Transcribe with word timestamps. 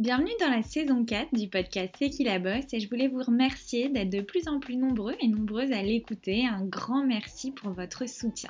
Bienvenue 0.00 0.32
dans 0.40 0.48
la 0.48 0.62
saison 0.62 1.04
4 1.04 1.34
du 1.34 1.46
podcast 1.46 1.94
C'est 1.98 2.08
qui 2.08 2.24
la 2.24 2.38
bosse 2.38 2.72
et 2.72 2.80
je 2.80 2.88
voulais 2.88 3.08
vous 3.08 3.22
remercier 3.22 3.90
d'être 3.90 4.08
de 4.08 4.22
plus 4.22 4.48
en 4.48 4.58
plus 4.58 4.76
nombreux 4.76 5.14
et 5.20 5.28
nombreuses 5.28 5.72
à 5.72 5.82
l'écouter. 5.82 6.46
Un 6.46 6.64
grand 6.64 7.04
merci 7.04 7.50
pour 7.50 7.72
votre 7.72 8.08
soutien. 8.08 8.48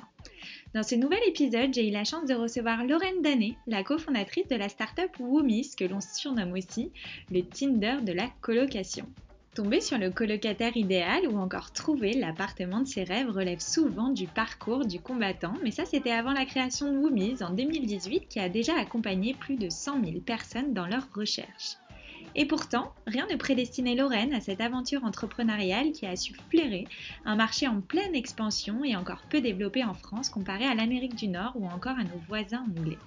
Dans 0.73 0.83
ce 0.83 0.95
nouvel 0.95 1.19
épisode, 1.27 1.73
j'ai 1.73 1.89
eu 1.89 1.91
la 1.91 2.05
chance 2.05 2.25
de 2.25 2.35
recevoir 2.35 2.85
Lorraine 2.85 3.21
Danet, 3.21 3.55
la 3.67 3.83
cofondatrice 3.83 4.47
de 4.47 4.55
la 4.55 4.69
startup 4.69 5.11
Woomis, 5.19 5.75
que 5.77 5.83
l'on 5.83 5.99
surnomme 5.99 6.53
aussi 6.53 6.89
le 7.29 7.41
Tinder 7.41 7.97
de 8.01 8.13
la 8.13 8.29
colocation. 8.39 9.05
Tomber 9.53 9.81
sur 9.81 9.97
le 9.97 10.11
colocataire 10.11 10.77
idéal 10.77 11.27
ou 11.27 11.37
encore 11.37 11.73
trouver 11.73 12.13
l'appartement 12.13 12.79
de 12.79 12.87
ses 12.87 13.03
rêves 13.03 13.29
relève 13.29 13.59
souvent 13.59 14.07
du 14.07 14.25
parcours 14.25 14.85
du 14.85 15.01
combattant, 15.01 15.55
mais 15.61 15.71
ça 15.71 15.83
c'était 15.83 16.11
avant 16.11 16.31
la 16.31 16.45
création 16.45 16.89
de 16.89 16.97
Woomies 16.97 17.43
en 17.43 17.49
2018 17.49 18.29
qui 18.29 18.39
a 18.39 18.47
déjà 18.47 18.79
accompagné 18.79 19.33
plus 19.33 19.57
de 19.57 19.69
100 19.69 20.05
000 20.05 20.19
personnes 20.21 20.73
dans 20.73 20.87
leur 20.87 21.05
recherche. 21.13 21.75
Et 22.33 22.45
pourtant, 22.45 22.93
rien 23.07 23.27
ne 23.29 23.35
prédestinait 23.35 23.95
Lorraine 23.95 24.33
à 24.33 24.39
cette 24.39 24.61
aventure 24.61 25.03
entrepreneuriale 25.03 25.91
qui 25.91 26.05
a 26.05 26.15
su 26.15 26.33
flairer 26.49 26.87
un 27.25 27.35
marché 27.35 27.67
en 27.67 27.81
pleine 27.81 28.15
expansion 28.15 28.85
et 28.85 28.95
encore 28.95 29.23
peu 29.29 29.41
développé 29.41 29.83
en 29.83 29.93
France 29.93 30.29
comparé 30.29 30.63
à 30.63 30.75
l'Amérique 30.75 31.15
du 31.15 31.27
Nord 31.27 31.51
ou 31.55 31.65
encore 31.65 31.97
à 31.99 32.05
nos 32.05 32.21
voisins 32.29 32.65
anglais. 32.77 32.97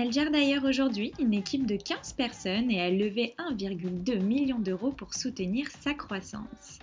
Elle 0.00 0.12
gère 0.12 0.30
d'ailleurs 0.30 0.64
aujourd'hui 0.64 1.12
une 1.18 1.34
équipe 1.34 1.66
de 1.66 1.74
15 1.74 2.12
personnes 2.12 2.70
et 2.70 2.80
a 2.80 2.88
levé 2.88 3.34
1,2 3.50 4.22
million 4.22 4.60
d'euros 4.60 4.92
pour 4.92 5.12
soutenir 5.12 5.66
sa 5.72 5.92
croissance. 5.92 6.78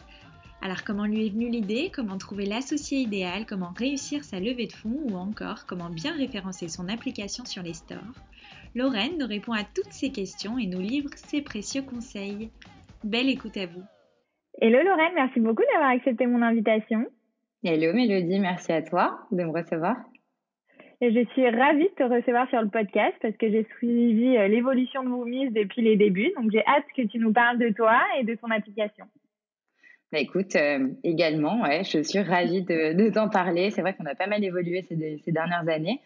Alors 0.61 0.83
comment 0.83 1.05
lui 1.05 1.25
est 1.25 1.29
venue 1.29 1.47
l'idée, 1.47 1.89
comment 1.95 2.17
trouver 2.17 2.45
l'associé 2.45 2.97
idéal, 2.97 3.45
comment 3.45 3.71
réussir 3.77 4.25
sa 4.25 4.41
levée 4.41 4.67
de 4.67 4.73
fonds? 4.73 4.99
Ou 5.05 5.15
encore 5.15 5.65
comment 5.65 5.89
bien 5.89 6.11
référencer 6.11 6.67
son 6.67 6.89
application 6.89 7.45
sur 7.45 7.63
les 7.63 7.73
stores? 7.73 8.19
Lorraine 8.75 9.17
nous 9.17 9.27
répond 9.27 9.53
à 9.53 9.63
toutes 9.63 9.93
ces 9.93 10.11
questions 10.11 10.57
et 10.57 10.67
nous 10.67 10.81
livre 10.81 11.11
ses 11.15 11.41
précieux 11.41 11.83
conseils. 11.83 12.49
Belle 13.05 13.29
écoute 13.29 13.55
à 13.55 13.65
vous. 13.65 13.83
Hello 14.59 14.79
Lorraine, 14.83 15.13
merci 15.15 15.39
beaucoup 15.39 15.63
d'avoir 15.71 15.91
accepté 15.91 16.27
mon 16.27 16.41
invitation. 16.41 17.05
Hello 17.63 17.93
Mélodie, 17.93 18.39
merci 18.41 18.73
à 18.73 18.81
toi 18.81 19.25
de 19.31 19.41
me 19.41 19.51
recevoir. 19.51 19.95
Et 21.01 21.11
je 21.11 21.25
suis 21.31 21.49
ravie 21.49 21.89
de 21.89 21.95
te 21.95 22.03
recevoir 22.03 22.49
sur 22.49 22.61
le 22.61 22.69
podcast 22.69 23.15
parce 23.21 23.35
que 23.35 23.49
j'ai 23.49 23.67
suivi 23.77 24.37
euh, 24.37 24.47
l'évolution 24.47 25.03
de 25.03 25.09
Woomies 25.09 25.51
depuis 25.51 25.81
les 25.81 25.97
débuts. 25.97 26.31
Donc, 26.37 26.51
j'ai 26.51 26.65
hâte 26.65 26.85
que 26.95 27.01
tu 27.01 27.19
nous 27.19 27.33
parles 27.33 27.59
de 27.59 27.69
toi 27.69 28.01
et 28.19 28.23
de 28.23 28.35
ton 28.35 28.49
application. 28.49 29.05
Bah 30.11 30.19
écoute, 30.19 30.55
euh, 30.55 30.87
également, 31.03 31.61
ouais, 31.63 31.83
je 31.83 32.01
suis 32.01 32.19
ravie 32.19 32.61
de, 32.61 32.93
de 32.93 33.09
t'en 33.09 33.27
parler. 33.27 33.71
C'est 33.71 33.81
vrai 33.81 33.93
qu'on 33.93 34.05
a 34.05 34.15
pas 34.15 34.27
mal 34.27 34.43
évolué 34.43 34.83
ces, 34.83 35.17
ces 35.17 35.31
dernières 35.31 35.67
années. 35.67 35.99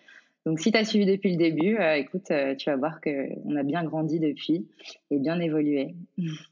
Donc, 0.46 0.60
si 0.60 0.72
tu 0.72 0.78
as 0.78 0.86
suivi 0.86 1.06
depuis 1.06 1.32
le 1.32 1.38
début, 1.38 1.78
euh, 1.78 1.96
écoute, 1.96 2.32
tu 2.58 2.70
vas 2.70 2.76
voir 2.78 3.00
qu'on 3.02 3.56
a 3.56 3.64
bien 3.64 3.84
grandi 3.84 4.20
depuis 4.20 4.68
et 5.12 5.20
bien 5.20 5.40
évolué. 5.40 5.94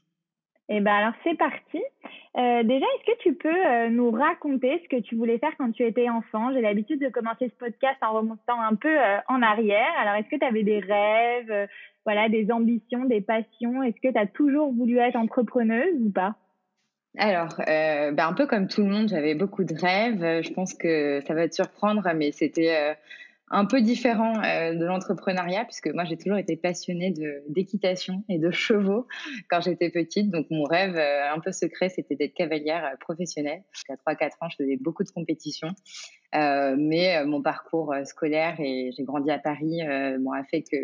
Eh 0.70 0.80
ben 0.80 0.92
alors 0.92 1.14
c'est 1.24 1.36
parti. 1.36 1.82
Euh, 2.36 2.62
déjà, 2.62 2.84
est-ce 2.84 3.12
que 3.12 3.18
tu 3.22 3.34
peux 3.34 3.48
euh, 3.48 3.88
nous 3.88 4.10
raconter 4.10 4.80
ce 4.84 4.96
que 4.96 5.00
tu 5.00 5.16
voulais 5.16 5.38
faire 5.38 5.52
quand 5.58 5.72
tu 5.72 5.84
étais 5.84 6.08
enfant? 6.10 6.52
J'ai 6.52 6.60
l'habitude 6.60 7.00
de 7.00 7.08
commencer 7.08 7.48
ce 7.48 7.58
podcast 7.58 7.96
en 8.02 8.12
remontant 8.12 8.60
un 8.60 8.74
peu 8.74 8.88
euh, 8.88 9.16
en 9.28 9.42
arrière. 9.42 9.92
Alors, 9.98 10.14
est-ce 10.14 10.28
que 10.28 10.38
tu 10.38 10.44
avais 10.44 10.62
des 10.62 10.78
rêves, 10.78 11.68
voilà, 12.04 12.28
des 12.28 12.52
ambitions, 12.52 13.06
des 13.06 13.22
passions? 13.22 13.82
Est-ce 13.82 14.00
que 14.00 14.12
tu 14.12 14.18
as 14.18 14.26
toujours 14.26 14.72
voulu 14.72 14.98
être 14.98 15.16
entrepreneuse 15.16 16.00
ou 16.00 16.10
pas? 16.10 16.36
Alors, 17.16 17.56
ben 17.66 18.18
un 18.18 18.34
peu 18.34 18.46
comme 18.46 18.68
tout 18.68 18.82
le 18.82 18.90
monde, 18.90 19.08
j'avais 19.08 19.34
beaucoup 19.34 19.64
de 19.64 19.74
rêves. 19.74 20.42
Je 20.42 20.52
pense 20.52 20.74
que 20.74 21.20
ça 21.26 21.34
va 21.34 21.48
te 21.48 21.54
surprendre, 21.54 22.06
mais 22.14 22.30
c'était 22.30 22.94
un 23.50 23.64
peu 23.64 23.80
différent 23.80 24.32
euh, 24.42 24.74
de 24.74 24.84
l'entrepreneuriat 24.84 25.64
puisque 25.64 25.88
moi 25.88 26.04
j'ai 26.04 26.16
toujours 26.16 26.38
été 26.38 26.56
passionnée 26.56 27.14
d'équitation 27.48 28.24
et 28.28 28.38
de 28.38 28.50
chevaux 28.50 29.06
quand 29.48 29.60
j'étais 29.60 29.90
petite 29.90 30.30
donc 30.30 30.46
mon 30.50 30.64
rêve 30.64 30.96
euh, 30.96 31.32
un 31.32 31.40
peu 31.40 31.52
secret 31.52 31.88
c'était 31.88 32.16
d'être 32.16 32.34
cavalière 32.34 32.84
euh, 32.84 32.96
professionnelle 33.00 33.62
jusqu'à 33.72 33.96
3 33.96 34.14
4 34.14 34.36
ans 34.40 34.48
je 34.50 34.56
faisais 34.56 34.76
beaucoup 34.76 35.04
de 35.04 35.10
compétitions 35.10 35.70
mais 36.32 37.24
mon 37.24 37.40
parcours 37.40 37.94
scolaire 38.04 38.56
et 38.58 38.90
j'ai 38.94 39.02
grandi 39.02 39.30
à 39.30 39.38
Paris 39.38 39.80
a 39.80 40.44
fait 40.50 40.62
que 40.62 40.76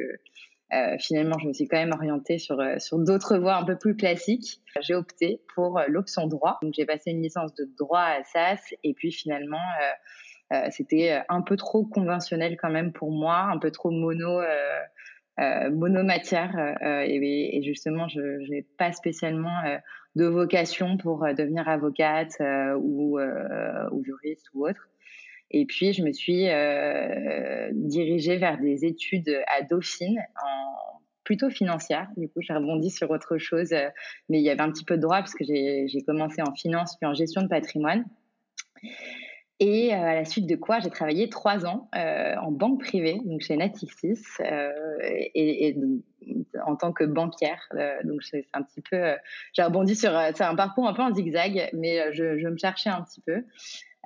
finalement, 0.98 1.38
je 1.38 1.46
me 1.46 1.52
suis 1.52 1.68
quand 1.68 1.76
même 1.76 1.92
orientée 1.92 2.38
sur, 2.38 2.56
sur 2.78 2.98
d'autres 2.98 3.36
voies 3.36 3.54
un 3.54 3.64
peu 3.64 3.76
plus 3.76 3.94
classiques. 3.94 4.62
J'ai 4.80 4.94
opté 4.94 5.42
pour 5.54 5.80
l'option 5.86 6.26
droit. 6.26 6.58
Donc, 6.62 6.72
j'ai 6.74 6.86
passé 6.86 7.10
une 7.10 7.22
licence 7.22 7.54
de 7.54 7.68
droit 7.78 8.00
à 8.00 8.24
SAS 8.24 8.74
et 8.82 8.94
puis 8.94 9.12
finalement, 9.12 9.60
c'était 10.70 11.12
euh, 11.12 11.20
un 11.28 11.42
peu 11.42 11.56
trop 11.56 11.84
conventionnel 11.84 12.56
quand 12.60 12.70
même 12.70 12.92
pour 12.92 13.10
moi, 13.10 13.48
un 13.52 13.58
peu 13.58 13.70
trop 13.70 13.90
mono. 13.90 14.40
Euh, 14.40 15.68
monomatière 15.72 16.76
et, 16.80 17.60
justement 17.64 18.06
je 18.06 18.20
n'ai 18.52 18.62
pas 18.78 18.92
spécialement 18.92 19.64
de 20.14 20.26
vocation 20.26 20.96
pour 20.96 21.26
devenir 21.36 21.68
avocate 21.68 22.40
ou, 22.78 23.18
juriste 24.04 24.46
ou 24.54 24.68
autre. 24.68 24.88
Et 25.50 25.66
puis 25.66 25.92
je 25.92 26.04
me 26.04 26.12
suis 26.12 26.46
dirigée 27.72 28.36
vers 28.36 28.60
des 28.60 28.84
études 28.84 29.42
à 29.48 29.62
Dauphine 29.62 30.22
plutôt 31.24 31.50
financière. 31.50 32.08
Du 32.16 32.28
coup, 32.28 32.40
j'ai 32.40 32.52
rebondi 32.52 32.90
sur 32.90 33.10
autre 33.10 33.36
chose, 33.36 33.70
mais 34.28 34.38
il 34.38 34.44
y 34.44 34.50
avait 34.50 34.60
un 34.60 34.70
petit 34.70 34.84
peu 34.84 34.96
de 34.96 35.02
droit 35.02 35.18
parce 35.18 35.34
que 35.34 35.44
j'ai 35.44 36.04
commencé 36.06 36.42
en 36.42 36.54
finance 36.54 36.96
puis 36.96 37.08
en 37.08 37.14
gestion 37.14 37.42
de 37.42 37.48
patrimoine. 37.48 38.04
Et 39.60 39.94
euh, 39.94 39.96
à 39.96 40.14
la 40.14 40.24
suite 40.24 40.46
de 40.46 40.56
quoi, 40.56 40.80
j'ai 40.80 40.90
travaillé 40.90 41.28
trois 41.28 41.64
ans 41.64 41.88
euh, 41.94 42.34
en 42.36 42.50
banque 42.50 42.80
privée, 42.80 43.20
donc 43.24 43.40
chez 43.40 43.56
Natixis, 43.56 44.18
euh, 44.40 44.72
et, 45.34 45.76
en 46.66 46.74
tant 46.74 46.92
que 46.92 47.04
banquière. 47.04 47.68
Donc 48.04 48.22
c'est 48.22 48.46
un 48.52 48.62
petit 48.62 48.80
peu, 48.80 49.14
j'ai 49.52 49.62
rebondi 49.62 49.94
sur, 49.94 50.10
c'est 50.34 50.44
un 50.44 50.56
parcours 50.56 50.88
un 50.88 50.94
peu 50.94 51.02
en 51.02 51.14
zigzag, 51.14 51.68
mais 51.72 52.12
je, 52.14 52.48
me 52.48 52.56
cherchais 52.56 52.90
un 52.90 53.02
petit 53.02 53.20
peu. 53.20 53.44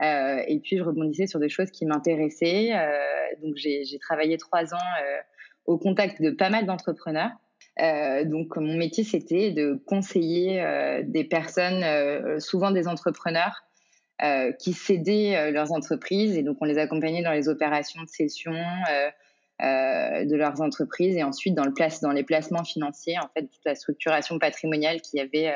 et 0.03 0.61
puis 0.63 0.79
je 0.79 0.83
rebondissais 0.83 1.29
sur 1.29 1.39
des 1.39 1.49
choses 1.49 1.71
qui 1.71 1.87
m'intéressaient. 1.87 2.73
donc 3.41 3.55
j'ai 3.57 3.99
travaillé 4.01 4.37
trois 4.37 4.75
ans 4.75 4.89
au 5.65 5.79
contact 5.79 6.21
de 6.21 6.31
pas 6.31 6.51
mal 6.51 6.67
d'entrepreneurs. 6.67 7.31
Donc 7.79 8.57
mon 8.57 8.77
métier 8.77 9.05
c'était 9.05 9.53
de 9.53 9.81
conseiller 9.87 10.61
des 11.05 11.23
personnes, 11.23 12.41
souvent 12.41 12.73
des 12.73 12.89
entrepreneurs, 12.89 13.68
euh, 14.21 14.51
qui 14.51 14.73
cédaient 14.73 15.37
euh, 15.37 15.51
leurs 15.53 15.71
entreprises 15.71 16.37
et 16.37 16.43
donc 16.43 16.56
on 16.61 16.65
les 16.65 16.79
accompagnait 16.79 17.23
dans 17.23 17.31
les 17.31 17.49
opérations 17.49 18.03
de 18.03 18.09
cession 18.09 18.53
euh, 18.53 20.25
de 20.25 20.34
leurs 20.34 20.61
entreprises 20.61 21.17
et 21.17 21.23
ensuite 21.23 21.55
dans, 21.55 21.65
le 21.65 21.73
place, 21.73 22.01
dans 22.01 22.11
les 22.11 22.25
placements 22.25 22.65
financiers, 22.65 23.17
en 23.21 23.29
fait, 23.33 23.43
toute 23.43 23.65
la 23.65 23.77
structuration 23.77 24.41
patrimoniale 24.41 25.01
qu'il 25.03 25.21
y 25.21 25.23
avait 25.23 25.53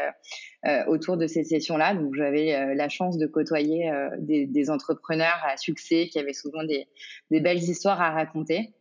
autour 0.86 1.16
de 1.16 1.26
ces 1.26 1.42
sessions-là. 1.42 1.94
Donc 1.94 2.14
j'avais 2.14 2.74
la 2.74 2.88
chance 2.88 3.18
de 3.18 3.26
côtoyer 3.26 3.92
des, 4.18 4.70
entrepreneurs 4.70 5.40
à 5.44 5.56
succès 5.56 6.08
qui 6.08 6.18
avaient 6.18 6.32
souvent 6.32 6.64
des, 6.64 6.88
des 7.30 7.40
belles 7.40 7.62
histoires 7.62 8.00
à 8.00 8.10
raconter. 8.10 8.72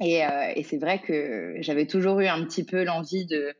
Et, 0.00 0.20
et 0.54 0.62
c'est 0.62 0.78
vrai 0.78 1.00
que 1.00 1.56
j'avais 1.58 1.86
toujours 1.86 2.20
eu 2.20 2.26
un 2.26 2.44
petit 2.44 2.64
peu 2.64 2.84
l'envie 2.84 3.26
de, 3.26 3.52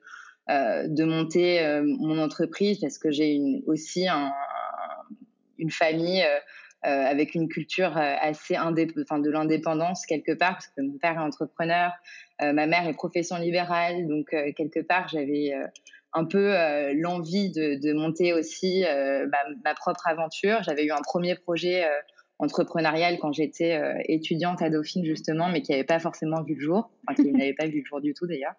de 0.48 1.04
monter 1.04 1.80
mon 1.82 2.20
entreprise 2.20 2.78
parce 2.80 2.98
que 2.98 3.10
j'ai 3.10 3.40
aussi 3.66 4.06
un, 4.06 4.32
une 5.62 5.70
famille 5.70 6.22
euh, 6.22 6.38
euh, 6.84 7.04
avec 7.06 7.36
une 7.36 7.48
culture 7.48 7.96
euh, 7.96 8.14
assez 8.20 8.54
de 8.54 9.30
l'indépendance 9.30 10.04
quelque 10.04 10.32
part, 10.32 10.54
parce 10.54 10.66
que 10.66 10.82
mon 10.82 10.98
père 10.98 11.12
est 11.12 11.18
entrepreneur, 11.18 11.92
ma 12.40 12.66
mère 12.66 12.88
est 12.88 12.94
profession 12.94 13.36
libérale, 13.36 14.08
donc 14.08 14.34
quelque 14.56 14.80
part 14.80 15.06
j'avais 15.06 15.52
un 16.12 16.24
peu 16.24 16.56
l'envie 16.94 17.52
de, 17.52 17.76
de, 17.80 17.92
monter 17.92 18.32
aussi 18.32 18.82
ma, 18.82 19.38
ma, 19.64 19.74
propre 19.74 20.08
aventure. 20.08 20.60
J'avais 20.64 20.84
eu 20.84 20.90
un 20.90 21.02
premier 21.02 21.36
projet 21.36 21.84
entrepreneurial 22.40 23.18
quand 23.20 23.32
j'étais 23.32 23.80
étudiante 24.08 24.60
à 24.60 24.70
Dauphine 24.70 25.04
justement, 25.04 25.48
mais 25.50 25.62
qui 25.62 25.70
n'avait 25.70 25.84
pas 25.84 26.00
forcément 26.00 26.42
vu 26.42 26.56
le 26.56 26.60
jour, 26.60 26.90
enfin 27.06 27.22
qui 27.22 27.30
n'avait 27.32 27.54
pas 27.54 27.66
vu 27.66 27.78
le 27.78 27.84
jour 27.84 28.00
du 28.00 28.12
tout 28.12 28.26
d'ailleurs. 28.26 28.54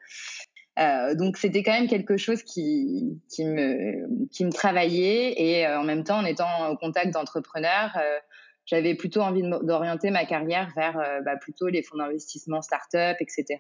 Euh, 0.79 1.13
donc 1.13 1.37
c'était 1.37 1.61
quand 1.61 1.71
même 1.71 1.87
quelque 1.87 2.17
chose 2.17 2.41
qui, 2.41 3.21
qui, 3.29 3.45
me, 3.45 4.27
qui 4.29 4.43
me 4.43 4.51
travaillait 4.51 5.39
et 5.39 5.67
euh, 5.67 5.79
en 5.79 5.83
même 5.83 6.03
temps 6.03 6.17
en 6.17 6.25
étant 6.25 6.69
au 6.69 6.77
contact 6.77 7.13
d'entrepreneurs, 7.13 7.95
euh, 7.97 8.17
j'avais 8.65 8.95
plutôt 8.95 9.21
envie 9.21 9.43
d'orienter 9.43 10.09
ma 10.09 10.25
carrière 10.25 10.71
vers 10.75 10.95
bah, 11.25 11.35
plutôt 11.35 11.67
les 11.67 11.83
fonds 11.83 11.97
d'investissement 11.97 12.61
start-up, 12.61 13.17
etc. 13.19 13.59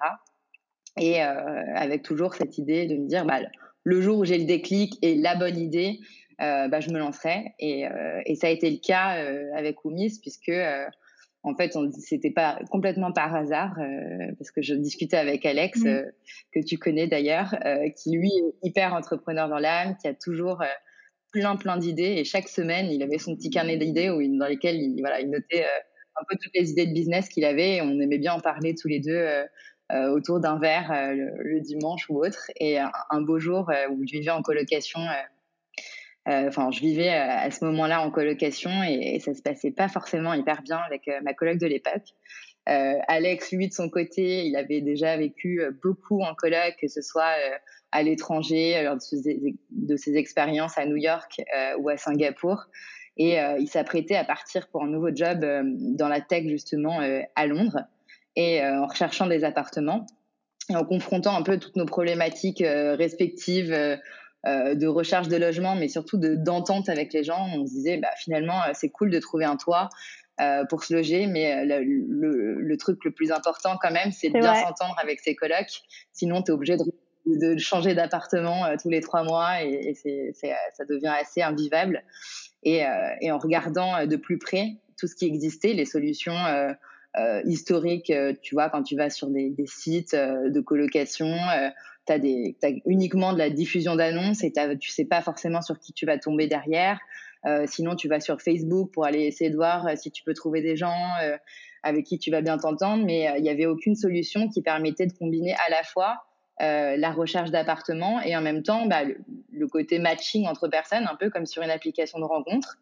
et 0.97 1.19
avec 1.21 2.03
toujours 2.03 2.35
cette 2.35 2.57
idée 2.57 2.87
de 2.87 2.95
me 2.95 3.05
dire, 3.09 3.25
bah, 3.25 3.39
le 3.83 4.01
jour 4.01 4.19
où 4.19 4.23
j'ai 4.23 4.37
le 4.37 4.45
déclic 4.45 4.97
et 5.01 5.15
la 5.15 5.35
bonne 5.35 5.57
idée, 5.57 5.99
bah, 6.39 6.79
je 6.79 6.89
me 6.89 6.99
lancerai. 6.99 7.53
Et, 7.59 7.83
et, 8.25 8.35
ça 8.35 8.47
a 8.47 8.49
été 8.49 8.71
le 8.71 8.77
cas 8.77 9.21
avec 9.53 9.83
Oumis, 9.83 10.19
puisque 10.21 10.53
en 11.43 11.55
fait, 11.55 11.77
c'était 11.99 12.31
pas 12.31 12.57
complètement 12.71 13.11
par 13.11 13.35
hasard, 13.35 13.77
euh, 13.77 14.31
parce 14.37 14.51
que 14.51 14.61
je 14.61 14.73
discutais 14.73 15.17
avec 15.17 15.45
Alex, 15.45 15.83
mmh. 15.83 15.87
euh, 15.87 16.03
que 16.53 16.59
tu 16.61 16.77
connais 16.77 17.07
d'ailleurs, 17.07 17.53
euh, 17.65 17.89
qui 17.89 18.11
lui 18.11 18.29
est 18.29 18.67
hyper 18.67 18.93
entrepreneur 18.93 19.49
dans 19.49 19.59
l'âme, 19.59 19.97
qui 20.01 20.07
a 20.07 20.13
toujours 20.13 20.61
euh, 20.61 20.67
plein 21.33 21.57
plein 21.57 21.77
d'idées, 21.77 22.15
et 22.17 22.23
chaque 22.23 22.47
semaine, 22.47 22.89
il 22.89 23.03
avait 23.03 23.17
son 23.17 23.35
petit 23.35 23.49
carnet 23.49 23.75
d'idées 23.75 24.09
où 24.09 24.21
dans 24.37 24.47
lesquelles 24.47 24.77
il, 24.77 24.99
voilà, 25.01 25.19
il 25.19 25.29
notait 25.29 25.63
euh, 25.63 25.79
un 26.15 26.23
peu 26.29 26.37
toutes 26.41 26.53
les 26.55 26.71
idées 26.71 26.87
de 26.87 26.93
business 26.93 27.27
qu'il 27.27 27.43
avait, 27.43 27.77
et 27.77 27.81
on 27.81 27.99
aimait 27.99 28.19
bien 28.19 28.33
en 28.33 28.39
parler 28.39 28.73
tous 28.73 28.87
les 28.87 28.99
deux 28.99 29.25
euh, 29.91 30.09
autour 30.11 30.39
d'un 30.39 30.57
verre 30.59 31.13
le, 31.13 31.43
le, 31.43 31.59
dimanche 31.59 32.09
ou 32.09 32.23
autre. 32.23 32.51
Et 32.59 32.79
un, 32.79 32.91
un 33.09 33.21
beau 33.21 33.37
jour 33.37 33.69
où 33.91 34.07
je 34.07 34.13
vivais 34.13 34.31
en 34.31 34.41
colocation 34.41 34.99
euh, 35.01 35.13
enfin, 36.25 36.71
je 36.71 36.79
vivais 36.79 37.09
euh, 37.09 37.27
à 37.29 37.51
ce 37.51 37.65
moment-là 37.65 38.01
en 38.01 38.11
colocation 38.11 38.71
et, 38.83 39.15
et, 39.15 39.19
ça 39.19 39.33
se 39.33 39.41
passait 39.41 39.71
pas 39.71 39.89
forcément 39.89 40.33
hyper 40.33 40.61
bien 40.61 40.77
avec 40.77 41.07
euh, 41.07 41.19
ma 41.23 41.33
coloc 41.33 41.57
de 41.57 41.67
l'époque. 41.67 42.13
Euh, 42.69 42.93
Alex, 43.07 43.51
lui, 43.51 43.67
de 43.67 43.73
son 43.73 43.89
côté, 43.89 44.45
il 44.45 44.55
avait 44.55 44.81
déjà 44.81 45.17
vécu 45.17 45.61
beaucoup 45.81 46.21
en 46.21 46.33
coloc, 46.33 46.75
que 46.79 46.87
ce 46.87 47.01
soit 47.01 47.23
euh, 47.23 47.57
à 47.91 48.03
l'étranger, 48.03 48.81
lors 48.83 48.95
de 48.95 49.01
ses, 49.01 49.55
de 49.71 49.97
ses, 49.97 50.15
expériences 50.15 50.77
à 50.77 50.85
New 50.85 50.95
York 50.95 51.41
euh, 51.55 51.77
ou 51.79 51.89
à 51.89 51.97
Singapour. 51.97 52.65
Et 53.15 53.37
il 53.59 53.67
s'apprêtait 53.67 54.15
à 54.15 54.23
partir 54.23 54.67
pour 54.69 54.81
un 54.81 54.87
nouveau 54.87 55.13
job 55.13 55.45
dans 55.75 56.07
la 56.07 56.19
tech, 56.19 56.47
justement, 56.47 56.99
à 57.35 57.45
Londres, 57.45 57.81
et 58.35 58.59
en 58.65 58.87
recherchant 58.87 59.27
des 59.27 59.43
appartements. 59.43 60.07
Et 60.71 60.75
en 60.75 60.83
confrontant 60.83 61.37
un 61.37 61.43
peu 61.43 61.59
toutes 61.59 61.75
nos 61.75 61.85
problématiques 61.85 62.63
respectives 62.65 63.71
euh, 64.45 64.75
de 64.75 64.87
recherche 64.87 65.29
de 65.29 65.37
logement, 65.37 65.73
mais 65.73 65.87
surtout 65.87 66.17
de 66.17 66.35
d'entente 66.35 66.89
avec 66.89 67.13
les 67.13 67.23
gens. 67.23 67.47
On 67.55 67.65
se 67.65 67.71
disait, 67.71 67.97
bah, 67.97 68.09
finalement, 68.17 68.61
euh, 68.63 68.71
c'est 68.73 68.89
cool 68.89 69.09
de 69.09 69.19
trouver 69.19 69.45
un 69.45 69.55
toit 69.55 69.87
euh, 70.41 70.65
pour 70.65 70.83
se 70.83 70.93
loger, 70.93 71.27
mais 71.27 71.63
le, 71.65 71.81
le, 71.81 72.59
le, 72.59 72.77
truc 72.77 73.05
le 73.05 73.11
plus 73.11 73.31
important 73.31 73.77
quand 73.81 73.91
même, 73.91 74.11
c'est 74.11 74.27
de 74.27 74.37
bien 74.37 74.53
s'entendre 74.55 74.95
avec 75.01 75.21
ses 75.21 75.33
colocs. 75.33 75.81
Sinon, 76.11 76.41
tu 76.41 76.51
es 76.51 76.53
obligé 76.53 76.75
de, 76.75 76.83
de 77.25 77.57
changer 77.57 77.95
d'appartement 77.95 78.65
euh, 78.65 78.75
tous 78.81 78.89
les 78.89 78.99
trois 78.99 79.23
mois 79.23 79.63
et, 79.63 79.95
et 80.05 80.33
ça 80.33 80.83
devient 80.89 81.13
assez 81.21 81.41
invivable. 81.41 82.03
Et, 82.63 82.83
et, 83.21 83.31
en 83.31 83.37
regardant 83.37 84.05
de 84.05 84.15
plus 84.15 84.37
près 84.37 84.77
tout 84.97 85.07
ce 85.07 85.15
qui 85.15 85.25
existait, 85.25 85.73
les 85.73 85.85
solutions 85.85 86.35
historiques, 87.43 88.11
tu 88.41 88.55
vois, 88.55 88.69
quand 88.69 88.83
tu 88.83 88.95
vas 88.95 89.09
sur 89.09 89.27
des, 89.27 89.49
des 89.49 89.67
sites 89.67 90.15
de 90.15 90.59
colocation, 90.61 91.27
tu 92.05 92.13
as, 92.13 92.15
as, 92.15 92.71
uniquement 92.85 93.33
de 93.33 93.37
la 93.37 93.49
diffusion 93.49 93.95
d'annonces 93.95 94.43
et 94.43 94.51
tu 94.79 94.91
sais 94.91 95.05
pas 95.05 95.21
forcément 95.21 95.61
sur 95.61 95.79
qui 95.79 95.93
tu 95.93 96.05
vas 96.05 96.17
tomber 96.17 96.47
derrière. 96.47 96.99
Euh, 97.45 97.65
sinon, 97.67 97.95
tu 97.95 98.07
vas 98.07 98.19
sur 98.19 98.41
Facebook 98.41 98.91
pour 98.93 99.05
aller 99.05 99.23
essayer 99.23 99.49
de 99.49 99.55
voir 99.55 99.85
euh, 99.85 99.95
si 99.95 100.11
tu 100.11 100.23
peux 100.23 100.33
trouver 100.33 100.61
des 100.61 100.77
gens 100.77 100.95
euh, 101.21 101.35
avec 101.83 102.05
qui 102.05 102.17
tu 102.17 102.31
vas 102.31 102.41
bien 102.41 102.57
t'entendre, 102.57 103.05
mais 103.05 103.29
euh, 103.29 103.37
il 103.37 103.43
n'y 103.43 103.49
avait 103.49 103.65
aucune 103.65 103.95
solution 103.95 104.47
qui 104.47 104.61
permettait 104.61 105.05
de 105.05 105.13
combiner 105.13 105.53
à 105.67 105.69
la 105.69 105.83
fois 105.83 106.23
euh, 106.61 106.95
la 106.97 107.11
recherche 107.11 107.51
d'appartements 107.51 108.21
et 108.21 108.35
en 108.35 108.41
même 108.41 108.63
temps 108.63 108.85
bah, 108.85 109.03
le, 109.03 109.17
le, 109.51 109.67
côté 109.67 109.99
matching 109.99 110.47
entre 110.47 110.67
personnes, 110.67 111.05
un 111.11 111.15
peu 111.15 111.29
comme 111.29 111.45
sur 111.45 111.61
une 111.61 111.71
application 111.71 112.19
de 112.19 112.23
rencontre, 112.23 112.77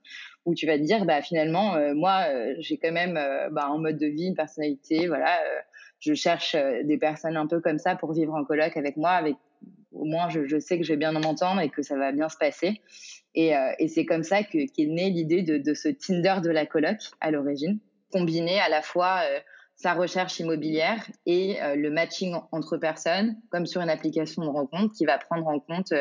où 0.46 0.54
tu 0.54 0.68
vas 0.68 0.78
te 0.78 0.84
dire, 0.84 1.06
bah, 1.06 1.22
finalement, 1.22 1.76
euh, 1.76 1.94
moi, 1.96 2.26
j'ai 2.60 2.78
quand 2.78 2.92
même 2.92 3.14
bah, 3.52 3.70
un 3.72 3.78
mode 3.78 3.98
de 3.98 4.08
vie, 4.08 4.28
une 4.28 4.36
personnalité, 4.36 5.08
voilà 5.08 5.40
je 6.02 6.14
cherche 6.16 6.56
euh, 6.56 6.84
des 6.84 6.98
personnes 6.98 7.38
un 7.38 7.48
peu 7.48 7.62
comme 7.62 7.78
ça 7.78 7.96
pour 7.96 8.12
vivre 8.12 8.34
en 8.34 8.44
coloc 8.44 8.76
avec 8.76 8.98
moi, 8.98 9.12
avec 9.12 9.36
au 9.94 10.06
moins 10.06 10.30
je, 10.30 10.60
sais 10.60 10.78
que 10.78 10.84
je 10.84 10.94
vais 10.94 10.98
bien 10.98 11.12
m'entendre 11.12 11.62
et 11.62 11.70
que 11.70 11.84
ça 11.84 11.96
va 11.96 12.12
bien 12.12 12.28
se 12.28 12.38
passer. 12.38 12.82
Et, 13.36 13.56
euh, 13.56 13.72
c'est 13.88 14.06
comme 14.06 14.24
ça 14.24 14.44
qu'est 14.44 14.68
qu 14.68 14.88
née 14.88 15.10
l'idée 15.10 15.44
de, 15.44 15.74
ce 15.74 15.90
Tinder 15.90 16.38
de 16.44 16.50
la 16.50 16.66
coloc 16.66 16.98
à 17.22 17.32
l'origine, 17.32 17.80
combiné 18.12 18.60
à 18.60 18.70
la 18.70 18.82
fois 18.82 19.22
euh, 19.24 19.40
sa 19.76 19.94
recherche 19.94 20.40
immobilière 20.40 21.08
et 21.26 21.58
le 21.76 21.90
matching 21.90 22.36
entre 22.52 22.78
personnes, 22.78 23.36
comme 23.50 23.66
sur 23.66 23.82
une 23.82 23.90
application 23.90 24.44
de 24.44 24.48
rencontre 24.48 24.94
qui 24.94 25.06
va 25.06 25.18
prendre 25.18 25.48
en 25.48 25.60
compte 25.60 25.92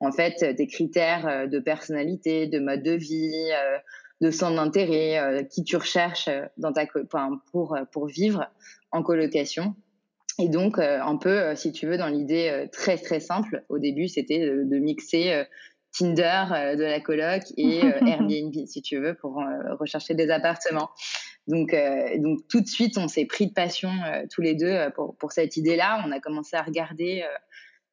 en 0.00 0.10
fait 0.10 0.42
des 0.42 0.66
critères 0.66 1.48
de 1.48 1.58
personnalité, 1.60 2.48
de 2.48 2.58
mode 2.58 2.82
de 2.82 2.90
vie, 2.90 3.50
de 4.20 4.30
centre 4.32 4.56
d'intérêt, 4.56 5.46
qui 5.48 5.62
tu 5.62 5.76
recherches 5.76 6.28
dans 6.56 6.72
ta 6.72 6.86
pour 7.52 7.78
pour 7.92 8.06
vivre 8.08 8.50
en 8.94 9.02
colocation. 9.02 9.74
Et 10.38 10.48
donc, 10.48 10.78
euh, 10.78 11.00
un 11.02 11.16
peu, 11.16 11.30
euh, 11.30 11.56
si 11.56 11.72
tu 11.72 11.86
veux, 11.86 11.98
dans 11.98 12.08
l'idée 12.08 12.48
euh, 12.48 12.66
très 12.72 12.96
très 12.96 13.20
simple, 13.20 13.64
au 13.68 13.78
début, 13.78 14.08
c'était 14.08 14.38
de, 14.38 14.64
de, 14.64 14.78
mixer 14.78 15.44
Tinder 15.96 16.74
de 16.76 16.82
la 16.82 16.98
coloc 16.98 17.42
et 17.56 17.78
Airbnb, 18.06 18.52
si 18.66 18.82
tu 18.82 18.98
veux, 18.98 19.14
pour 19.14 19.40
rechercher 19.78 20.14
des 20.14 20.28
appartements. 20.30 20.90
Donc, 21.46 21.72
donc 22.18 22.40
tout 22.48 22.60
de 22.60 22.66
suite, 22.66 22.98
on 22.98 23.06
s'est 23.06 23.26
pris 23.26 23.46
de 23.46 23.52
passion 23.52 23.90
tous 24.32 24.40
les 24.40 24.56
deux 24.56 24.76
pour, 24.96 25.16
pour 25.16 25.30
cette 25.30 25.56
idée-là. 25.56 26.02
On 26.04 26.10
a 26.10 26.18
commencé 26.18 26.56
à 26.56 26.62
regarder 26.62 27.22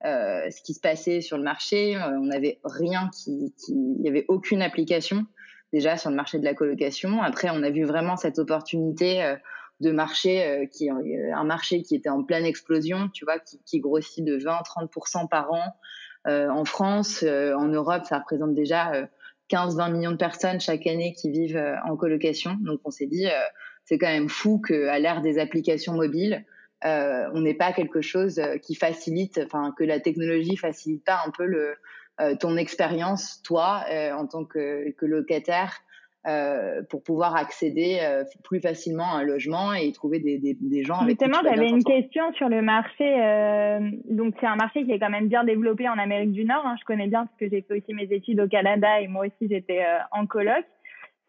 ce 0.03 0.62
qui 0.63 0.74
se 0.74 0.80
passait 0.80 1.21
sur 1.21 1.38
le 1.38 1.44
marché. 1.44 1.95
on 1.95 2.25
n'avait 2.25 2.59
rien 2.63 3.12
qui, 3.13 3.53
qui, 3.63 3.74
il 3.74 4.03
y 4.03 4.09
avait 4.09 4.25
aucune 4.30 4.63
application 4.63 5.27
déjà 5.71 5.95
sur 5.95 6.09
le 6.09 6.15
marché 6.15 6.39
de 6.39 6.44
la 6.44 6.56
colocation. 6.56 7.21
Après, 7.21 7.50
on 7.51 7.62
a 7.62 7.69
vu 7.69 7.83
vraiment 7.83 8.18
cette 8.18 8.39
opportunité 8.39 9.36
de 9.81 9.92
marché 9.92 10.45
euh, 10.45 10.66
qui 10.66 10.89
euh, 10.89 11.36
un 11.36 11.44
marché 11.44 11.81
qui 11.81 11.95
était 11.95 12.10
en 12.10 12.24
pleine 12.24 12.45
explosion, 12.45 13.10
tu 13.10 13.25
vois, 13.25 13.39
qui, 13.39 13.60
qui 13.66 13.80
grossit 13.80 14.24
de 14.24 14.38
20-30% 14.38 15.28
par 15.28 15.51
an 15.51 15.75
euh, 16.28 16.50
en 16.50 16.66
France, 16.66 17.24
euh, 17.24 17.56
en 17.56 17.68
Europe, 17.68 18.04
ça 18.06 18.19
représente 18.19 18.54
déjà 18.54 19.10
15-20 19.50 19.92
millions 19.92 20.12
de 20.12 20.18
personnes 20.18 20.62
chaque 20.62 20.86
année 20.86 21.13
qui 21.13 21.31
vivent 21.31 21.62
en 21.86 21.98
colocation. 21.98 22.57
Donc 22.62 22.80
on 22.86 22.92
s'est 22.92 23.07
dit, 23.07 23.25
c'est 23.86 23.98
quand 23.98 24.07
même 24.07 24.30
fou 24.30 24.62
qu'à 24.62 25.00
l'ère 25.00 25.22
des 25.22 25.39
applications 25.39 25.94
mobiles, 25.94 26.45
on 26.84 27.42
n'ait 27.42 27.56
pas 27.56 27.74
quelque 27.74 28.01
chose 28.01 28.39
qui 28.62 28.75
facilite, 28.75 29.42
enfin 29.44 29.74
que 29.77 29.84
la 29.84 30.00
technologie 30.00 30.56
facilite 30.56 31.04
pas 31.04 31.22
un 31.25 31.31
peu 31.31 31.45
le 31.45 31.74
ton 32.39 32.56
expérience, 32.56 33.42
toi, 33.42 33.84
en 34.16 34.27
tant 34.27 34.45
que, 34.45 34.92
que 34.92 35.06
locataire, 35.07 35.81
euh, 36.27 36.83
pour 36.89 37.01
pouvoir 37.01 37.35
accéder 37.35 37.97
euh, 38.01 38.23
plus 38.44 38.59
facilement 38.59 39.15
à 39.15 39.21
un 39.21 39.23
logement 39.23 39.73
et 39.73 39.91
trouver 39.91 40.19
des, 40.19 40.38
des, 40.38 40.56
des 40.59 40.83
gens 40.83 41.00
avec 41.00 41.19
Justement, 41.19 41.39
j'avais 41.44 41.69
une 41.69 41.83
question 41.83 42.31
sur 42.33 42.47
le 42.47 42.62
marché. 42.62 43.03
Euh, 43.03 43.79
donc, 44.07 44.35
c'est 44.39 44.45
un 44.45 44.56
marché 44.56 44.83
qui 44.83 44.91
est 44.91 45.00
quand 45.00 45.09
même 45.09 45.27
bien 45.27 45.44
développé 45.44 45.89
en 45.89 45.97
Amérique 45.97 46.31
du 46.31 46.46
Nord. 46.46 46.63
Hein, 46.63 46.75
je 46.79 46.86
connais 46.86 47.07
bien 47.07 47.25
parce 47.25 47.38
que 47.39 47.50
j'ai 47.50 47.62
fait 47.63 47.77
aussi 47.77 47.93
mes 47.96 48.13
études 48.13 48.39
au 48.39 48.48
Canada 48.48 49.01
et 49.01 49.07
moi 49.07 49.25
aussi 49.25 49.50
j'étais 49.50 49.79
euh, 49.79 49.98
en 50.12 50.27
coloc. 50.27 50.63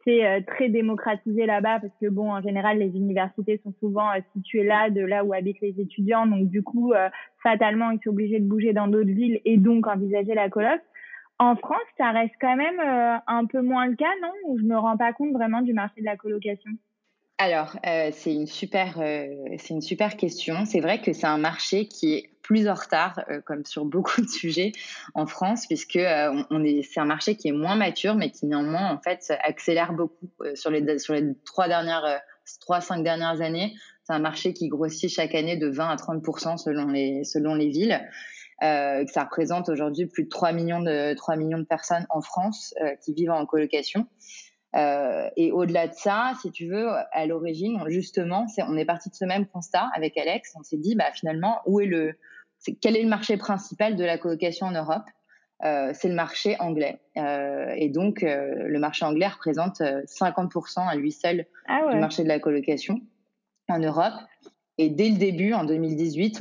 C'est 0.04 0.26
euh, 0.26 0.40
très 0.46 0.68
démocratisé 0.68 1.46
là-bas 1.46 1.78
parce 1.80 1.94
que 1.98 2.08
bon, 2.08 2.30
en 2.30 2.42
général, 2.42 2.78
les 2.78 2.88
universités 2.88 3.60
sont 3.64 3.72
souvent 3.80 4.10
situées 4.36 4.64
là, 4.64 4.90
de 4.90 5.00
là 5.00 5.24
où 5.24 5.32
habitent 5.32 5.60
les 5.62 5.80
étudiants. 5.80 6.26
Donc, 6.26 6.50
du 6.50 6.62
coup, 6.62 6.92
fatalement, 7.42 7.90
ils 7.92 8.00
sont 8.04 8.10
obligés 8.10 8.40
de 8.40 8.46
bouger 8.46 8.74
dans 8.74 8.88
d'autres 8.88 9.12
villes 9.12 9.40
et 9.46 9.56
donc 9.56 9.86
envisager 9.86 10.34
la 10.34 10.50
coloc. 10.50 10.80
En 11.38 11.56
France, 11.56 11.80
ça 11.98 12.10
reste 12.10 12.34
quand 12.40 12.56
même 12.56 12.78
euh, 12.78 13.16
un 13.26 13.46
peu 13.46 13.62
moins 13.62 13.86
le 13.86 13.96
cas, 13.96 14.12
non? 14.22 14.32
Ou 14.46 14.58
je 14.58 14.64
me 14.64 14.76
rends 14.78 14.96
pas 14.96 15.12
compte 15.12 15.32
vraiment 15.32 15.62
du 15.62 15.72
marché 15.72 16.00
de 16.00 16.06
la 16.06 16.16
colocation? 16.16 16.70
Alors, 17.38 17.76
euh, 17.86 18.10
c'est 18.12 18.32
une 18.32 18.46
super, 18.46 19.00
euh, 19.00 19.26
c'est 19.58 19.74
une 19.74 19.80
super 19.80 20.16
question. 20.16 20.64
C'est 20.64 20.80
vrai 20.80 21.00
que 21.00 21.12
c'est 21.12 21.26
un 21.26 21.38
marché 21.38 21.88
qui 21.88 22.14
est 22.14 22.30
plus 22.42 22.68
en 22.68 22.74
retard, 22.74 23.20
comme 23.46 23.64
sur 23.64 23.84
beaucoup 23.84 24.20
de 24.20 24.28
sujets 24.28 24.72
en 25.14 25.26
France, 25.26 25.66
puisque 25.66 25.98
on 26.50 26.64
est, 26.64 26.82
c'est 26.82 27.00
un 27.00 27.04
marché 27.04 27.36
qui 27.36 27.48
est 27.48 27.52
moins 27.52 27.76
mature, 27.76 28.14
mais 28.14 28.30
qui 28.30 28.46
néanmoins 28.46 28.92
en 28.92 28.98
fait 28.98 29.32
accélère 29.42 29.92
beaucoup 29.92 30.28
sur 30.54 30.70
les 30.70 30.98
sur 30.98 31.14
les 31.14 31.34
trois 31.44 31.68
dernières, 31.68 32.20
trois 32.60 32.80
cinq 32.80 33.02
dernières 33.02 33.40
années. 33.40 33.74
C'est 34.04 34.12
un 34.12 34.18
marché 34.18 34.52
qui 34.52 34.68
grossit 34.68 35.08
chaque 35.08 35.34
année 35.34 35.56
de 35.56 35.68
20 35.68 35.88
à 35.88 35.96
30 35.96 36.58
selon 36.58 36.88
les 36.88 37.22
selon 37.24 37.54
les 37.54 37.68
villes. 37.68 38.00
Euh, 38.62 39.04
ça 39.06 39.24
représente 39.24 39.68
aujourd'hui 39.68 40.06
plus 40.06 40.24
de 40.24 40.28
3 40.28 40.52
millions 40.52 40.80
de 40.80 41.14
3 41.14 41.36
millions 41.36 41.58
de 41.58 41.64
personnes 41.64 42.06
en 42.10 42.20
France 42.20 42.74
euh, 42.80 42.94
qui 43.02 43.12
vivent 43.12 43.30
en 43.30 43.44
colocation. 43.44 44.06
Euh, 44.74 45.28
et 45.36 45.50
au-delà 45.50 45.88
de 45.88 45.94
ça, 45.94 46.32
si 46.40 46.50
tu 46.50 46.68
veux, 46.68 46.88
à 47.12 47.26
l'origine, 47.26 47.82
justement, 47.88 48.46
on 48.58 48.76
est 48.76 48.84
parti 48.84 49.10
de 49.10 49.14
ce 49.14 49.24
même 49.24 49.46
constat 49.46 49.90
avec 49.94 50.16
Alex. 50.16 50.54
On 50.58 50.62
s'est 50.62 50.78
dit, 50.78 50.94
bah 50.94 51.12
finalement, 51.12 51.60
où 51.66 51.80
est 51.80 51.86
le, 51.86 52.14
c'est, 52.58 52.74
quel 52.74 52.96
est 52.96 53.02
le 53.02 53.08
marché 53.08 53.36
principal 53.36 53.96
de 53.96 54.04
la 54.04 54.16
colocation 54.16 54.66
en 54.66 54.72
Europe? 54.72 55.04
Euh, 55.64 55.92
C'est 55.94 56.08
le 56.08 56.14
marché 56.14 56.56
anglais. 56.58 57.00
Euh, 57.16 57.72
et 57.76 57.88
donc, 57.88 58.22
le 58.22 58.78
marché 58.78 59.04
anglais 59.04 59.28
représente 59.28 59.80
50% 59.80 60.88
à 60.88 60.94
lui 60.94 61.12
seul 61.12 61.46
ah 61.66 61.86
ouais. 61.86 61.94
du 61.94 62.00
marché 62.00 62.22
de 62.22 62.28
la 62.28 62.38
colocation 62.38 63.00
en 63.68 63.78
Europe. 63.78 64.14
Et 64.78 64.88
dès 64.88 65.10
le 65.10 65.16
début, 65.16 65.52
en 65.52 65.64
2018, 65.64 66.40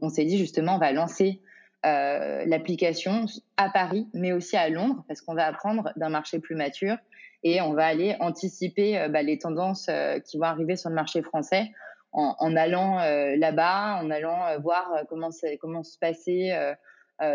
on, 0.00 0.08
s'est 0.08 0.24
dit 0.24 0.38
justement, 0.38 0.76
on 0.76 0.78
va 0.78 0.92
lancer 0.92 1.40
euh, 1.84 2.44
l'application 2.46 3.26
à 3.56 3.68
Paris, 3.68 4.08
mais 4.14 4.32
aussi 4.32 4.56
à 4.56 4.68
Londres, 4.68 5.04
parce 5.06 5.20
qu'on 5.20 5.34
va 5.34 5.46
apprendre 5.46 5.92
d'un 5.96 6.08
marché 6.08 6.38
plus 6.38 6.54
mature 6.54 6.96
et 7.42 7.60
on 7.60 7.72
va 7.74 7.86
aller 7.86 8.16
anticiper 8.20 8.98
euh, 8.98 9.08
bah, 9.08 9.22
les 9.22 9.38
tendances 9.38 9.88
euh, 9.88 10.18
qui 10.20 10.38
vont 10.38 10.44
arriver 10.44 10.76
sur 10.76 10.88
le 10.88 10.94
marché 10.94 11.22
français 11.22 11.70
en, 12.14 12.56
allant 12.56 12.98
là-bas, 12.98 13.98
en 14.02 14.10
allant 14.10 14.60
voir 14.60 14.86
comment, 15.08 15.30
comment 15.58 15.82
se 15.82 15.96
passaient 15.98 16.50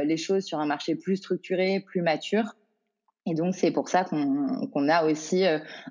les 0.04 0.18
choses 0.18 0.46
sur 0.46 0.60
un 0.60 0.68
marché 0.68 0.94
plus 0.94 1.18
structuré, 1.18 1.80
plus 1.80 2.04
mature. 2.04 2.54
Et 3.30 3.36
donc, 3.36 3.54
c'est 3.54 3.72
pour 3.72 3.90
ça 3.90 4.06
qu'on 4.06 4.90
a 4.90 5.06
aussi 5.06 5.44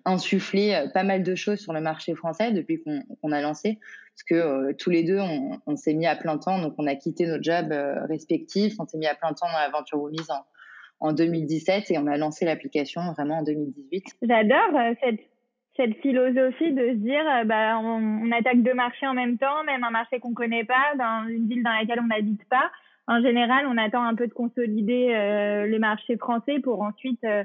insufflé 0.05 0.87
pas 0.95 1.05
mal 1.05 1.23
de 1.23 1.35
choses 1.35 1.61
sur 1.61 1.73
le 1.73 1.81
marché 1.81 2.15
français 2.15 2.53
depuis 2.53 2.83
qu'on 2.83 3.33
a 3.33 3.41
lancé. 3.41 3.79
Parce 4.15 4.23
que 4.23 4.73
tous 4.73 4.91
les 4.91 5.05
deux, 5.05 5.21
on, 5.21 5.61
on 5.67 5.77
s'est 5.77 5.93
mis 5.93 6.07
à 6.07 6.17
plein 6.17 6.39
temps. 6.39 6.61
Donc, 6.61 6.75
on 6.79 6.87
a 6.87 6.95
quitté 6.95 7.27
nos 7.27 7.43
jobs 7.43 7.75
respectifs. 8.09 8.75
On 8.79 8.87
s'est 8.87 8.99
mis 8.99 9.07
à 9.07 9.15
plein 9.15 9.35
temps 9.35 9.47
dans 9.53 9.59
l'aventure 9.59 10.01
Womise 10.01 10.31
en, 10.31 10.45
en 11.01 11.13
2017 11.13 11.91
et 11.91 11.99
on 11.99 12.07
a 12.07 12.17
lancé 12.17 12.45
l'application 12.45 13.03
vraiment 13.13 13.39
en 13.39 13.43
2018. 13.43 14.05
J'adore 14.23 14.95
cette 15.77 16.01
philosophie 16.01 16.73
de 16.73 16.89
se 16.89 16.95
dire 16.95 17.23
euh, 17.29 17.45
bah, 17.45 17.79
on, 17.79 18.31
attaque 18.33 18.63
deux 18.63 18.75
marchés 18.75 19.07
en 19.07 19.15
même 19.15 19.39
temps, 19.39 19.63
même 19.65 19.85
un 19.85 19.91
marché 19.91 20.21
qu'on 20.21 20.33
connaît 20.33 20.65
pas, 20.65 20.95
dans 20.99 21.29
une 21.29 21.49
ville 21.49 21.63
dans 21.63 21.73
laquelle 21.73 22.01
on 22.01 22.07
n'habite 22.07 22.45
pas. 22.49 22.71
En 23.09 23.23
général, 23.23 23.67
on 23.67 23.79
attend 23.79 24.03
un 24.03 24.15
peu 24.15 24.27
de 24.27 24.33
consolider 24.33 25.15
euh, 25.15 25.67
le 25.67 25.79
marché 25.79 26.17
français 26.17 26.59
pour 26.61 26.83
ensuite 26.83 27.23
euh, 27.25 27.45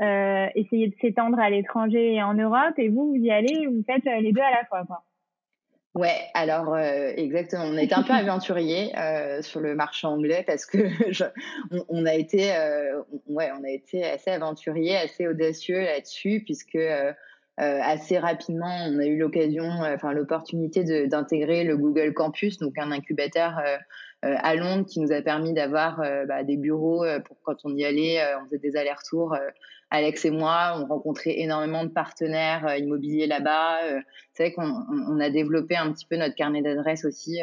euh 0.00 0.46
essayer 0.54 0.88
de 0.88 0.94
s'étendre 1.00 1.38
à 1.38 1.50
l'étranger 1.50 2.14
et 2.14 2.22
en 2.22 2.34
Europe. 2.34 2.78
Et 2.78 2.88
vous, 2.88 3.10
vous 3.10 3.16
y 3.16 3.30
allez, 3.30 3.66
vous 3.66 3.82
faites 3.86 4.04
les 4.04 4.32
deux 4.32 4.40
à 4.40 4.50
la 4.50 4.64
fois. 4.64 4.84
Quoi. 4.86 5.04
Ouais, 5.94 6.16
alors 6.32 6.78
exactement. 6.78 7.64
On 7.64 7.76
a 7.76 7.82
été 7.82 7.94
un 7.94 8.02
peu 8.02 8.12
aventurier 8.14 8.90
euh, 8.98 9.42
sur 9.42 9.60
le 9.60 9.74
marché 9.74 10.06
anglais 10.06 10.44
parce 10.46 10.64
que 10.64 10.78
je, 11.10 11.24
on, 11.70 11.84
on, 11.90 12.06
a 12.06 12.14
été, 12.14 12.50
ouais, 13.26 13.50
on 13.58 13.64
a 13.64 13.70
été 13.70 14.04
assez 14.04 14.30
aventurier, 14.30 14.96
assez 14.96 15.28
audacieux 15.28 15.80
là-dessus 15.82 16.42
puisque 16.46 16.78
euh, 17.60 17.80
assez 17.82 18.18
rapidement, 18.18 18.86
on 18.88 18.98
a 18.98 19.04
eu 19.04 19.18
l'occasion, 19.18 19.64
euh, 19.64 19.94
enfin 19.94 20.12
l'opportunité 20.12 21.06
d'intégrer 21.06 21.64
le 21.64 21.76
Google 21.76 22.14
Campus, 22.14 22.58
donc 22.58 22.78
un 22.78 22.90
incubateur 22.90 23.58
euh, 23.58 23.76
à 24.22 24.54
Londres 24.54 24.86
qui 24.86 25.00
nous 25.00 25.12
a 25.12 25.20
permis 25.20 25.52
d'avoir 25.52 26.00
bah, 26.28 26.44
des 26.44 26.56
bureaux 26.56 27.04
pour 27.24 27.36
quand 27.42 27.56
on 27.64 27.74
y 27.76 27.84
allait, 27.84 28.20
on 28.40 28.44
faisait 28.44 28.58
des 28.58 28.76
allers-retours. 28.76 29.36
Alex 29.90 30.24
et 30.24 30.30
moi, 30.30 30.76
on 30.78 30.86
rencontrait 30.86 31.40
énormément 31.40 31.82
de 31.82 31.88
partenaires 31.88 32.76
immobiliers 32.76 33.26
là-bas. 33.26 33.80
c'est 34.32 34.44
vrai 34.44 34.52
qu'on 34.52 34.86
on 35.08 35.18
a 35.18 35.28
développé 35.28 35.76
un 35.76 35.92
petit 35.92 36.06
peu 36.06 36.16
notre 36.16 36.36
carnet 36.36 36.62
d'adresses 36.62 37.04
aussi. 37.04 37.40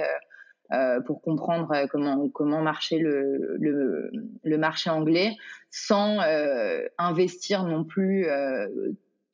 Euh, 0.72 1.01
pour 1.01 1.24
comprendre 1.24 1.88
comment 1.89 2.30
comment 2.30 2.62
marchait 2.62 3.00
le, 3.00 3.58
le, 3.58 4.12
le 4.44 4.58
marché 4.60 4.92
anglais 4.92 5.32
sans 5.72 6.22
euh, 6.22 6.86
investir 7.00 7.63
non 7.63 7.84
plus 7.84 8.28
euh, 8.28 8.68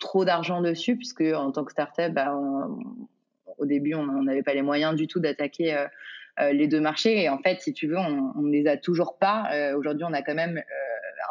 trop 0.06 0.24
d'argent 0.24 0.62
dessus, 0.62 0.96
puisque 0.96 1.22
en 1.22 1.52
tant 1.52 1.66
que 1.66 1.72
startup, 1.72 2.14
bah, 2.14 2.34
au 3.58 3.66
début, 3.66 3.96
on 3.96 4.24
n'avait 4.24 4.44
pas 4.44 4.54
les 4.54 4.62
moyens 4.62 4.96
du 4.96 5.08
tout 5.08 5.20
d'attaquer 5.20 5.76
euh, 5.76 5.88
euh, 6.40 6.52
les 6.54 6.68
deux 6.68 6.80
marchés. 6.80 7.24
Et 7.24 7.30
en 7.30 7.40
fait, 7.40 7.60
si 7.62 7.74
tu 7.74 7.88
veux, 7.88 7.98
on 7.98 8.42
ne 8.42 8.52
les 8.52 8.68
a 8.68 8.78
toujours 8.78 9.18
pas. 9.18 9.48
Euh, 9.54 9.76
aujourd'hui, 9.76 10.06
on 10.08 10.14
a 10.14 10.22
quand 10.22 10.36
même 10.36 10.62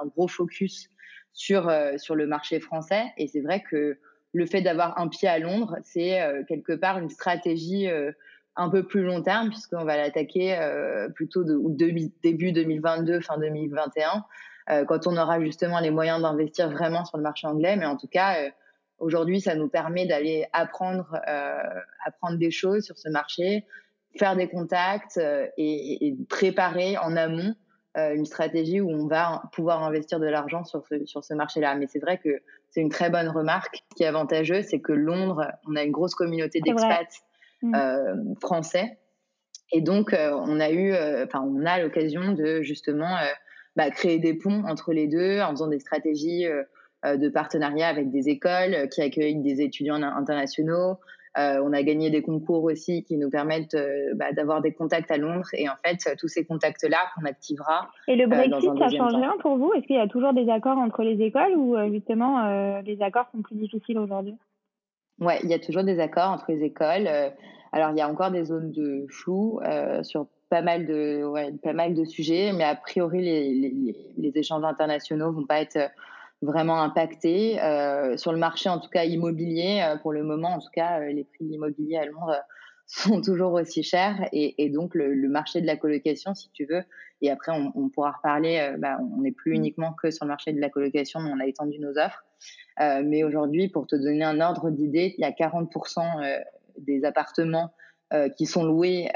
un 0.02 0.07
gros 0.07 0.28
focus 0.28 0.90
sur, 1.33 1.73
sur 1.97 2.14
le 2.14 2.26
marché 2.26 2.61
français. 2.61 3.04
Et 3.16 3.28
c'est 3.28 3.40
vrai 3.40 3.62
que 3.62 3.99
le 4.33 4.47
fait 4.47 4.61
d'avoir 4.61 4.99
un 4.99 5.09
pied 5.09 5.28
à 5.28 5.38
Londres, 5.38 5.76
c'est 5.85 6.19
quelque 6.49 6.73
part 6.73 6.99
une 6.99 7.11
stratégie 7.11 7.88
un 8.57 8.69
peu 8.69 8.85
plus 8.85 9.04
long 9.04 9.23
terme, 9.23 9.50
puisqu'on 9.50 9.85
va 9.85 9.97
l'attaquer 9.97 10.59
plutôt 11.14 11.45
début 11.45 12.52
2022, 12.52 13.21
fin 13.21 13.38
2021. 13.38 14.25
Euh, 14.71 14.85
quand 14.87 15.07
on 15.07 15.16
aura 15.16 15.40
justement 15.40 15.78
les 15.78 15.90
moyens 15.90 16.23
d'investir 16.23 16.71
vraiment 16.71 17.04
sur 17.04 17.19
le 17.19 17.23
marché 17.23 17.47
anglais. 17.47 17.76
Mais 17.76 17.87
en 17.87 17.97
tout 17.97 18.09
cas, 18.09 18.37
aujourd'hui, 18.99 19.41
ça 19.41 19.55
nous 19.55 19.69
permet 19.69 20.07
d'aller 20.07 20.47
apprendre, 20.53 21.17
euh, 21.29 21.81
apprendre 22.05 22.39
des 22.39 22.51
choses 22.51 22.85
sur 22.85 22.99
ce 22.99 23.09
marché, 23.09 23.67
faire 24.17 24.37
des 24.37 24.49
contacts 24.49 25.19
et, 25.19 26.07
et, 26.07 26.17
préparer 26.29 26.97
en 26.99 27.17
amont 27.17 27.55
une 27.97 28.25
stratégie 28.25 28.81
où 28.81 28.91
on 28.91 29.07
va 29.07 29.43
pouvoir 29.53 29.85
investir 29.85 30.19
de 30.19 30.27
l'argent 30.27 30.65
sur 30.65 30.85
ce, 30.85 31.05
sur 31.07 31.23
ce 31.23 31.33
marché-là. 31.33 31.77
Mais 31.77 31.87
c'est 31.87 32.01
vrai 32.01 32.19
que 32.19 32.41
c'est 32.71 32.81
une 32.81 32.89
très 32.89 33.09
bonne 33.09 33.29
remarque. 33.29 33.85
Ce 33.91 33.97
qui 33.97 34.03
est 34.03 34.07
avantageux, 34.07 34.63
c'est 34.63 34.81
que 34.81 34.93
Londres, 34.93 35.47
on 35.69 35.77
a 35.77 35.85
une 35.85 35.93
grosse 35.93 36.17
communauté 36.17 36.61
d'expats 36.61 37.23
mmh. 37.63 37.75
euh, 37.75 38.15
français. 38.41 38.99
Et 39.73 39.81
donc, 39.81 40.13
euh, 40.13 40.33
on 40.33 40.59
a 40.59 40.71
eu, 40.71 40.93
enfin, 41.25 41.41
on 41.43 41.65
a 41.67 41.79
l'occasion 41.81 42.33
de 42.33 42.63
justement 42.63 43.17
bah, 43.77 43.91
créer 43.91 44.19
des 44.19 44.35
ponts 44.35 44.65
entre 44.67 44.93
les 44.93 45.09
deux 45.09 45.41
en 45.41 45.51
faisant 45.51 45.67
des 45.67 45.81
stratégies 45.81 46.47
euh, 46.47 46.63
euh, 46.63 46.65
de 47.04 47.28
partenariat 47.28 47.88
avec 47.88 48.11
des 48.11 48.28
écoles 48.28 48.75
euh, 48.75 48.87
qui 48.87 49.02
accueillent 49.02 49.42
des 49.42 49.61
étudiants 49.61 50.02
internationaux. 50.02 50.99
Euh, 51.37 51.61
on 51.64 51.73
a 51.73 51.82
gagné 51.82 52.11
des 52.11 52.23
concours 52.23 52.62
aussi 52.62 53.02
qui 53.02 53.16
nous 53.16 53.28
permettent 53.28 53.75
euh, 53.75 54.14
bah, 54.14 54.32
d'avoir 54.32 54.61
des 54.61 54.73
contacts 54.73 55.11
à 55.11 55.16
Londres 55.16 55.49
et 55.54 55.68
en 55.68 55.75
fait 55.84 56.16
tous 56.16 56.28
ces 56.28 56.44
contacts-là 56.44 56.99
qu'on 57.14 57.25
activera. 57.25 57.88
Et 58.06 58.14
le 58.14 58.28
Brexit, 58.28 58.70
euh, 58.70 58.78
ça 58.78 58.88
change 58.88 59.14
rien 59.14 59.34
pour 59.40 59.56
vous? 59.56 59.73
Est-ce 59.73 59.87
qu'il 59.87 59.96
y 59.96 60.00
a 60.00 60.06
toujours 60.06 60.32
des 60.32 60.49
accords 60.49 60.78
entre 60.78 61.02
les 61.02 61.20
écoles 61.25 61.56
ou 61.56 61.76
justement 61.92 62.80
les 62.82 63.02
accords 63.02 63.26
sont 63.32 63.42
plus 63.42 63.56
difficiles 63.56 63.99
aujourd'hui? 63.99 64.37
Ouais, 65.20 65.40
il 65.42 65.50
y 65.50 65.54
a 65.54 65.58
toujours 65.58 65.82
des 65.82 65.99
accords 65.99 66.30
entre 66.30 66.44
les 66.49 66.62
écoles. 66.62 67.08
alors 67.73 67.90
il 67.90 67.96
y 67.96 68.00
a 68.00 68.08
encore 68.08 68.30
des 68.30 68.44
zones 68.44 68.70
de 68.70 69.06
flou 69.11 69.61
sur 70.02 70.26
pas 70.50 70.62
mal 70.62 70.87
de, 70.87 71.25
ouais, 71.25 71.52
pas 71.64 71.73
mal 71.73 71.94
de 71.94 72.04
sujets, 72.04 72.52
mais 72.52 72.62
a 72.62 72.76
priori, 72.76 73.23
les, 73.23 73.54
les, 73.54 73.96
les 74.16 74.38
échanges 74.38 74.62
internationaux 74.62 75.32
vont 75.32 75.46
pas 75.46 75.61
être 75.61 75.90
vraiment 76.43 76.81
impactés. 76.81 77.61
Euh, 77.62 78.17
sur 78.17 78.33
le 78.33 78.38
marché, 78.38 78.69
en 78.69 78.79
tout 78.79 78.91
cas 78.91 79.05
immobilier, 79.05 79.83
euh, 79.83 79.97
pour 79.97 80.12
le 80.12 80.23
moment, 80.23 80.55
en 80.55 80.59
tout 80.59 80.71
cas, 80.73 81.00
euh, 81.00 81.12
les 81.12 81.25
prix 81.25 81.45
de 81.45 81.50
l'immobilier 81.50 81.97
à 81.97 82.07
Londres 82.07 82.37
sont 82.87 83.21
toujours 83.21 83.53
aussi 83.53 83.83
chers. 83.83 84.29
Et, 84.33 84.62
et 84.62 84.69
donc, 84.69 84.95
le, 84.95 85.14
le, 85.14 85.29
marché 85.29 85.61
de 85.61 85.67
la 85.67 85.76
colocation, 85.76 86.35
si 86.35 86.50
tu 86.50 86.67
veux, 86.67 86.83
et 87.23 87.31
après, 87.31 87.53
on, 87.53 87.73
on 87.75 87.88
pourra 87.88 88.12
reparler, 88.12 88.75
bah, 88.79 88.99
on 89.17 89.23
n'est 89.23 89.33
plus 89.33 89.55
uniquement 89.55 89.95
que 89.95 90.11
sur 90.11 90.26
le 90.26 90.29
marché 90.29 90.53
de 90.53 90.61
la 90.61 90.69
colocation, 90.69 91.21
mais 91.21 91.31
on 91.33 91.41
a 91.41 91.47
étendu 91.47 91.79
nos 91.79 91.97
offres. 91.97 92.25
Euh, 92.81 93.03
mais 93.03 93.25
aujourd'hui, 93.25 93.69
pour 93.69 93.87
te 93.87 93.97
donner 93.97 94.25
un 94.25 94.41
ordre 94.41 94.71
d'idée, 94.71 95.14
il 95.17 95.23
y 95.23 95.25
a 95.25 95.31
40% 95.31 96.03
des 96.79 97.05
appartements 97.05 97.73
qui 98.37 98.45
sont 98.45 98.64
loués 98.64 99.09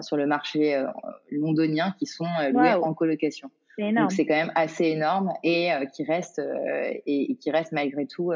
sur 0.00 0.16
le 0.16 0.26
marché 0.26 0.82
londonien, 1.30 1.94
qui 1.98 2.06
sont 2.06 2.24
loués 2.52 2.74
wow. 2.74 2.84
en 2.84 2.94
colocation. 2.94 3.50
Donc 3.78 4.12
c'est 4.12 4.26
quand 4.26 4.34
même 4.34 4.52
assez 4.54 4.84
énorme 4.84 5.32
et 5.42 5.70
qui 5.94 6.04
reste 6.04 6.40
et, 7.06 7.32
et, 7.32 7.36
qui 7.36 7.50
reste 7.50 7.72
malgré 7.72 8.06
tout 8.06 8.32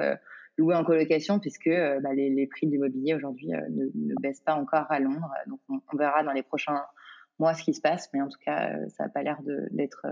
loué 0.59 0.75
en 0.75 0.85
colocation 0.85 1.39
puisque 1.39 1.69
bah, 1.69 2.15
les, 2.15 2.31
les, 2.31 2.47
prix 2.47 2.67
de 2.67 2.73
l'immobilier 2.73 3.15
aujourd'hui 3.15 3.49
ne, 3.49 3.85
ne, 3.95 4.15
baissent 4.21 4.41
pas 4.41 4.55
encore 4.55 4.87
à 4.89 4.99
Londres. 4.99 5.31
Donc 5.47 5.61
on, 5.69 5.79
on, 5.93 5.97
verra 5.97 6.23
dans 6.23 6.33
les 6.33 6.43
prochains 6.43 6.81
mois 7.39 7.53
ce 7.53 7.63
qui 7.63 7.75
se 7.75 7.83
passe, 7.83 8.09
mais 8.15 8.23
en 8.23 8.29
tout 8.29 8.39
cas 8.45 8.73
ça 8.89 9.05
n'a 9.05 9.11
pas 9.11 9.23
l'air 9.23 9.39
d'être 9.71 10.07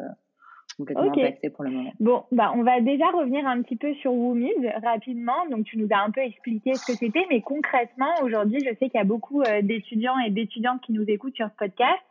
complètement 0.76 1.07
okay. 1.07 1.23
impacté 1.23 1.50
pour 1.50 1.64
le 1.64 1.71
moment. 1.71 1.93
Bon, 2.00 2.25
bah, 2.33 2.52
on 2.54 2.62
va 2.62 2.81
déjà 2.81 3.07
revenir 3.11 3.47
un 3.47 3.62
petit 3.62 3.76
peu 3.76 3.95
sur 3.95 4.12
Woomiz 4.12 4.54
rapidement. 4.83 5.47
Donc, 5.50 5.64
tu 5.64 5.78
nous 5.78 5.88
as 5.90 5.99
un 5.99 6.11
peu 6.11 6.21
expliqué 6.21 6.75
ce 6.75 6.87
que 6.87 6.97
c'était, 6.97 7.25
mais 7.31 7.40
concrètement, 7.40 8.12
aujourd'hui, 8.23 8.61
je 8.61 8.71
sais 8.71 8.88
qu'il 8.90 8.95
y 8.95 8.99
a 8.99 9.04
beaucoup 9.04 9.43
euh, 9.43 9.62
d'étudiants 9.62 10.19
et 10.26 10.31
d'étudiantes 10.31 10.81
qui 10.83 10.93
nous 10.93 11.04
écoutent 11.09 11.37
sur 11.37 11.49
ce 11.49 11.57
podcast. 11.57 12.02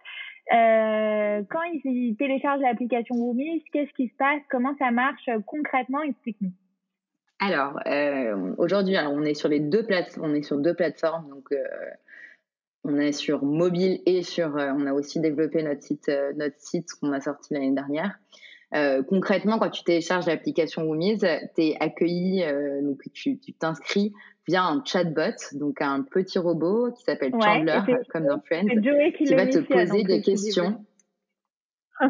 Euh, 0.51 1.41
quand 1.49 1.61
ils 1.85 2.15
téléchargent 2.17 2.61
l'application 2.61 3.15
Woomiz, 3.15 3.61
qu'est-ce 3.71 3.93
qui 3.93 4.09
se 4.09 4.15
passe? 4.17 4.41
Comment 4.51 4.75
ça 4.77 4.91
marche 4.91 5.27
euh, 5.29 5.39
concrètement? 5.45 6.01
Explique-nous. 6.01 6.51
Alors, 7.39 7.79
euh, 7.87 8.53
aujourd'hui, 8.57 8.95
on 8.97 9.23
est 9.23 9.33
sur 9.33 9.49
les 9.49 9.59
deux 9.59 9.85
plateformes. 9.85 10.31
On 10.31 10.33
est 10.33 10.43
sur 10.43 10.57
deux 10.57 10.73
plateformes, 10.73 11.29
donc. 11.29 11.49
On 12.85 12.97
est 12.97 13.13
sur 13.13 13.45
mobile 13.45 14.01
et 14.05 14.23
sur, 14.23 14.55
on 14.55 14.85
a 14.85 14.91
aussi 14.91 15.21
développé 15.21 15.63
notre 15.63 15.81
site, 15.81 16.11
notre 16.35 16.59
site 16.59 16.89
qu'on 16.99 17.13
a 17.13 17.21
sorti 17.21 17.53
l'année 17.53 17.71
dernière. 17.71 18.19
Concrètement, 19.07 19.57
quand 19.57 19.69
tu 19.69 19.85
télécharges 19.85 20.25
l'application 20.25 20.83
Woomiz, 20.83 21.25
tu 21.55 21.61
es 21.61 21.77
accueilli, 21.79 22.43
euh, 22.43 22.81
donc 22.81 23.01
tu 23.13 23.37
t'inscris 23.57 24.13
via 24.47 24.63
un 24.63 24.83
chatbot, 24.83 25.35
donc 25.53 25.81
un 25.81 26.01
petit 26.03 26.39
robot 26.39 26.91
qui 26.91 27.03
s'appelle 27.03 27.33
ouais, 27.33 27.41
Chandler, 27.41 27.79
comme 28.09 28.25
dans 28.25 28.41
Friends, 28.41 28.67
qui, 28.67 29.25
qui 29.25 29.35
va 29.35 29.47
te 29.47 29.59
poser 29.59 30.03
des 30.03 30.21
questions. 30.21 30.83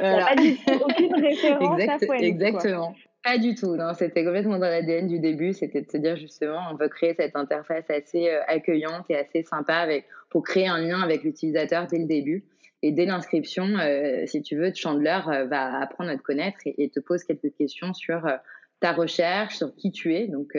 voilà. 0.00 0.26
pas 0.26 0.36
du 0.36 0.56
tout 0.56 0.80
aucune 0.88 1.14
référence 1.14 1.80
exact, 1.80 2.02
à 2.02 2.06
Friends, 2.06 2.22
Exactement. 2.22 2.86
Quoi. 2.92 2.96
Pas 3.24 3.38
du 3.38 3.54
tout, 3.54 3.76
non, 3.76 3.92
c'était 3.94 4.24
complètement 4.24 4.58
dans 4.58 4.66
l'ADN 4.66 5.06
du 5.06 5.20
début, 5.20 5.52
c'était 5.52 5.82
de 5.82 5.88
se 5.88 5.96
dire 5.96 6.16
justement, 6.16 6.58
on 6.72 6.74
veut 6.74 6.88
créer 6.88 7.14
cette 7.14 7.36
interface 7.36 7.88
assez 7.88 8.28
euh, 8.28 8.40
accueillante 8.48 9.04
et 9.10 9.16
assez 9.16 9.44
sympa 9.44 9.74
avec, 9.74 10.06
pour 10.28 10.42
créer 10.42 10.66
un 10.66 10.78
lien 10.78 11.00
avec 11.00 11.22
l'utilisateur 11.22 11.86
dès 11.86 11.98
le 11.98 12.06
début. 12.06 12.44
Et 12.82 12.90
dès 12.90 13.06
l'inscription, 13.06 13.78
euh, 13.78 14.26
si 14.26 14.42
tu 14.42 14.56
veux, 14.56 14.72
Chandler 14.74 15.20
euh, 15.28 15.46
va 15.46 15.80
apprendre 15.80 16.10
à 16.10 16.16
te 16.16 16.22
connaître 16.22 16.58
et, 16.66 16.82
et, 16.82 16.90
te 16.90 16.98
pose 16.98 17.22
quelques 17.22 17.54
questions 17.56 17.94
sur 17.94 18.26
euh, 18.26 18.36
ta 18.80 18.92
recherche, 18.92 19.56
sur 19.56 19.74
qui 19.76 19.92
tu 19.92 20.14
es. 20.14 20.26
Donc, 20.26 20.56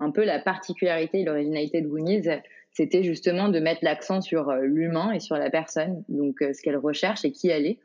un 0.00 0.10
peu 0.10 0.24
la 0.24 0.38
particularité 0.38 1.20
et 1.20 1.24
l'originalité 1.24 1.80
de 1.80 1.86
Woomiz, 1.86 2.30
c'était 2.72 3.02
justement 3.02 3.48
de 3.48 3.58
mettre 3.58 3.80
l'accent 3.82 4.20
sur 4.20 4.50
euh, 4.50 4.60
l'humain 4.62 5.12
et 5.12 5.20
sur 5.20 5.36
la 5.36 5.50
personne, 5.50 6.04
donc 6.08 6.36
ce 6.40 6.60
qu'elle 6.62 6.76
recherche 6.76 7.24
et 7.24 7.32
qui 7.32 7.48
elle 7.48 7.66
est. 7.66 7.78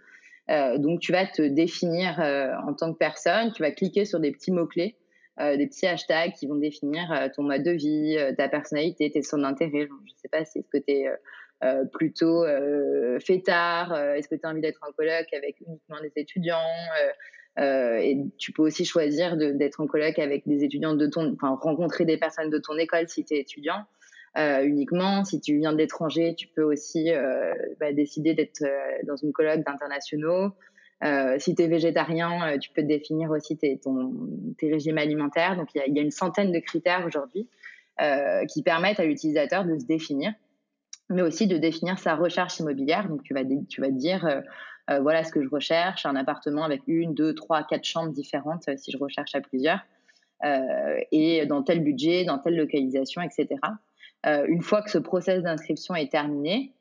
donc, 0.80 1.00
tu 1.00 1.12
vas 1.12 1.26
te 1.26 1.42
définir 1.42 2.20
en 2.68 2.74
tant 2.74 2.92
que 2.92 2.98
personne, 2.98 3.54
tu 3.54 3.62
vas 3.62 3.72
cliquer 3.72 4.04
sur 4.06 4.20
des 4.20 4.32
petits 4.32 4.52
mots-clés 4.52 4.98
des 5.40 5.66
petits 5.66 5.88
hashtags 5.88 6.34
qui 6.34 6.46
vont 6.46 6.56
définir 6.56 7.30
ton 7.36 7.44
mode 7.44 7.64
de 7.64 7.72
vie, 7.72 8.18
ta 8.38 8.50
personnalité, 8.50 9.10
tes 9.10 9.24
centres 9.24 9.44
d'intérêt. 9.44 9.88
Je 9.88 9.94
ne 9.94 10.18
sais 10.18 10.28
pas 10.28 10.44
si 10.44 10.60
est-ce 10.60 10.70
que 10.70 10.78
tu 10.78 10.92
es 10.92 11.08
plutôt 11.94 12.44
fêtard, 13.26 13.96
est-ce 14.16 14.28
que 14.28 14.36
tu 14.36 14.42
as 14.44 14.50
envie 14.50 14.62
d'être 14.62 14.82
en 14.86 14.92
coloc 14.92 15.26
avec 15.34 15.62
uniquement 15.62 16.02
des 16.02 16.12
étudiants 16.18 16.58
et 17.58 18.18
tu 18.38 18.52
peux 18.54 18.62
aussi 18.64 18.86
choisir 18.86 19.38
d'être 19.38 19.82
en 19.82 19.88
coloc 19.88 20.18
avec 20.20 20.48
des 20.48 20.64
étudiants 20.64 20.96
de 20.96 21.06
ton, 21.08 21.34
enfin 21.34 21.56
rencontrer 21.62 22.06
des 22.06 22.18
personnes 22.18 22.50
de 22.50 22.58
ton 22.58 22.78
école 22.78 23.08
si 23.10 23.26
tu 23.26 23.36
es 23.36 23.40
étudiant. 23.40 23.86
Euh, 24.38 24.64
uniquement. 24.64 25.26
Si 25.26 25.42
tu 25.42 25.58
viens 25.58 25.74
de 25.74 25.78
l'étranger, 25.78 26.36
tu 26.36 26.48
peux 26.48 26.64
aussi 26.64 27.12
euh, 27.12 27.54
bah, 27.82 27.92
décider 27.92 28.34
d'être 28.34 28.64
euh, 28.64 29.00
dans 29.06 29.18
une 29.18 29.34
colloque 29.34 29.66
d'internationaux. 29.66 30.52
si 31.38 31.54
tu 31.54 31.64
es 31.64 31.68
végétarien, 31.68 32.58
tu 32.60 32.72
peux 32.72 32.84
définir 32.84 33.32
aussi 33.32 33.58
tes, 33.58 33.80
régimes 34.62 34.98
alimentaires. 34.98 35.58
Donc, 35.58 35.70
il 35.76 35.82
y, 35.86 35.96
y 35.96 36.00
a, 36.00 36.02
une 36.02 36.12
centaine 36.12 36.52
de 36.52 36.60
critères 36.60 37.06
aujourd'hui 37.06 37.50
qui 38.48 38.64
permettent 38.64 39.00
à 39.00 39.06
l'utilisateur 39.06 39.66
de 39.66 39.78
se 39.78 39.86
définir, 39.86 40.34
mais 41.10 41.22
aussi 41.22 41.46
de 41.46 41.58
définir 41.58 42.00
sa 42.00 42.16
recherche 42.16 42.60
immobilière. 42.60 43.10
Donc, 43.10 43.22
tu 43.24 43.34
vas, 43.34 43.44
tu 43.68 43.82
vas 43.82 43.90
dire, 43.90 44.42
voilà 45.00 45.24
ce 45.24 45.32
que 45.32 45.42
je 45.42 45.50
recherche, 45.50 46.06
un 46.06 46.16
appartement 46.16 46.64
avec 46.64 46.82
une, 46.88 47.14
deux, 47.14 47.34
trois, 47.34 47.64
quatre 47.64 47.86
chambres 47.86 48.12
différentes 48.12 48.70
si 48.78 48.92
je 48.92 48.98
recherche 48.98 49.36
à 49.36 49.42
plusieurs, 49.42 49.80
et 51.12 51.46
dans 51.46 51.64
tel 51.64 51.84
budget, 51.84 52.26
dans 52.26 52.40
telle 52.40 52.56
localisation, 52.56 53.22
etc. 53.22 53.60
Euh, 54.26 54.46
une 54.48 54.62
fois 54.62 54.82
que 54.82 54.92
ce 54.92 54.98
process 54.98 55.44
d'inscription 55.44 55.96
est 55.96 56.12
terminé, 56.12 56.74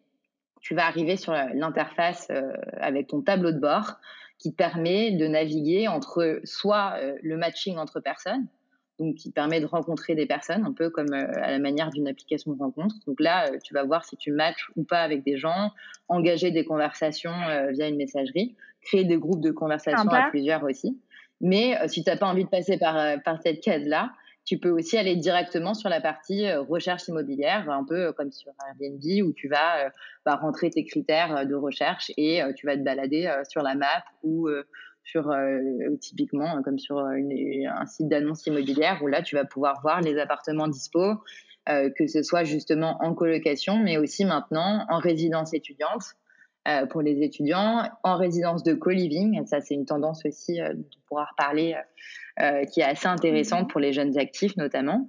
tu 0.60 0.74
vas 0.74 0.86
arriver 0.86 1.16
sur 1.16 1.32
l'interface 1.32 2.28
euh, 2.30 2.52
avec 2.80 3.08
ton 3.08 3.22
tableau 3.22 3.50
de 3.50 3.58
bord 3.58 3.96
qui 4.38 4.52
te 4.52 4.56
permet 4.56 5.12
de 5.12 5.26
naviguer 5.26 5.88
entre 5.88 6.40
soit 6.44 6.94
euh, 6.98 7.16
le 7.22 7.36
matching 7.36 7.76
entre 7.78 8.00
personnes, 8.00 8.46
donc 9.00 9.16
qui 9.16 9.32
permet 9.32 9.60
de 9.60 9.66
rencontrer 9.66 10.14
des 10.14 10.26
personnes, 10.26 10.64
un 10.64 10.72
peu 10.72 10.90
comme 10.90 11.12
à 11.12 11.50
la 11.50 11.58
manière 11.58 11.90
d'une 11.90 12.06
application 12.06 12.52
de 12.52 12.58
rencontre. 12.58 12.94
Donc 13.06 13.18
là, 13.18 13.50
tu 13.64 13.74
vas 13.74 13.82
voir 13.82 14.04
si 14.04 14.16
tu 14.16 14.30
matches 14.30 14.70
ou 14.76 14.84
pas 14.84 15.00
avec 15.00 15.24
des 15.24 15.36
gens, 15.36 15.72
engager 16.08 16.52
des 16.52 16.64
conversations 16.64 17.32
via 17.72 17.88
une 17.88 17.96
messagerie, 17.96 18.56
créer 18.82 19.04
des 19.04 19.16
groupes 19.16 19.40
de 19.40 19.50
conversation 19.50 20.08
à 20.08 20.28
plusieurs 20.30 20.62
aussi. 20.62 21.00
Mais 21.40 21.76
si 21.88 22.04
tu 22.04 22.10
n'as 22.10 22.16
pas 22.16 22.26
envie 22.26 22.44
de 22.44 22.50
passer 22.50 22.78
par, 22.78 23.20
par 23.24 23.40
cette 23.42 23.60
case-là, 23.60 24.12
tu 24.44 24.58
peux 24.58 24.70
aussi 24.70 24.96
aller 24.96 25.16
directement 25.16 25.74
sur 25.74 25.88
la 25.88 26.00
partie 26.00 26.46
euh, 26.46 26.62
recherche 26.62 27.06
immobilière, 27.08 27.70
un 27.70 27.84
peu 27.84 28.12
comme 28.12 28.32
sur 28.32 28.52
Airbnb, 28.66 29.00
où 29.24 29.32
tu 29.32 29.48
vas 29.48 29.86
euh, 29.86 29.90
bah, 30.24 30.36
rentrer 30.36 30.70
tes 30.70 30.84
critères 30.84 31.36
euh, 31.36 31.44
de 31.44 31.54
recherche 31.54 32.10
et 32.16 32.42
tu 32.56 32.66
vas 32.66 32.76
te 32.76 32.82
balader 32.82 33.32
sur 33.48 33.62
la 33.62 33.74
map 33.74 34.04
ou 34.22 34.48
sur 35.02 35.34
typiquement 36.00 36.62
comme 36.62 36.78
sur 36.78 36.98
un 36.98 37.86
site 37.86 38.08
d'annonce 38.08 38.46
immobilière 38.46 39.00
où 39.02 39.06
là 39.08 39.22
tu 39.22 39.34
vas 39.34 39.44
pouvoir 39.44 39.80
voir 39.82 40.00
les 40.00 40.18
appartements 40.18 40.68
dispo, 40.68 41.16
que 41.66 42.06
ce 42.06 42.22
soit 42.22 42.44
justement 42.44 42.96
en 43.00 43.14
colocation, 43.14 43.78
mais 43.78 43.96
aussi 43.96 44.24
maintenant 44.24 44.86
en 44.88 44.98
résidence 44.98 45.52
étudiante. 45.52 46.02
pour 46.90 47.02
les 47.02 47.22
étudiants, 47.22 47.88
en 48.04 48.16
résidence 48.16 48.62
de 48.62 48.74
co-living, 48.74 49.44
ça 49.46 49.60
c'est 49.60 49.74
une 49.74 49.86
tendance 49.86 50.24
aussi 50.26 50.58
dont 50.58 50.84
on 50.96 51.08
pourra 51.08 51.24
reparler 51.24 51.76
euh, 52.40 52.64
qui 52.64 52.80
est 52.80 52.84
assez 52.84 53.08
intéressante 53.08 53.64
mhm. 53.64 53.68
pour 53.68 53.80
les 53.80 53.92
jeunes 53.92 54.16
actifs 54.16 54.56
notamment. 54.56 55.08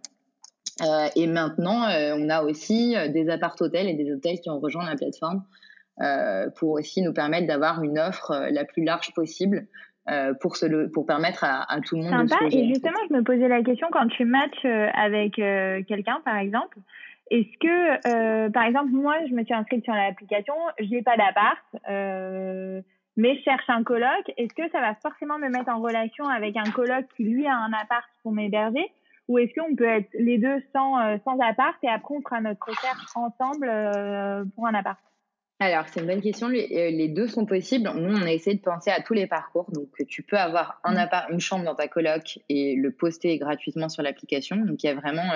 Euh, 0.82 1.08
et 1.16 1.28
maintenant, 1.28 1.88
euh, 1.88 2.16
on 2.18 2.30
a 2.30 2.42
aussi 2.44 2.96
des 3.10 3.30
appart-hôtels 3.30 3.88
et 3.88 3.94
des 3.94 4.12
hôtels 4.12 4.40
qui 4.40 4.50
ont 4.50 4.60
rejoint 4.60 4.86
la 4.90 4.96
plateforme 4.96 5.44
pour 6.58 6.72
aussi 6.72 7.01
nous 7.01 7.13
permettre 7.13 7.48
d'avoir 7.48 7.84
une 7.84 8.00
offre 8.00 8.48
la 8.51 8.65
plus 8.65 8.84
large 8.84 9.13
possible 9.13 9.67
pour, 10.41 10.55
se 10.55 10.88
pour 10.88 11.05
permettre 11.05 11.43
à, 11.43 11.79
tout 11.86 11.96
le 11.96 12.03
monde 12.03 12.24
de 12.24 12.27
se 12.27 12.58
Et 12.58 12.67
justement, 12.67 13.00
je 13.10 13.15
me 13.15 13.24
posais 13.24 13.48
la 13.48 13.62
question 13.62 13.88
quand 13.91 14.08
tu 14.08 14.25
matches 14.25 14.65
avec 14.65 15.36
quelqu'un, 15.36 16.22
par 16.25 16.38
exemple, 16.38 16.79
est-ce 17.29 17.58
que, 17.60 18.50
par 18.50 18.63
exemple, 18.63 18.89
moi, 18.91 19.15
je 19.29 19.34
me 19.34 19.43
suis 19.43 19.53
inscrite 19.53 19.84
sur 19.84 19.93
l'application, 19.93 20.55
je 20.79 20.89
n'ai 20.89 21.03
pas 21.03 21.17
d'appart, 21.17 22.84
mais 23.17 23.36
je 23.36 23.41
cherche 23.43 23.70
un 23.70 23.84
coloc, 23.84 24.31
est-ce 24.38 24.53
que 24.53 24.70
ça 24.72 24.79
va 24.79 24.96
forcément 24.96 25.38
me 25.38 25.50
mettre 25.50 25.70
en 25.70 25.81
relation 25.81 26.27
avec 26.27 26.55
un 26.55 26.70
coloc 26.72 27.05
qui 27.16 27.24
lui 27.24 27.46
a 27.46 27.55
un 27.55 27.74
appart 27.74 28.09
pour 28.24 28.31
m'héberger? 28.31 28.92
Ou 29.27 29.37
est-ce 29.37 29.53
qu'on 29.53 29.75
peut 29.75 29.87
être 29.87 30.09
les 30.14 30.37
deux 30.37 30.61
sans, 30.74 31.00
euh, 31.00 31.18
sans 31.24 31.40
appart 31.40 31.77
et 31.83 31.90
après 31.90 32.16
on 32.16 32.22
fera 32.22 32.42
notre 32.42 32.66
recherche 32.66 33.16
ensemble 33.16 33.70
euh, 33.70 34.44
pour 34.55 34.68
un 34.68 34.74
appart? 34.74 35.00
Alors, 35.66 35.86
c'est 35.88 36.00
une 36.00 36.08
bonne 36.08 36.22
question. 36.22 36.48
Les, 36.50 36.68
euh, 36.72 36.90
les, 36.92 37.08
deux 37.08 37.28
sont 37.28 37.46
possibles. 37.46 37.90
Nous, 37.96 38.18
on 38.18 38.24
a 38.24 38.32
essayé 38.32 38.58
de 38.58 38.62
penser 38.62 38.90
à 38.90 39.02
tous 39.02 39.14
les 39.14 39.28
parcours. 39.28 39.70
Donc, 39.72 39.90
tu 40.08 40.24
peux 40.24 40.38
avoir 40.38 40.82
un 40.84 40.96
mmh. 40.96 40.98
appart, 40.98 41.30
une 41.32 41.40
chambre 41.40 41.66
dans 41.66 41.76
ta 41.76 41.88
coloc 41.88 42.40
et 42.50 42.76
le 42.76 42.92
poster 42.92 43.38
gratuitement 43.38 43.88
sur 43.88 44.04
l'application. 44.04 44.58
Donc, 44.58 44.84
il 44.84 44.88
y 44.88 44.90
a 44.90 44.96
vraiment 44.96 45.32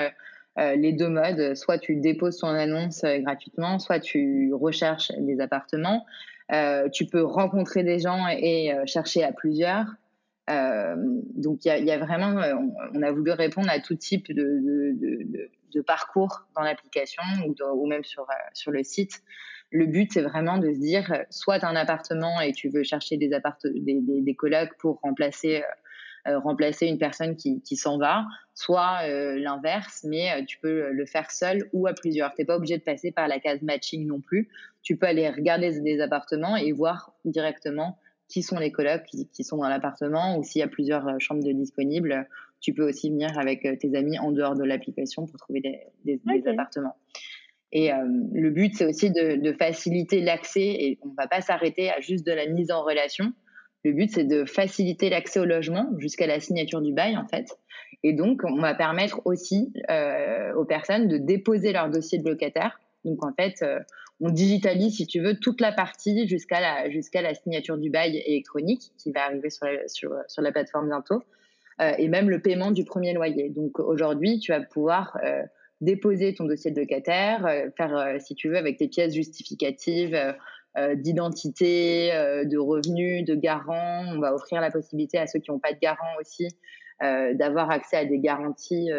les 0.57 0.93
deux 0.93 1.09
modes. 1.09 1.55
Soit 1.55 1.79
tu 1.79 1.97
déposes 1.97 2.37
ton 2.37 2.47
annonce 2.47 3.03
gratuitement, 3.03 3.77
soit 3.77 3.99
tu 3.99 4.53
recherches 4.53 5.11
des 5.17 5.39
appartements. 5.41 6.05
Euh, 6.51 6.89
tu 6.89 7.05
peux 7.05 7.23
rencontrer 7.23 7.83
des 7.83 7.99
gens 7.99 8.27
et, 8.27 8.71
euh, 8.73 8.83
chercher 8.85 9.23
à 9.23 9.31
plusieurs. 9.31 9.87
Euh, 10.47 10.95
donc 11.33 11.65
il 11.65 11.69
y 11.69 11.71
a, 11.71 11.79
y 11.79 11.91
a, 11.91 11.97
vraiment, 11.97 12.39
on, 12.93 13.01
a 13.01 13.11
voulu 13.11 13.31
répondre 13.31 13.67
à 13.69 13.79
tout 13.79 13.95
type 13.95 14.31
de, 14.31 14.43
de, 14.43 15.23
de, 15.23 15.49
de 15.73 15.81
parcours 15.81 16.45
dans 16.55 16.61
l'application 16.61 17.23
ou, 17.47 17.55
ou, 17.73 17.87
même 17.87 18.03
sur, 18.03 18.27
sur 18.53 18.71
le 18.71 18.83
site. 18.83 19.23
Le 19.75 19.87
but, 19.87 20.13
c'est 20.13 20.21
vraiment 20.21 20.57
de 20.57 20.71
se 20.73 20.79
dire, 20.79 21.25
soit 21.29 21.59
tu 21.59 21.65
as 21.65 21.69
un 21.69 21.75
appartement 21.75 22.39
et 22.39 22.53
tu 22.53 22.69
veux 22.69 22.83
chercher 22.83 23.17
des, 23.17 23.27
des, 23.27 23.99
des, 24.01 24.21
des 24.21 24.35
colocs 24.35 24.77
pour 24.77 24.99
remplacer 25.01 25.63
euh, 26.27 26.39
remplacer 26.39 26.87
une 26.87 26.97
personne 26.97 27.35
qui, 27.35 27.61
qui 27.61 27.75
s'en 27.75 27.99
va, 27.99 28.25
soit 28.55 29.01
euh, 29.03 29.37
l'inverse, 29.37 30.03
mais 30.09 30.31
euh, 30.31 30.43
tu 30.43 30.57
peux 30.57 30.89
le 30.91 31.05
faire 31.05 31.29
seul 31.29 31.69
ou 31.71 31.85
à 31.85 31.93
plusieurs. 31.93 32.33
Tu 32.33 32.41
n'es 32.41 32.45
pas 32.45 32.55
obligé 32.55 32.79
de 32.79 32.83
passer 32.83 33.11
par 33.11 33.27
la 33.27 33.39
case 33.39 33.61
matching 33.61 34.07
non 34.07 34.21
plus. 34.21 34.49
Tu 34.81 34.97
peux 34.97 35.05
aller 35.05 35.29
regarder 35.29 35.79
des 35.81 36.01
appartements 36.01 36.55
et 36.55 36.71
voir 36.71 37.13
directement 37.25 37.99
qui 38.27 38.41
sont 38.41 38.57
les 38.57 38.71
colocs 38.71 39.03
qui, 39.03 39.27
qui 39.27 39.43
sont 39.43 39.57
dans 39.57 39.69
l'appartement 39.69 40.39
ou 40.39 40.43
s'il 40.43 40.61
y 40.61 40.63
a 40.63 40.67
plusieurs 40.67 41.19
chambres 41.19 41.43
de 41.43 41.51
disponibles. 41.51 42.27
Tu 42.59 42.73
peux 42.73 42.89
aussi 42.89 43.11
venir 43.11 43.37
avec 43.37 43.61
tes 43.79 43.95
amis 43.95 44.17
en 44.17 44.31
dehors 44.31 44.55
de 44.55 44.63
l'application 44.63 45.27
pour 45.27 45.37
trouver 45.37 45.61
des, 45.61 45.79
des, 46.05 46.19
des 46.25 46.47
appartements. 46.47 46.95
Et 47.75 47.91
euh, 47.91 47.97
le 48.31 48.51
but, 48.51 48.73
c'est 48.73 48.85
aussi 48.85 49.11
de, 49.11 49.51
faciliter 49.51 50.21
l'accès 50.21 50.61
et 50.61 50.97
on 51.03 51.09
ne 51.09 51.15
va 51.17 51.27
pas 51.27 51.41
s'arrêter 51.41 51.91
à 51.91 51.99
juste 51.99 52.25
de 52.25 52.31
la 52.31 52.47
mise 52.47 52.71
en 52.71 52.81
relation. 52.81 53.33
Le 53.83 53.91
but, 53.91 54.09
c'est 54.13 54.23
de 54.23 54.45
faciliter 54.45 55.09
l'accès 55.09 55.41
au 55.41 55.45
logement 55.45 55.91
jusqu'à 55.97 56.25
la 56.25 56.39
signature 56.39 56.81
du 56.81 56.93
bail, 56.93 57.17
en 57.17 57.27
fait. 57.27 57.49
Et 58.01 58.13
donc, 58.13 58.43
on 58.45 58.61
va 58.61 58.75
permettre 58.75 59.19
aussi 59.25 59.73
euh, 59.89 60.53
aux 60.53 60.63
personnes 60.63 61.09
de 61.09 61.17
déposer 61.17 61.73
leur 61.73 61.89
dossier 61.89 62.17
de 62.17 62.29
locataire. 62.29 62.79
Donc, 63.03 63.25
en 63.25 63.33
fait, 63.33 63.61
euh, 63.61 63.79
on 64.21 64.29
digitalise, 64.29 64.95
si 64.95 65.05
tu 65.05 65.19
veux, 65.19 65.37
toute 65.37 65.59
la 65.59 65.73
partie 65.73 66.29
jusqu'à 66.29 66.61
la, 66.61 66.89
jusqu'à 66.89 67.21
la 67.21 67.33
signature 67.33 67.77
du 67.77 67.89
bail 67.89 68.23
électronique 68.25 68.93
qui 68.97 69.11
va 69.11 69.25
arriver 69.25 69.49
sur 69.49 69.65
la, 69.65 69.85
sur, 69.89 70.41
la 70.41 70.51
plateforme 70.53 70.87
bientôt. 70.87 71.23
Et 71.97 72.07
même 72.07 72.29
le 72.29 72.41
paiement 72.41 72.71
du 72.71 72.85
premier 72.85 73.11
loyer. 73.11 73.49
Donc, 73.49 73.79
aujourd'hui, 73.79 74.39
tu 74.39 74.53
vas 74.53 74.61
pouvoir 74.61 75.17
déposer 75.81 76.33
ton 76.33 76.45
dossier 76.45 76.71
de 76.71 76.79
locataire, 76.79 77.45
euh, 77.45 77.69
faire, 77.77 78.15
si 78.19 78.35
tu 78.35 78.49
veux, 78.49 78.57
avec 78.57 78.77
tes 78.77 78.87
pièces 78.87 79.13
justificatives, 79.13 80.17
euh, 80.77 80.93
d'identité, 80.93 82.13
euh, 82.13 82.43
de 82.43 82.57
revenus, 82.57 83.23
de 83.23 83.33
garants. 83.33 84.03
On 84.13 84.19
va 84.19 84.35
offrir 84.35 84.59
la 84.59 84.71
possibilité 84.71 85.17
à 85.17 85.25
ceux 85.25 85.39
qui 85.39 85.49
n'ont 85.49 85.59
pas 85.59 85.71
de 85.71 85.79
garant 85.79 86.19
aussi 86.19 86.49
euh, 87.01 87.33
d'avoir 87.33 87.71
accès 87.71 87.95
à 87.95 88.03
des 88.03 88.19
garanties 88.19 88.89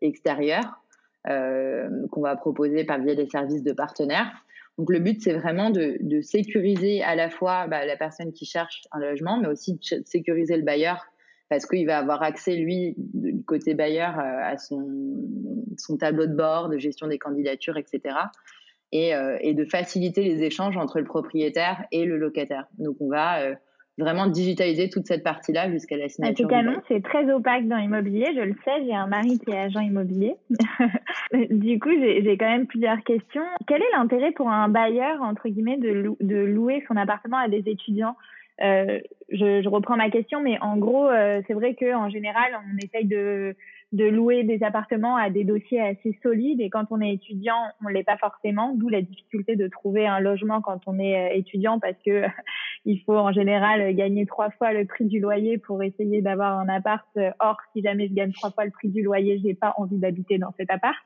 extérieures 0.00 0.80
qu'on 1.24 2.20
va 2.20 2.34
proposer 2.34 2.82
par 2.82 2.98
biais 2.98 3.14
des 3.14 3.28
services 3.28 3.62
de 3.62 3.72
partenaires. 3.72 4.32
Donc 4.78 4.90
le 4.90 4.98
but, 4.98 5.22
c'est 5.22 5.34
vraiment 5.34 5.70
de, 5.70 5.96
de, 6.00 6.20
sécuriser 6.20 7.04
à 7.04 7.14
la 7.14 7.30
fois 7.30 7.68
bah, 7.68 7.86
la 7.86 7.96
personne 7.96 8.32
qui 8.32 8.44
cherche 8.44 8.82
un 8.90 8.98
logement, 8.98 9.38
mais 9.38 9.46
aussi 9.46 9.74
de 9.74 10.02
sécuriser 10.04 10.56
le 10.56 10.64
bailleur 10.64 11.06
parce 11.52 11.66
qu'il 11.66 11.86
va 11.86 11.98
avoir 11.98 12.22
accès, 12.22 12.56
lui, 12.56 12.94
du 12.96 13.44
côté 13.44 13.74
bailleur, 13.74 14.18
à 14.18 14.56
son, 14.56 14.88
son 15.76 15.98
tableau 15.98 16.26
de 16.26 16.34
bord, 16.34 16.70
de 16.70 16.78
gestion 16.78 17.08
des 17.08 17.18
candidatures, 17.18 17.76
etc 17.76 18.14
et, 18.92 19.14
euh, 19.14 19.36
et, 19.40 19.54
de 19.54 19.64
faciliter 19.64 20.22
les 20.22 20.42
échanges 20.42 20.76
entre 20.76 20.98
le 20.98 21.04
propriétaire 21.04 21.84
et 21.90 22.04
le 22.04 22.18
locataire. 22.18 22.66
Donc 22.78 22.96
on 23.00 23.08
va 23.08 23.40
euh, 23.40 23.54
vraiment 23.98 24.26
digitaliser 24.26 24.90
toute 24.90 25.06
cette 25.06 25.24
partie-là 25.24 25.70
jusqu'à 25.70 25.96
la 25.96 26.08
signature. 26.08 26.46
En 26.52 26.82
c'est 26.88 27.02
très 27.02 27.30
opaque 27.32 27.66
dans 27.68 27.78
l'immobilier. 27.78 28.26
Je 28.36 28.40
le 28.40 28.54
sais, 28.64 28.84
j'ai 28.84 28.94
un 28.94 29.06
mari 29.06 29.38
qui 29.38 29.50
est 29.50 29.58
agent 29.58 29.80
immobilier. 29.80 30.34
du 31.50 31.78
coup, 31.80 31.90
j'ai 31.90 32.36
quand 32.38 32.50
même 32.50 32.66
plusieurs 32.66 33.02
questions. 33.02 33.44
Quel 33.66 33.82
est 33.82 33.96
l'intérêt 33.96 34.32
pour 34.32 34.48
un 34.48 34.68
bailleur, 34.68 35.22
entre 35.22 35.48
guillemets, 35.48 35.78
de, 35.78 36.14
de 36.20 36.36
louer 36.36 36.84
son 36.86 36.96
appartement 36.96 37.38
à 37.38 37.48
des 37.48 37.62
étudiants? 37.66 38.14
euh, 38.14 38.41
je, 38.60 39.62
je, 39.62 39.68
reprends 39.68 39.96
ma 39.96 40.10
question, 40.10 40.40
mais 40.40 40.58
en 40.60 40.76
gros, 40.76 41.08
euh, 41.08 41.42
c'est 41.46 41.54
vrai 41.54 41.74
qu'en 41.74 42.08
général, 42.08 42.52
on 42.54 42.78
essaye 42.78 43.06
de 43.06 43.54
de 43.92 44.06
louer 44.06 44.42
des 44.42 44.62
appartements 44.62 45.16
à 45.16 45.28
des 45.28 45.44
dossiers 45.44 45.82
assez 45.82 46.18
solides 46.22 46.62
et 46.62 46.70
quand 46.70 46.86
on 46.90 47.02
est 47.02 47.12
étudiant, 47.12 47.62
on 47.84 47.88
l'est 47.88 48.04
pas 48.04 48.16
forcément, 48.16 48.72
d'où 48.74 48.88
la 48.88 49.02
difficulté 49.02 49.54
de 49.54 49.68
trouver 49.68 50.06
un 50.06 50.18
logement 50.18 50.62
quand 50.62 50.80
on 50.86 50.98
est 50.98 51.14
euh, 51.14 51.34
étudiant 51.34 51.78
parce 51.78 51.98
que 52.02 52.22
il 52.86 53.02
faut 53.02 53.18
en 53.18 53.32
général 53.32 53.94
gagner 53.94 54.24
trois 54.24 54.48
fois 54.48 54.72
le 54.72 54.86
prix 54.86 55.04
du 55.04 55.20
loyer 55.20 55.58
pour 55.58 55.82
essayer 55.82 56.22
d'avoir 56.22 56.58
un 56.58 56.70
appart. 56.70 57.06
Or, 57.38 57.58
si 57.74 57.82
jamais 57.82 58.08
je 58.08 58.14
gagne 58.14 58.32
trois 58.32 58.50
fois 58.50 58.64
le 58.64 58.70
prix 58.70 58.88
du 58.88 59.02
loyer, 59.02 59.38
j'ai 59.44 59.52
pas 59.52 59.74
envie 59.76 59.98
d'habiter 59.98 60.38
dans 60.38 60.54
cet 60.56 60.70
appart. 60.70 60.96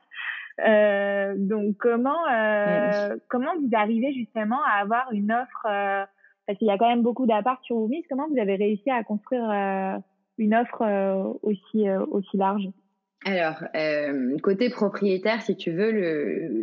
Euh, 0.65 1.35
donc 1.37 1.77
comment 1.77 2.27
euh, 2.31 3.15
comment 3.27 3.51
vous 3.61 3.69
arrivez 3.73 4.11
justement 4.13 4.59
à 4.63 4.81
avoir 4.81 5.11
une 5.11 5.31
offre 5.31 5.67
euh, 5.69 6.03
parce 6.47 6.57
qu'il 6.57 6.67
y 6.67 6.71
a 6.71 6.77
quand 6.77 6.89
même 6.89 7.03
beaucoup 7.03 7.27
d'apparts 7.27 7.61
sur 7.63 7.75
Woomis. 7.75 8.03
Comment 8.09 8.27
vous 8.29 8.39
avez 8.39 8.55
réussi 8.55 8.89
à 8.89 9.03
construire 9.03 9.49
euh, 9.49 9.97
une 10.37 10.55
offre 10.55 10.81
euh, 10.81 11.33
aussi 11.43 11.89
aussi 12.11 12.37
large? 12.37 12.69
Alors 13.25 13.63
côté 14.41 14.69
propriétaire, 14.69 15.41
si 15.41 15.55
tu 15.57 15.71
veux, 15.71 15.91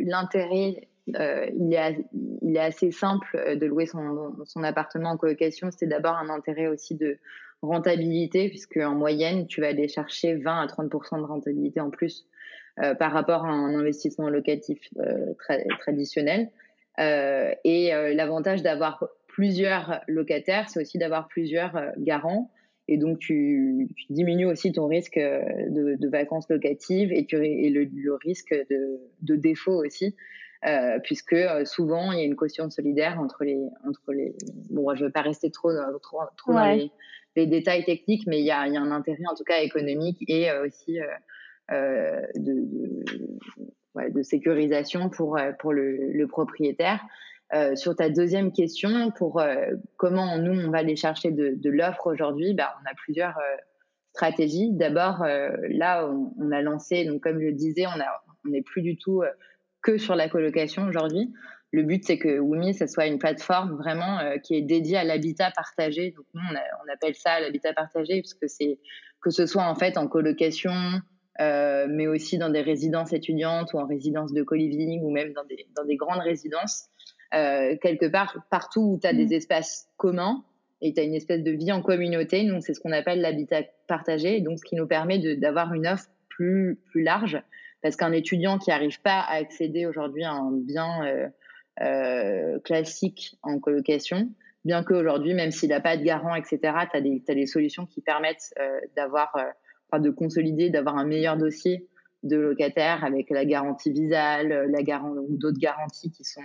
l'intérêt 0.04 0.88
il 1.06 1.74
est 1.74 2.58
assez 2.58 2.90
simple 2.90 3.58
de 3.60 3.66
louer 3.66 3.86
son 3.86 4.62
appartement 4.62 5.10
en 5.10 5.16
colocation. 5.18 5.68
C'est 5.70 5.86
d'abord 5.86 6.16
un 6.16 6.30
intérêt 6.30 6.68
aussi 6.68 6.94
de 6.94 7.18
rentabilité 7.64 8.48
puisque 8.48 8.76
en 8.76 8.94
moyenne 8.94 9.46
tu 9.46 9.60
vas 9.60 9.68
aller 9.68 9.88
chercher 9.88 10.36
20 10.36 10.62
à 10.62 10.66
30 10.66 10.90
de 10.90 11.26
rentabilité 11.26 11.80
en 11.80 11.90
plus 11.90 12.26
euh, 12.82 12.94
par 12.94 13.12
rapport 13.12 13.44
à 13.44 13.50
un 13.50 13.74
investissement 13.74 14.28
locatif 14.28 14.78
euh, 14.98 15.32
tra 15.38 15.56
traditionnel. 15.80 16.50
Euh, 17.00 17.52
et 17.64 17.90
l'avantage 18.14 18.62
d'avoir 18.62 19.04
plusieurs 19.34 20.00
locataires, 20.06 20.68
c'est 20.68 20.80
aussi 20.80 20.96
d'avoir 20.96 21.26
plusieurs 21.26 21.92
garants. 21.98 22.52
Et 22.86 22.98
donc, 22.98 23.18
tu, 23.18 23.88
tu, 23.96 24.12
diminues 24.12 24.46
aussi 24.46 24.70
ton 24.70 24.86
risque 24.86 25.18
de, 25.18 25.96
de 25.98 26.08
vacances 26.08 26.48
locatives 26.48 27.12
et, 27.12 27.26
tu, 27.26 27.36
et 27.36 27.68
le, 27.70 27.84
le, 27.84 28.14
risque 28.14 28.54
de, 28.70 29.00
de 29.22 29.36
défaut 29.36 29.84
aussi, 29.84 30.14
euh, 30.66 30.98
puisque 31.02 31.36
souvent, 31.64 32.12
il 32.12 32.18
y 32.18 32.22
a 32.22 32.24
une 32.24 32.36
caution 32.36 32.70
solidaire 32.70 33.18
entre 33.18 33.42
les... 33.42 33.58
Entre 33.88 34.12
les 34.12 34.34
bon, 34.70 34.94
je 34.94 35.00
ne 35.00 35.08
vais 35.08 35.12
pas 35.12 35.22
rester 35.22 35.50
trop, 35.50 35.70
trop, 36.00 36.20
trop 36.36 36.52
ouais. 36.52 36.58
dans 36.58 36.76
les, 36.76 36.90
les, 37.36 37.46
détails 37.46 37.84
techniques, 37.84 38.26
mais 38.28 38.38
il 38.38 38.46
y 38.46 38.52
a, 38.52 38.68
il 38.68 38.74
y 38.74 38.76
a 38.76 38.80
un 38.80 38.92
intérêt, 38.92 39.24
en 39.28 39.34
tout 39.34 39.44
cas 39.44 39.62
économique, 39.62 40.18
et 40.28 40.52
aussi 40.52 41.00
euh, 41.72 42.20
de, 42.36 42.52
de, 42.52 43.04
ouais, 43.94 44.10
de, 44.10 44.22
sécurisation 44.22 45.08
pour, 45.08 45.38
euh, 45.38 45.52
pour 45.58 45.72
le, 45.72 46.12
le 46.12 46.26
propriétaire. 46.26 47.00
Euh, 47.52 47.76
sur 47.76 47.94
ta 47.94 48.08
deuxième 48.08 48.52
question, 48.52 49.10
pour 49.10 49.40
euh, 49.40 49.66
comment 49.96 50.38
nous 50.38 50.58
on 50.58 50.70
va 50.70 50.78
aller 50.78 50.96
chercher 50.96 51.30
de, 51.30 51.70
l'offre 51.70 52.06
aujourd'hui, 52.06 52.54
bah, 52.54 52.74
on 52.82 52.90
a 52.90 52.94
plusieurs 52.94 53.36
euh, 53.36 53.56
stratégies. 54.12 54.70
D'abord, 54.72 55.24
là 55.24 56.08
on, 56.08 56.50
a 56.52 56.62
lancé, 56.62 57.04
donc 57.04 57.22
comme 57.22 57.38
je 57.40 57.46
le 57.46 57.52
disais, 57.52 57.84
on 57.86 58.48
n'est 58.48 58.62
plus 58.62 58.82
du 58.82 58.96
tout 58.96 59.22
que 59.82 59.98
sur 59.98 60.14
la 60.14 60.28
colocation 60.28 60.86
aujourd'hui. 60.86 61.32
Le 61.72 61.82
but 61.82 62.04
c'est 62.04 62.18
que 62.18 62.38
Wumi 62.38 62.74
ça 62.74 62.86
soit 62.86 63.06
une 63.06 63.18
plateforme 63.18 63.76
vraiment 63.76 64.20
qui 64.44 64.54
est 64.54 64.62
dédiée 64.62 64.98
à 64.98 65.04
l'habitat 65.04 65.50
partagé. 65.50 66.12
Donc 66.12 66.26
nous 66.32 66.40
on, 66.42 66.92
appelle 66.92 67.16
ça 67.16 67.40
l'habitat 67.40 67.72
partagé 67.72 68.22
parce 68.22 68.34
que 68.34 68.46
c'est 68.46 68.78
que 69.20 69.30
ce 69.30 69.46
soit 69.46 69.64
en 69.64 69.74
fait 69.74 69.98
en 69.98 70.06
colocation, 70.06 70.72
mais 71.40 72.06
aussi 72.06 72.38
dans 72.38 72.50
des 72.50 72.62
résidences 72.62 73.12
étudiantes 73.12 73.72
ou 73.74 73.78
en 73.78 73.86
résidence 73.86 74.32
de 74.32 74.44
co-living 74.44 75.02
ou 75.02 75.10
même 75.10 75.32
dans 75.32 75.84
des 75.84 75.96
grandes 75.96 76.22
résidences, 76.22 76.88
euh, 77.34 77.76
quelque 77.80 78.06
part, 78.06 78.44
partout 78.50 78.80
où 78.80 78.98
tu 79.00 79.06
as 79.06 79.12
mmh. 79.12 79.16
des 79.16 79.34
espaces 79.34 79.88
communs 79.96 80.44
et 80.80 80.92
tu 80.92 81.00
as 81.00 81.04
une 81.04 81.14
espèce 81.14 81.42
de 81.42 81.50
vie 81.50 81.72
en 81.72 81.82
communauté. 81.82 82.44
Donc, 82.44 82.62
c'est 82.62 82.74
ce 82.74 82.80
qu'on 82.80 82.92
appelle 82.92 83.20
l'habitat 83.20 83.62
partagé, 83.86 84.40
donc 84.40 84.58
ce 84.58 84.64
qui 84.64 84.76
nous 84.76 84.86
permet 84.86 85.18
d'avoir 85.36 85.72
une 85.72 85.86
offre 85.86 86.08
plus, 86.28 86.78
plus 86.90 87.02
large, 87.02 87.40
parce 87.82 87.96
qu'un 87.96 88.12
étudiant 88.12 88.58
qui 88.58 88.70
n'arrive 88.70 89.00
pas 89.00 89.20
à 89.20 89.34
accéder 89.34 89.86
aujourd'hui 89.86 90.24
à 90.24 90.32
un 90.32 90.52
bien 90.52 91.04
euh, 91.06 91.28
euh, 91.80 92.58
classique 92.60 93.36
en 93.42 93.58
colocation, 93.58 94.30
bien 94.64 94.82
qu'aujourd'hui, 94.82 95.34
même 95.34 95.50
s'il 95.52 95.70
n'a 95.70 95.80
pas 95.80 95.96
de 95.96 96.02
garant, 96.02 96.34
etc., 96.34 96.58
tu 96.60 96.68
as, 96.68 96.98
as, 96.98 97.34
des 97.34 97.46
solutions 97.46 97.86
qui 97.86 98.00
permettent 98.00 98.54
d'avoir 98.96 99.36
de 99.98 100.10
consolider, 100.10 100.70
d'avoir 100.70 100.96
un 100.96 101.04
meilleur 101.04 101.36
dossier 101.36 101.86
de 102.22 102.36
locataire 102.36 103.04
avec 103.04 103.30
la 103.30 103.44
garantie 103.44 103.92
visale, 103.92 104.70
la 104.70 104.82
garantie 104.82 105.18
ou 105.18 105.36
d'autres 105.36 105.58
garanties 105.58 106.10
qui 106.10 106.24
sont 106.24 106.42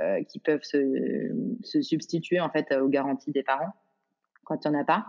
euh, 0.00 0.22
qui 0.24 0.38
peuvent 0.38 0.62
se, 0.62 0.80
substituer 1.82 2.40
en 2.40 2.48
fait 2.48 2.72
aux 2.72 2.88
garanties 2.88 3.30
des 3.30 3.42
parents 3.42 3.74
quand 4.42 4.64
il 4.64 4.70
n'y 4.70 4.76
en 4.78 4.80
a 4.80 4.84
pas. 4.84 5.04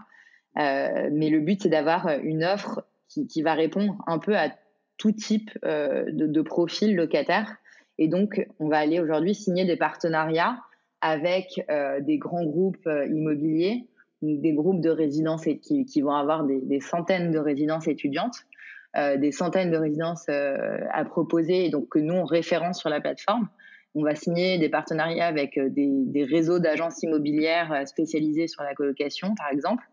Euh, 0.59 1.09
mais 1.09 1.29
le 1.29 1.39
but 1.39 1.63
c'est 1.63 1.69
d'avoir 1.69 2.09
une 2.21 2.43
offre 2.43 2.85
qui, 3.07 3.41
va 3.41 3.53
répondre 3.53 3.95
un 4.07 4.19
peu 4.19 4.35
à 4.35 4.53
tout 4.97 5.13
type 5.13 5.51
euh, 5.63 6.03
de, 6.11 6.41
profil 6.41 6.97
locataire. 6.97 7.55
Et 7.97 8.09
donc 8.09 8.45
on 8.59 8.67
va 8.67 8.79
aller 8.79 8.99
aujourd'hui 8.99 9.33
signer 9.33 9.63
des 9.63 9.77
partenariats 9.77 10.59
avec 10.99 11.65
des 12.01 12.17
grands 12.17 12.45
groupes 12.45 12.89
immobiliers 13.09 13.87
des 14.21 14.53
groupes 14.53 14.81
de 14.81 14.89
résidences 14.89 15.45
qui, 15.61 16.01
vont 16.01 16.13
avoir 16.13 16.43
des, 16.43 16.59
des, 16.59 16.81
centaines 16.81 17.31
de 17.31 17.39
résidences 17.39 17.87
étudiantes, 17.87 18.35
des 18.95 19.31
centaines 19.31 19.71
de 19.71 19.77
résidences 19.77 20.27
à 20.27 21.05
proposer 21.05 21.65
et 21.65 21.69
donc 21.69 21.89
que 21.89 21.99
nous 21.99 22.13
on 22.13 22.25
référence 22.25 22.79
sur 22.79 22.89
la 22.89 22.99
plateforme. 22.99 23.47
On 23.95 24.03
va 24.03 24.15
signer 24.15 24.57
des 24.57 24.69
partenariats 24.69 25.27
avec 25.27 25.57
euh, 25.57 25.69
des, 25.69 26.23
réseaux 26.23 26.59
d'agences 26.59 27.03
immobilières 27.03 27.71
euh, 27.71 27.85
spécialisées 27.85 28.47
sur 28.47 28.63
la 28.63 28.73
colocation, 28.73 29.35
par 29.35 29.49
exemple. 29.51 29.83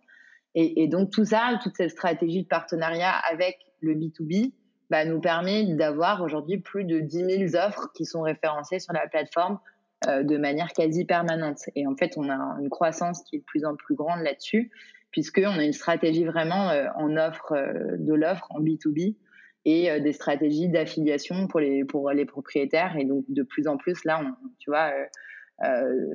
Et, 0.56 0.88
donc 0.88 1.10
tout 1.10 1.24
ça, 1.24 1.60
toute 1.62 1.76
cette 1.76 1.90
stratégie 1.90 2.42
de 2.42 2.48
partenariat 2.48 3.12
avec 3.30 3.58
le 3.80 3.94
B2B, 3.94 4.52
bah, 4.90 5.04
nous 5.04 5.20
permet 5.20 5.64
d'avoir 5.74 6.22
aujourd'hui 6.22 6.58
plus 6.58 6.84
de 6.84 6.98
10 6.98 7.48
000 7.52 7.64
offres 7.64 7.92
qui 7.94 8.04
sont 8.04 8.22
référencées 8.22 8.80
sur 8.80 8.92
la 8.92 9.06
plateforme 9.06 9.60
euh, 10.08 10.24
de 10.24 10.36
manière 10.38 10.72
quasi 10.72 11.04
permanente. 11.04 11.60
Et 11.76 11.86
en 11.86 11.94
fait, 11.94 12.14
on 12.16 12.28
a 12.28 12.56
une 12.60 12.68
croissance 12.68 13.22
qui 13.22 13.36
est 13.36 13.38
de 13.38 13.44
plus 13.44 13.64
en 13.64 13.76
plus 13.76 13.94
grande 13.94 14.22
là-dessus, 14.22 14.72
puisqu'on 15.12 15.56
a 15.56 15.64
une 15.64 15.72
stratégie 15.72 16.24
vraiment 16.24 16.72
en 16.96 17.16
offre 17.16 17.52
de 17.96 18.14
l'offre, 18.14 18.48
en 18.50 18.60
B2B, 18.60 19.14
et 19.64 19.90
euh, 19.90 20.00
des 20.00 20.12
stratégies 20.12 20.68
d'affiliation 20.68 21.46
pour 21.46 21.60
les, 21.60 21.84
pour 21.84 22.10
les 22.10 22.24
propriétaires. 22.24 22.96
Et 22.96 23.04
donc, 23.04 23.24
de 23.28 23.42
plus 23.42 23.66
en 23.66 23.76
plus, 23.76 24.04
là, 24.04 24.20
on, 24.22 24.48
tu 24.58 24.70
vois, 24.70 24.92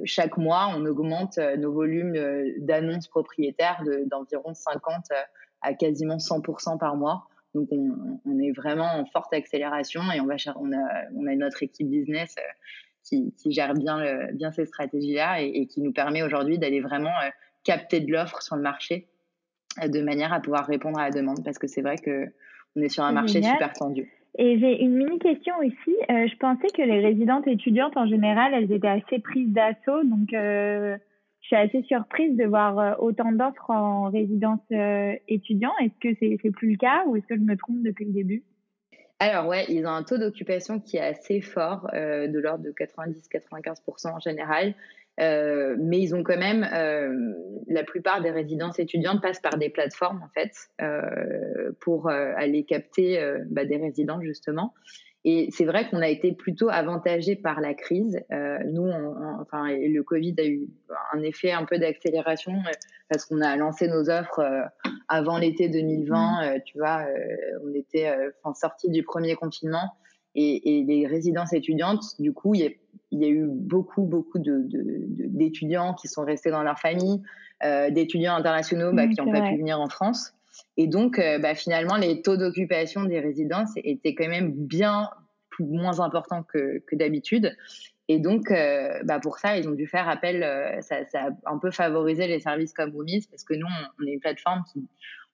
chaque 0.06 0.38
mois, 0.38 0.74
on 0.76 0.84
augmente 0.88 1.38
nos 1.38 1.72
volumes 1.72 2.18
d'annonces 2.58 3.08
propriétaires 3.08 3.84
d'environ 4.08 4.56
50 4.56 5.06
à 5.62 5.74
quasiment 5.76 6.18
100% 6.18 6.80
par 6.80 6.96
mois. 6.96 7.28
Donc 7.54 7.68
on, 7.72 8.20
on, 8.26 8.40
est 8.40 8.52
vraiment 8.52 8.88
en 8.96 9.06
forte 9.06 9.32
accélération 9.36 10.02
et 10.12 10.20
on 10.20 10.26
va 10.26 10.36
on 10.56 10.74
a 10.74 10.88
on 11.16 11.28
a 11.28 11.36
notre 11.36 11.62
équipe 11.62 11.90
business 11.90 12.36
qui, 13.06 13.34
qui 13.38 13.52
gère 13.52 13.74
bien, 13.74 14.00
le, 14.00 14.34
bien 14.34 14.52
ces 14.52 14.66
stratégies-là 14.66 15.42
et, 15.42 15.48
et, 15.48 15.68
qui 15.68 15.82
nous 15.82 15.94
permet 15.94 16.24
aujourd'hui 16.24 16.58
d'aller 16.58 16.82
vraiment 16.82 17.14
euh, 17.24 17.30
capter 17.64 18.00
de 18.00 18.12
l'offre 18.12 18.42
sur 18.42 18.56
le 18.56 18.62
marché 18.62 19.08
euh, 19.08 19.15
de 19.82 20.02
manière 20.02 20.34
à 20.34 20.40
pouvoir 20.40 20.66
répondre 20.66 21.00
à 21.00 21.06
la 21.06 21.12
demande 21.12 21.44
parce 21.44 21.58
que 21.58 21.68
c'est 21.68 21.82
vrai 21.82 21.98
que 21.98 22.28
on 22.76 22.82
est 22.82 22.90
sur 22.90 23.04
un 23.04 23.12
marché 23.12 23.42
génial. 23.42 23.54
super 23.54 23.74
tendu. 23.74 24.12
Et 24.38 24.60
j'ai 24.60 24.82
une 24.82 24.96
mini 24.96 25.18
question 25.20 25.54
aussi. 25.60 25.96
Euh, 26.10 26.28
je 26.28 26.38
pensais 26.38 26.68
que 26.68 26.82
les 26.82 27.00
résidentes 27.00 27.48
étudiantes 27.48 27.96
en 27.96 28.06
général, 28.06 28.54
elles 28.54 28.72
étaient 28.72 28.88
assez 28.88 29.20
prises 29.20 29.50
d'assaut, 29.50 30.04
donc 30.04 30.34
euh, 30.34 30.98
je 31.42 31.48
suis 31.48 31.56
assez 31.56 31.84
surprise 31.84 32.36
de 32.36 32.44
voir 32.44 32.78
euh, 32.78 32.94
autant 33.00 33.32
d'offres 33.32 33.70
en 33.70 34.10
résidence 34.10 34.60
euh, 34.74 35.14
étudiant. 35.30 35.72
Est-ce 35.82 36.00
que 36.02 36.18
c'est 36.20 36.52
plus 36.52 36.72
le 36.72 36.78
cas 36.78 37.04
ou 37.08 37.16
est-ce 37.16 37.26
que 37.28 37.36
je 37.36 37.42
me 37.42 37.56
trompe 37.56 37.82
depuis 37.82 38.06
le 38.06 38.12
début? 38.12 38.44
Alors 39.20 39.48
ouais, 39.48 39.64
ils 39.70 39.86
ont 39.86 39.92
un 39.92 40.04
taux 40.04 40.18
d'occupation 40.18 40.82
qui 40.82 40.98
est 40.98 41.02
assez 41.08 41.40
fort, 41.40 41.88
de 41.94 42.38
l'ordre 42.38 42.66
de 42.66 42.72
90-95% 42.72 44.14
en 44.14 44.20
général. 44.20 44.74
Euh, 45.22 45.76
mais 45.80 46.00
ils 46.00 46.14
ont 46.14 46.24
quand 46.24 46.38
même, 46.38 46.68
euh, 46.74 47.34
la 47.68 47.84
plupart 47.84 48.22
des 48.22 48.32
résidences 48.32 48.80
étudiantes 48.80 49.22
passent 49.22 49.40
par 49.40 49.58
des 49.58 49.70
plateformes 49.70 50.22
en 50.22 50.30
fait 50.34 50.52
euh, 50.82 51.72
pour 51.80 52.10
euh, 52.10 52.34
aller 52.36 52.66
capter 52.66 53.20
euh, 53.22 53.40
bah, 53.50 53.66
des 53.66 53.78
résidents 53.78 54.22
justement. 54.22 54.74
Et 55.28 55.50
c'est 55.52 55.66
vrai 55.66 55.90
qu'on 55.90 56.02
a 56.04 56.08
été 56.08 56.34
plutôt 56.34 56.70
avantagé 56.70 57.36
par 57.36 57.60
la 57.60 57.74
crise. 57.74 58.20
Euh, 58.32 58.60
nous, 58.72 58.84
on, 58.84 59.16
on, 59.18 59.42
enfin, 59.42 59.70
le 59.72 60.02
Covid 60.02 60.36
a 60.38 60.46
eu 60.46 60.68
un 61.14 61.24
effet 61.24 61.52
un 61.52 61.66
peu 61.66 61.80
d'accélération 61.80 62.54
parce 63.10 63.26
qu'on 63.26 63.42
a 63.42 63.56
lancé 63.56 63.88
nos 63.88 64.10
offres 64.10 64.40
euh, 64.40 64.62
avant 65.08 65.40
l'été 65.40 65.68
2020. 65.68 66.16
Mmh. 66.16 66.44
Euh, 66.44 66.60
tu 66.64 66.78
vois, 66.78 67.08
euh, 67.08 67.60
on 67.64 67.74
était 67.74 68.14
enfin 68.44 68.54
sorti 68.54 68.90
du 68.90 69.02
premier 69.02 69.36
confinement 69.36 69.96
et, 70.36 70.80
et, 70.80 70.84
les 70.84 71.08
résidences 71.08 71.54
étudiantes, 71.54 72.04
du 72.20 72.34
coup, 72.34 72.54
il 72.54 72.62
y 72.62 72.68
a, 72.68 72.70
il 73.16 73.22
y 73.22 73.26
a 73.26 73.30
eu 73.30 73.48
beaucoup, 73.48 74.04
beaucoup 74.04 74.40
de, 74.40 74.68
d'étudiants 74.70 75.94
de, 75.94 75.98
qui 75.98 76.08
sont 76.08 76.24
restés 76.24 76.52
dans 76.52 76.64
leur 76.64 76.80
famille, 76.80 77.22
d'étudiants 77.92 78.36
internationaux 78.36 78.92
bah, 78.94 79.08
qui 79.08 79.20
n'ont 79.20 79.32
pas 79.32 79.50
pu 79.50 79.58
venir 79.58 79.80
en 79.80 79.90
France. 79.90 80.34
Et 80.78 80.88
donc, 80.88 81.20
euh, 81.20 81.40
bah, 81.40 81.56
finalement, 81.56 81.96
les 81.96 82.22
taux 82.22 82.38
d'occupation 82.38 83.06
des 83.06 83.20
résidences 83.20 83.72
étaient 83.78 84.16
quand 84.16 84.28
même 84.28 84.52
bien 84.52 85.10
moins 85.60 86.00
importants 86.00 86.44
que, 86.44 86.84
que 86.86 86.96
d'habitude. 86.96 87.56
Et 88.08 88.20
donc, 88.20 88.52
euh, 88.52 89.00
bah 89.04 89.20
pour 89.20 89.40
ça, 89.40 89.58
ils 89.58 89.68
ont 89.68 89.74
dû 89.74 89.88
faire 89.88 90.08
appel. 90.10 90.44
Euh, 90.44 90.82
ça, 90.82 91.06
ça, 91.06 91.28
a 91.28 91.52
un 91.52 91.58
peu 91.58 91.72
favorisé 91.72 92.28
les 92.28 92.40
services 92.40 92.74
comme 92.74 92.92
Boomis 92.92 93.26
parce 93.32 93.44
que 93.44 93.54
nous, 93.54 93.66
on, 93.66 94.04
on, 94.04 94.08
est 94.08 94.14
une 94.14 94.20
plateforme 94.20 94.64
qui 94.72 94.88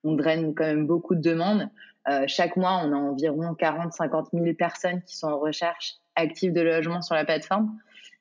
on 0.03 0.13
draine 0.13 0.53
quand 0.55 0.65
même 0.65 0.87
beaucoup 0.87 1.15
de 1.15 1.21
demandes. 1.21 1.69
Euh, 2.07 2.23
chaque 2.27 2.55
mois, 2.55 2.81
on 2.83 2.91
a 2.93 2.95
environ 2.95 3.53
40-50 3.53 4.29
000 4.33 4.55
personnes 4.55 5.01
qui 5.03 5.17
sont 5.17 5.27
en 5.27 5.39
recherche 5.39 5.95
active 6.15 6.53
de 6.53 6.61
logement 6.61 7.01
sur 7.01 7.15
la 7.15 7.25
plateforme. 7.25 7.77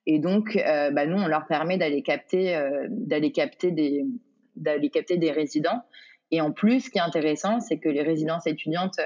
Et 0.07 0.19
donc, 0.19 0.57
bah, 0.57 1.07
nous, 1.07 1.19
on 1.19 1.27
leur 1.27 1.47
permet 1.47 1.77
d'aller 1.77 2.03
capter, 2.03 2.59
d'aller 2.89 3.33
capter 3.33 3.71
des, 3.71 4.05
d'aller 4.57 4.91
capter 4.91 5.19
des 5.19 5.31
résidents. 5.31 5.83
Et 6.31 6.41
en 6.41 6.53
plus, 6.53 6.87
ce 6.87 6.91
qui 6.91 6.99
est 6.99 7.03
intéressant, 7.03 7.61
c'est 7.61 7.79
que 7.79 7.89
les 7.89 8.03
résidences 8.03 8.47
étudiantes, 8.47 8.99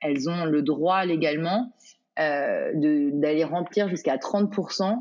elles 0.00 0.28
ont 0.28 0.46
le 0.46 0.62
droit 0.62 1.04
légalement 1.04 1.72
d'aller 2.16 3.44
remplir 3.44 3.88
jusqu'à 3.88 4.16
30% 4.16 4.96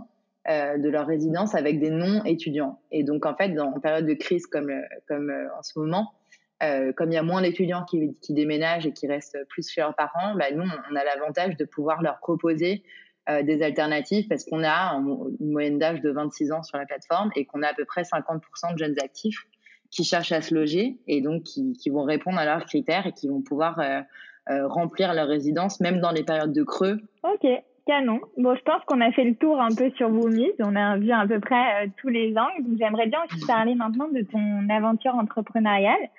de 0.47 0.89
leur 0.89 1.07
résidence 1.07 1.55
avec 1.55 1.79
des 1.79 1.89
non-étudiants. 1.89 2.79
Et 2.91 3.03
donc, 3.03 3.25
en 3.25 3.35
fait, 3.35 3.57
en 3.59 3.79
période 3.79 4.05
de 4.05 4.13
crise 4.13 4.45
comme, 4.45 4.71
comme 5.07 5.31
en 5.57 5.63
ce 5.63 5.79
moment, 5.79 6.13
euh, 6.61 6.91
comme 6.91 7.11
il 7.11 7.15
y 7.15 7.17
a 7.17 7.23
moins 7.23 7.41
d'étudiants 7.41 7.85
qui, 7.85 8.17
qui, 8.21 8.33
déménagent 8.33 8.85
et 8.85 8.91
qui 8.91 9.07
restent 9.07 9.37
plus 9.47 9.69
chez 9.69 9.79
leurs 9.79 9.95
parents, 9.95 10.35
bah, 10.35 10.51
nous, 10.53 10.67
on 10.91 10.95
a 10.95 11.03
l'avantage 11.05 11.55
de 11.55 11.63
pouvoir 11.63 12.01
leur 12.01 12.19
proposer 12.19 12.83
euh, 13.29 13.43
des 13.43 13.61
alternatives 13.61 14.27
parce 14.27 14.43
qu'on 14.43 14.63
a 14.63 14.95
une 15.39 15.51
moyenne 15.51 15.77
d'âge 15.77 16.01
de 16.01 16.09
26 16.09 16.51
ans 16.51 16.63
sur 16.63 16.77
la 16.77 16.85
plateforme 16.85 17.31
et 17.35 17.45
qu'on 17.45 17.61
a 17.61 17.67
à 17.67 17.73
peu 17.73 17.85
près 17.85 18.01
50% 18.01 18.73
de 18.73 18.77
jeunes 18.77 18.95
actifs 19.03 19.45
qui 19.91 20.03
cherchent 20.03 20.31
à 20.31 20.41
se 20.41 20.53
loger 20.53 20.97
et 21.07 21.21
donc 21.21 21.43
qui, 21.43 21.73
qui 21.73 21.89
vont 21.89 22.03
répondre 22.03 22.37
à 22.37 22.45
leurs 22.45 22.65
critères 22.65 23.07
et 23.07 23.11
qui 23.11 23.27
vont 23.27 23.41
pouvoir 23.41 23.79
euh, 23.79 24.01
euh 24.49 24.67
remplir 24.67 25.13
leur 25.13 25.27
résidence 25.27 25.79
même 25.79 25.99
dans 25.99 26.11
les 26.11 26.23
périodes 26.23 26.53
de 26.53 26.63
creux. 26.63 26.99
Ok, 27.23 27.47
canon. 27.85 28.19
Bon, 28.37 28.55
je 28.55 28.61
pense 28.61 28.83
qu'on 28.85 29.01
a 29.01 29.11
fait 29.11 29.25
le 29.25 29.35
tour 29.35 29.59
un 29.59 29.75
peu 29.75 29.91
sur 29.91 30.09
Woomies. 30.09 30.53
On 30.59 30.75
a 30.75 30.97
vu 30.97 31.11
à 31.11 31.27
peu 31.27 31.39
près 31.39 31.89
tous 31.97 32.09
les 32.09 32.29
angles. 32.37 32.67
Donc, 32.67 32.77
j'aimerais 32.79 33.07
bien 33.07 33.19
aussi 33.25 33.45
parler 33.45 33.75
maintenant 33.75 34.07
de 34.07 34.21
ton 34.21 34.69
aventure 34.69 35.15
entrepreneuriale. 35.15 36.09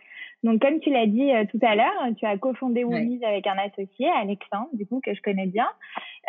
Donc, 0.42 0.62
comme 0.62 0.80
tu 0.80 0.90
l'as 0.90 1.06
dit 1.06 1.30
euh, 1.32 1.44
tout 1.50 1.58
à 1.62 1.74
l'heure, 1.74 1.92
tu 2.16 2.24
as 2.24 2.38
cofondé 2.38 2.82
Woomies 2.82 3.22
avec 3.24 3.46
un 3.46 3.58
associé, 3.58 4.08
Alexandre, 4.08 4.68
du 4.72 4.86
coup, 4.86 5.00
que 5.04 5.12
je 5.12 5.20
connais 5.20 5.46
bien. 5.46 5.68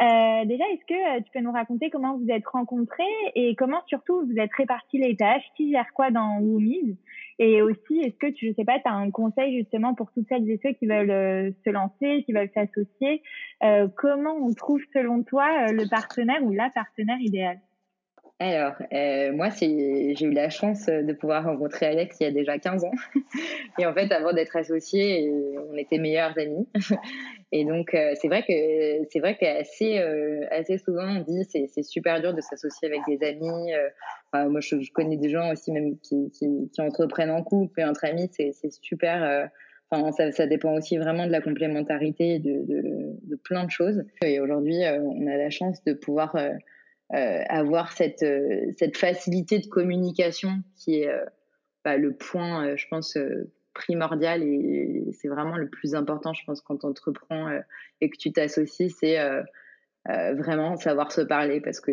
Euh, 0.02 0.46
déjà, 0.46 0.66
est-ce 0.70 0.86
que 0.86 1.18
euh, 1.18 1.22
tu 1.22 1.32
peux 1.34 1.40
nous 1.40 1.52
raconter 1.52 1.90
comment 1.90 2.18
vous 2.18 2.30
êtes 2.30 2.46
rencontrés 2.46 3.04
et 3.36 3.56
comment 3.56 3.82
surtout 3.88 4.26
vous 4.26 4.38
êtes 4.38 4.54
répartis 4.54 4.98
les 4.98 5.16
tâches? 5.16 5.46
Qui 5.56 5.72
gère 5.72 5.94
quoi 5.94 6.12
dans 6.12 6.40
Woomies 6.40 6.98
Et 7.40 7.62
aussi, 7.62 8.00
est-ce 8.02 8.18
que 8.18 8.28
tu, 8.28 8.50
je 8.50 8.54
sais 8.54 8.66
pas, 8.66 8.80
tu 8.80 8.90
as 8.90 8.94
un 8.94 9.12
conseil 9.12 9.58
justement 9.58 9.94
pour 9.94 10.12
toutes 10.12 10.28
celles 10.28 10.50
et 10.50 10.60
ceux 10.62 10.74
qui 10.74 10.88
veulent 10.88 11.10
euh, 11.10 11.52
se 11.64 11.70
lancer, 11.70 12.24
qui 12.26 12.34
veulent 12.34 12.52
s'associer? 12.54 13.22
Comment 13.96 14.36
on 14.42 14.54
trouve 14.54 14.82
selon 14.92 15.24
toi 15.24 15.68
le 15.68 15.88
partenaire 15.88 16.44
ou 16.44 16.52
la 16.52 16.70
partenaire 16.72 17.20
idéale? 17.22 17.60
Alors, 18.44 18.74
euh, 18.92 19.32
moi, 19.34 19.50
j'ai 19.50 20.16
eu 20.20 20.32
la 20.32 20.50
chance 20.50 20.88
de 20.88 21.14
pouvoir 21.14 21.44
rencontrer 21.44 21.86
Alex 21.86 22.18
il 22.20 22.24
y 22.24 22.26
a 22.26 22.32
déjà 22.32 22.58
15 22.58 22.84
ans. 22.86 22.92
Et 23.80 23.86
en 23.86 23.94
fait, 23.94 24.12
avant 24.12 24.34
d'être 24.34 24.56
associés, 24.56 25.32
on 25.72 25.78
était 25.78 26.00
meilleurs 26.00 26.36
amis. 26.40 26.68
Et 27.52 27.66
donc, 27.66 27.94
euh, 27.94 28.14
c'est 28.20 28.30
vrai 28.30 28.42
que 28.42 29.06
c'est 29.12 29.38
qu'assez 29.38 30.00
euh, 30.00 30.46
assez 30.50 30.80
souvent, 30.80 31.08
on 31.08 31.22
dit 31.22 31.46
c'est 31.50 31.68
c'est 31.68 31.84
super 31.84 32.20
dur 32.20 32.34
de 32.34 32.42
s'associer 32.42 32.88
avec 32.88 33.02
des 33.08 33.24
amis. 33.28 33.74
Moi, 34.34 34.60
je, 34.60 34.92
connais 34.92 35.18
des 35.18 35.30
gens 35.30 35.52
aussi 35.52 35.72
même 35.72 36.00
qui, 36.00 36.32
qui, 36.32 36.82
entreprennent 36.82 37.32
en 37.32 37.44
couple 37.44 37.82
et 37.82 37.84
entre 37.84 38.06
amis. 38.06 38.30
C'est 38.32 38.54
super. 38.82 39.52
Enfin, 39.92 40.12
ça, 40.14 40.32
ça, 40.32 40.48
dépend 40.48 40.74
aussi 40.74 40.98
vraiment 40.98 41.28
de 41.28 41.32
la 41.32 41.42
complémentarité 41.42 42.40
de, 42.40 43.36
plein 43.44 43.66
de 43.66 43.72
choses. 43.72 44.04
Et 44.24 44.40
aujourd'hui, 44.40 44.80
on 45.00 45.28
a 45.28 45.38
la 45.38 45.52
chance 45.52 45.84
de 45.84 45.94
pouvoir 45.94 46.36
avoir 47.14 47.92
cette, 47.92 48.24
euh, 48.24 48.72
cette 48.78 48.98
facilité 48.98 49.60
de 49.60 49.68
communication 49.68 50.52
qui 50.76 51.02
est 51.02 51.10
euh, 51.10 51.26
bah, 51.84 51.98
le 51.98 52.14
point, 52.14 52.76
je 52.76 52.86
pense, 52.90 53.18
primordial 53.74 54.44
et 54.44 55.12
c'est 55.14 55.28
vraiment 55.28 55.58
le 55.58 55.68
plus 55.68 55.96
important, 55.96 56.34
je 56.34 56.44
pense, 56.46 56.62
quand 56.62 56.78
tu 56.78 56.86
entreprends 56.86 57.50
et 58.02 58.10
que 58.10 58.18
tu 58.18 58.32
t'associes, 58.32 58.94
c'est 59.00 59.18
vraiment 60.06 60.76
savoir 60.78 61.12
se 61.12 61.22
parler 61.22 61.60
parce 61.60 61.80
que 61.80 61.92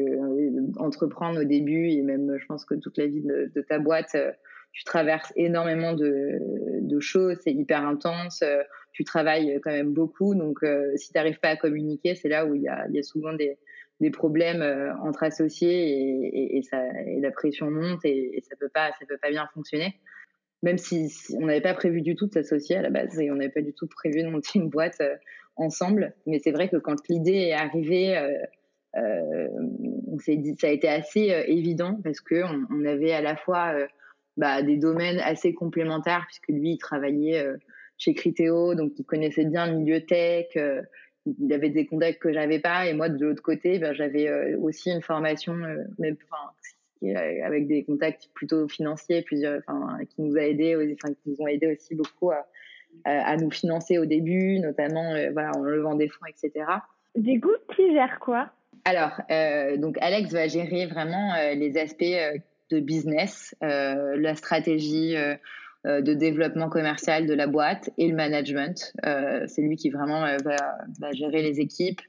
entreprendre 0.78 1.40
au 1.40 1.44
début 1.44 1.88
et 1.88 2.02
même, 2.02 2.36
je 2.36 2.44
pense 2.46 2.66
que 2.66 2.74
toute 2.74 2.98
la 2.98 3.06
vie 3.06 3.22
de, 3.22 3.62
ta 3.62 3.78
boîte, 3.78 4.14
tu 4.72 4.84
traverses 4.84 5.32
énormément 5.36 5.94
de, 5.94 7.00
choses, 7.00 7.38
c'est 7.42 7.52
hyper 7.52 7.86
intense, 7.86 8.44
tu 8.92 9.04
travailles 9.04 9.58
quand 9.64 9.70
même 9.70 9.94
beaucoup, 9.94 10.34
donc 10.34 10.58
si 10.96 11.12
tu 11.12 11.16
n'arrives 11.16 11.40
pas 11.40 11.50
à 11.50 11.56
communiquer, 11.56 12.14
c'est 12.14 12.28
là 12.28 12.44
où 12.44 12.54
il 12.54 12.62
y 12.62 12.68
a 12.68 13.02
souvent 13.02 13.32
des, 13.32 13.56
des 14.00 14.10
problèmes 14.10 14.62
euh, 14.62 14.94
entre 14.98 15.24
associés 15.24 16.56
et, 16.56 16.62
ça, 16.62 16.80
la 17.20 17.30
pression 17.30 17.70
monte 17.70 18.04
et, 18.04 18.42
ça 18.48 18.56
peut 18.56 18.68
peut 18.68 19.18
pas 19.20 19.30
bien 19.30 19.48
fonctionner. 19.52 19.98
Même 20.62 20.78
si, 20.78 21.08
on 21.36 21.46
n'avait 21.46 21.60
pas 21.60 21.74
prévu 21.74 22.02
du 22.02 22.16
tout 22.16 22.26
de 22.26 22.32
s'associer 22.32 22.76
à 22.76 22.82
la 22.82 22.90
base 22.90 23.18
et 23.20 23.30
on 23.30 23.36
n'avait 23.36 23.52
pas 23.52 23.60
du 23.60 23.72
tout 23.72 23.86
prévu 23.86 24.22
de 24.22 24.28
monter 24.28 24.50
une 24.58 24.68
boîte 24.68 25.00
euh, 25.00 25.16
ensemble. 25.56 26.14
Mais 26.26 26.40
c'est 26.42 26.52
vrai 26.52 26.68
que 26.68 26.76
quand 26.76 27.08
l'idée 27.08 27.48
est 27.48 27.52
arrivée 27.52 28.16
euh, 28.96 29.48
on 30.06 30.16
dit 30.16 30.54
ça 30.58 30.68
a 30.68 30.70
été 30.70 30.88
assez 30.88 31.44
évident 31.46 32.00
parce 32.02 32.20
que 32.20 32.42
on, 32.70 32.84
avait 32.86 33.12
à 33.12 33.20
la 33.20 33.36
fois 33.36 33.74
bah, 34.36 34.62
des 34.62 34.76
domaines 34.76 35.20
assez 35.20 35.52
complémentaires 35.52 36.24
puisque 36.26 36.48
lui 36.48 36.72
il 36.72 36.78
travaillait 36.78 37.44
chez 37.98 38.14
Criteo 38.14 38.74
donc 38.74 38.92
il 38.98 39.04
connaissait 39.04 39.44
bien 39.44 39.70
le 39.70 39.78
milieu 39.78 40.00
tech 40.00 40.56
il 41.26 41.52
avait 41.52 41.70
des 41.70 41.86
contacts 41.86 42.20
que 42.20 42.32
j'avais 42.32 42.58
pas 42.58 42.86
et 42.86 42.94
moi 42.94 43.08
de 43.08 43.24
l'autre 43.24 43.42
côté 43.42 43.78
ben, 43.78 43.92
j'avais 43.92 44.28
euh, 44.28 44.58
aussi 44.58 44.90
une 44.90 45.02
formation 45.02 45.54
euh, 45.54 45.84
même 45.98 46.16
enfin, 46.30 46.52
avec 47.44 47.66
des 47.66 47.84
contacts 47.84 48.28
plutôt 48.34 48.68
financiers 48.68 49.24
qui 49.24 50.22
nous 50.22 50.36
a 50.36 50.42
aidé 50.42 50.76
enfin 50.94 51.12
qui 51.14 51.30
nous 51.30 51.36
ont 51.40 51.46
aidé 51.46 51.72
aussi 51.72 51.94
beaucoup 51.94 52.30
à, 52.30 52.46
à 53.04 53.36
nous 53.36 53.50
financer 53.50 53.98
au 53.98 54.06
début 54.06 54.58
notamment 54.58 55.12
euh, 55.12 55.30
voilà 55.32 55.52
en 55.56 55.62
levant 55.62 55.94
des 55.94 56.08
fonds 56.08 56.26
etc 56.26 56.66
du 57.16 57.40
coup 57.40 57.54
qui 57.74 57.92
gère 57.92 58.18
quoi? 58.20 58.50
Alors 58.84 59.20
donc 59.78 59.98
Alex 60.00 60.32
va 60.32 60.46
gérer 60.46 60.86
vraiment 60.86 61.34
les 61.54 61.76
aspects 61.76 62.04
de 62.70 62.80
business 62.80 63.54
la 63.60 64.34
stratégie 64.34 65.16
euh, 65.16 65.34
de 65.88 66.14
développement 66.14 66.68
commercial 66.68 67.26
de 67.26 67.34
la 67.34 67.46
boîte 67.46 67.90
et 67.98 68.08
le 68.08 68.14
management. 68.14 68.92
Euh, 69.06 69.44
c'est 69.46 69.62
lui 69.62 69.76
qui 69.76 69.90
vraiment 69.90 70.24
euh, 70.24 70.36
va, 70.44 70.56
va, 71.00 71.12
gérer 71.12 71.42
les 71.42 71.60
équipes. 71.60 72.00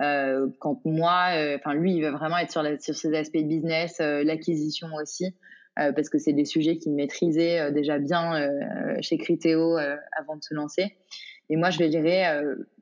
Euh, 0.00 0.46
quand 0.60 0.80
moi, 0.84 1.30
enfin 1.56 1.74
lui, 1.74 1.94
il 1.94 2.02
va 2.02 2.10
vraiment 2.10 2.38
être 2.38 2.52
sur, 2.52 2.62
sur 2.80 2.94
ces 2.94 3.14
aspects 3.16 3.38
business, 3.38 3.98
l'acquisition 3.98 4.88
aussi, 5.00 5.34
parce 5.74 6.10
que 6.10 6.18
c'est 6.18 6.34
des 6.34 6.44
sujets 6.44 6.76
qu'il 6.76 6.94
maîtrisait 6.94 7.72
déjà 7.72 7.98
bien 7.98 8.50
chez 9.00 9.16
Criteo 9.16 9.76
avant 9.76 10.36
de 10.36 10.42
se 10.42 10.52
lancer. 10.52 10.96
Et 11.48 11.56
moi, 11.56 11.70
je 11.70 11.78
vais 11.78 11.90
gérer 11.90 12.24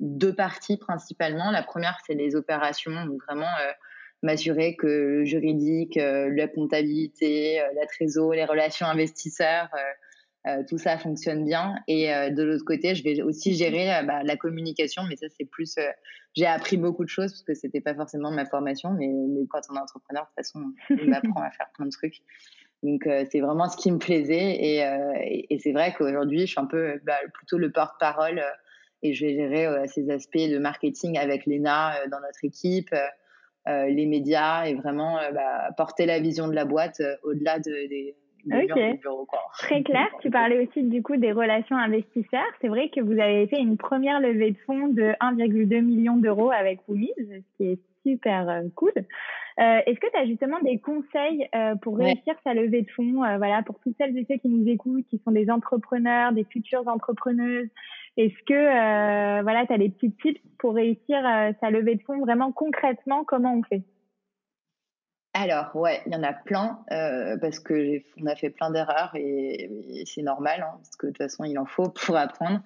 deux 0.00 0.35
parties 0.35 0.76
principalement. 0.76 1.52
La 1.52 1.62
première, 1.62 1.96
c'est 2.04 2.14
les 2.14 2.35
opérations, 2.35 3.04
donc 3.07 3.22
vraiment 3.28 3.50
m'assurer 4.22 4.74
que 4.74 4.87
le 4.87 5.24
juridique, 5.24 5.94
la 5.94 6.48
comptabilité, 6.48 7.62
la 7.76 7.87
trésor, 7.87 8.33
les 8.33 8.44
relations 8.44 8.87
investisseurs, 8.87 9.68
euh, 10.46 10.62
tout 10.68 10.76
ça 10.76 10.98
fonctionne 10.98 11.44
bien. 11.46 11.74
Et 11.88 12.12
euh, 12.12 12.28
de 12.28 12.42
l'autre 12.42 12.66
côté, 12.66 12.94
je 12.94 13.02
vais 13.02 13.22
aussi 13.22 13.54
gérer 13.54 13.94
euh, 13.94 14.02
bah, 14.02 14.22
la 14.22 14.37
communication, 14.37 15.02
mais 15.09 15.16
ça 15.16 15.26
c'est 15.30 15.46
plus. 15.46 15.76
j'ai 16.35 16.44
appris 16.44 16.76
beaucoup 16.76 17.04
de 17.04 17.09
choses 17.09 17.33
parce 17.33 17.42
que 17.42 17.54
c'était 17.54 17.80
pas 17.80 17.94
forcément 17.94 18.30
ma 18.30 18.44
formation, 18.44 18.90
mais, 18.90 19.09
mais, 19.09 19.46
quand 19.48 19.61
on 19.70 19.76
est 19.76 19.80
entrepreneur, 19.80 20.24
de 20.24 20.28
toute 20.28 20.37
façon, 20.37 20.74
on 20.90 21.12
apprend 21.12 21.40
à 21.40 21.50
faire 21.50 21.68
plein 21.74 21.87
de 21.87 21.90
trucs. 21.90 22.20
Donc 22.83 23.09
c'est 23.30 23.40
vraiment 23.40 23.70
ce 23.70 23.78
qui 23.78 23.90
me 23.90 23.98
plaisait 23.98 24.59
et, 25.48 25.59
c'est 25.59 25.72
vrai 25.72 25.94
qu'aujourd'hui, 25.96 26.40
je 26.40 26.46
suis 26.52 26.61
un 26.61 26.66
peu 26.66 27.00
bah, 27.04 27.16
plutôt 27.33 27.57
le 27.57 27.72
porte-parole 27.72 28.42
et 29.02 29.14
je 29.14 29.24
vais 29.24 29.35
gérer 29.35 29.88
ces 29.88 30.11
aspects 30.11 30.37
de 30.37 30.59
marketing 30.59 31.16
avec 31.16 31.46
Lena 31.46 31.94
dans 32.11 32.20
notre 32.20 32.44
équipe. 32.44 32.94
Les 33.66 34.04
médias 34.04 34.66
et 34.66 34.74
vraiment 34.74 35.18
bah, 35.33 35.70
porter 35.78 36.04
la 36.04 36.20
vision 36.20 36.46
de 36.46 36.52
la 36.52 36.66
boîte 36.66 37.00
au-delà 37.22 37.59
de, 37.59 37.88
des, 37.88 38.14
Ok. 38.46 39.26
Très 39.59 39.83
clair. 39.85 40.07
Tu 40.20 40.30
parlais 40.30 40.66
aussi 40.66 40.83
du 40.83 41.02
coup 41.02 41.16
des 41.16 41.33
relations 41.33 41.76
investisseurs. 41.76 42.44
C'est 42.61 42.68
vrai 42.68 42.90
que 42.90 43.00
vous 43.00 43.18
avez 43.18 43.46
fait 43.46 43.61
une 43.61 43.76
première 43.76 44.20
levée 44.20 44.52
de 44.52 44.59
fonds 44.66 44.88
de 44.88 45.14
1,2 45.20 45.80
million 45.80 46.16
d'euros 46.16 46.50
avec 46.50 46.80
Woomies, 46.88 47.12
ce 47.16 47.57
qui 47.57 47.70
est 47.72 47.78
super 48.04 48.48
euh, 48.48 48.62
cool. 48.74 48.92
Euh, 49.61 49.78
Est-ce 49.87 50.00
que 50.00 50.11
tu 50.11 50.18
as 50.18 50.26
justement 50.26 50.59
des 50.61 50.78
conseils 50.78 51.48
euh, 51.54 51.76
pour 51.76 51.96
réussir 51.96 52.35
ouais. 52.35 52.40
sa 52.42 52.54
levée 52.54 52.83
de 52.83 52.90
fonds 52.90 53.22
euh, 53.22 53.37
Voilà, 53.38 53.62
pour 53.62 53.78
toutes 53.80 53.96
celles 53.98 54.16
et 54.18 54.26
ceux 54.28 54.37
qui 54.37 54.48
nous 54.48 54.68
écoutent, 54.68 55.07
qui 55.09 55.20
sont 55.24 55.30
des 55.30 55.48
entrepreneurs, 55.50 56.33
des 56.33 56.44
futures 56.44 56.87
entrepreneuses? 56.88 57.68
Est-ce 58.16 58.42
que 58.46 58.54
euh, 58.54 59.42
voilà, 59.42 59.66
tu 59.66 59.72
as 59.72 59.78
des 59.78 59.90
petits 59.90 60.12
tips 60.12 60.40
pour 60.59 60.74
réussir 60.74 61.18
sa 61.61 61.70
levée 61.70 61.96
de 61.96 62.02
fonds 62.02 62.20
vraiment 62.20 62.52
concrètement? 62.52 63.24
Comment 63.24 63.54
on 63.54 63.62
fait? 63.62 63.83
Alors 65.37 65.75
ouais, 65.75 66.01
il 66.07 66.12
y 66.12 66.16
en 66.16 66.23
a 66.23 66.33
plein 66.33 66.79
euh, 66.92 67.37
parce 67.38 67.59
que 67.59 68.01
on 68.23 68.27
a 68.27 68.37
fait 68.37 68.51
plein 68.51 68.70
d'erreurs 68.70 69.11
et, 69.16 69.68
c'est 70.07 70.23
normal 70.23 70.64
hein, 70.64 70.77
parce 70.77 70.94
que 70.94 71.07
de 71.07 71.11
toute 71.11 71.18
façon 71.18 71.42
il 71.42 71.59
en 71.59 71.66
faut 71.66 71.88
pour 72.07 72.16
apprendre. 72.16 72.62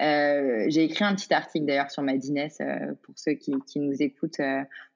Euh, 0.00 0.66
j'ai 0.68 0.84
écrit 0.84 1.04
un 1.04 1.16
petit 1.16 1.34
article 1.34 1.66
d'ailleurs 1.66 1.90
sur 1.90 2.04
ma 2.04 2.12
euh, 2.12 2.94
pour 3.02 3.14
ceux 3.16 3.32
qui, 3.32 3.52
nous 3.74 4.02
écoutent 4.02 4.40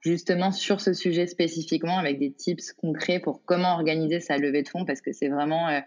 justement 0.00 0.52
sur 0.52 0.80
ce 0.80 0.92
sujet 0.92 1.26
spécifiquement 1.26 1.98
avec 1.98 2.20
des 2.20 2.32
tips 2.32 2.72
concrets 2.72 3.18
pour 3.18 3.44
comment 3.44 3.74
organiser 3.74 4.20
sa 4.20 4.38
levée 4.38 4.62
de 4.62 4.68
fonds 4.68 4.84
parce 4.84 5.00
que 5.00 5.12
c'est 5.12 5.28
vraiment 5.28 5.82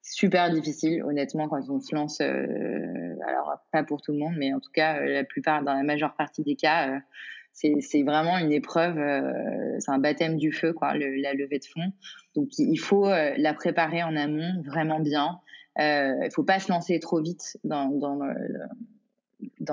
super 0.00 0.50
difficile 0.50 1.02
honnêtement 1.02 1.48
quand 1.48 1.60
on 1.68 1.80
se 1.80 1.94
lance. 1.94 2.22
Alors 2.22 3.60
pas 3.70 3.84
pour 3.84 4.00
tout 4.00 4.12
le 4.12 4.18
monde 4.18 4.34
mais 4.38 4.54
en 4.54 4.60
tout 4.60 4.72
cas 4.72 4.98
la 4.98 5.24
plupart 5.24 5.62
dans 5.62 5.74
la 5.74 5.82
majeure 5.82 6.14
partie 6.14 6.42
des 6.42 6.56
cas 6.56 7.00
c'est 7.52 8.02
vraiment 8.02 8.38
une 8.38 8.52
épreuve, 8.52 8.96
c'est 9.78 9.90
un 9.90 9.98
baptême 9.98 10.36
du 10.36 10.52
feu, 10.52 10.72
quoi, 10.72 10.94
la 10.96 11.34
levée 11.34 11.58
de 11.58 11.64
fonds. 11.64 11.92
Donc 12.34 12.58
il 12.58 12.78
faut 12.78 13.08
la 13.08 13.54
préparer 13.54 14.02
en 14.02 14.16
amont 14.16 14.62
vraiment 14.66 15.00
bien. 15.00 15.40
Il 15.78 16.24
ne 16.24 16.30
faut 16.30 16.42
pas 16.42 16.58
se 16.58 16.70
lancer 16.70 16.98
trop 17.00 17.20
vite 17.20 17.58
dans, 17.64 17.88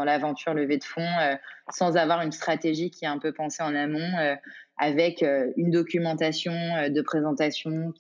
l'aventure 0.04 0.54
levée 0.54 0.78
de 0.78 0.84
fonds 0.84 1.02
euh, 1.02 1.36
sans 1.70 1.98
avoir 1.98 2.22
une 2.22 2.32
stratégie 2.32 2.90
qui 2.92 3.06
est 3.06 3.10
un 3.10 3.20
peu 3.20 3.34
pensée 3.34 3.64
en 3.64 3.76
amont 3.76 4.18
euh, 4.20 4.36
avec 4.78 5.24
euh, 5.24 5.52
une 5.58 5.72
documentation 5.72 6.54
de 6.90 7.02
présentation 7.02 7.94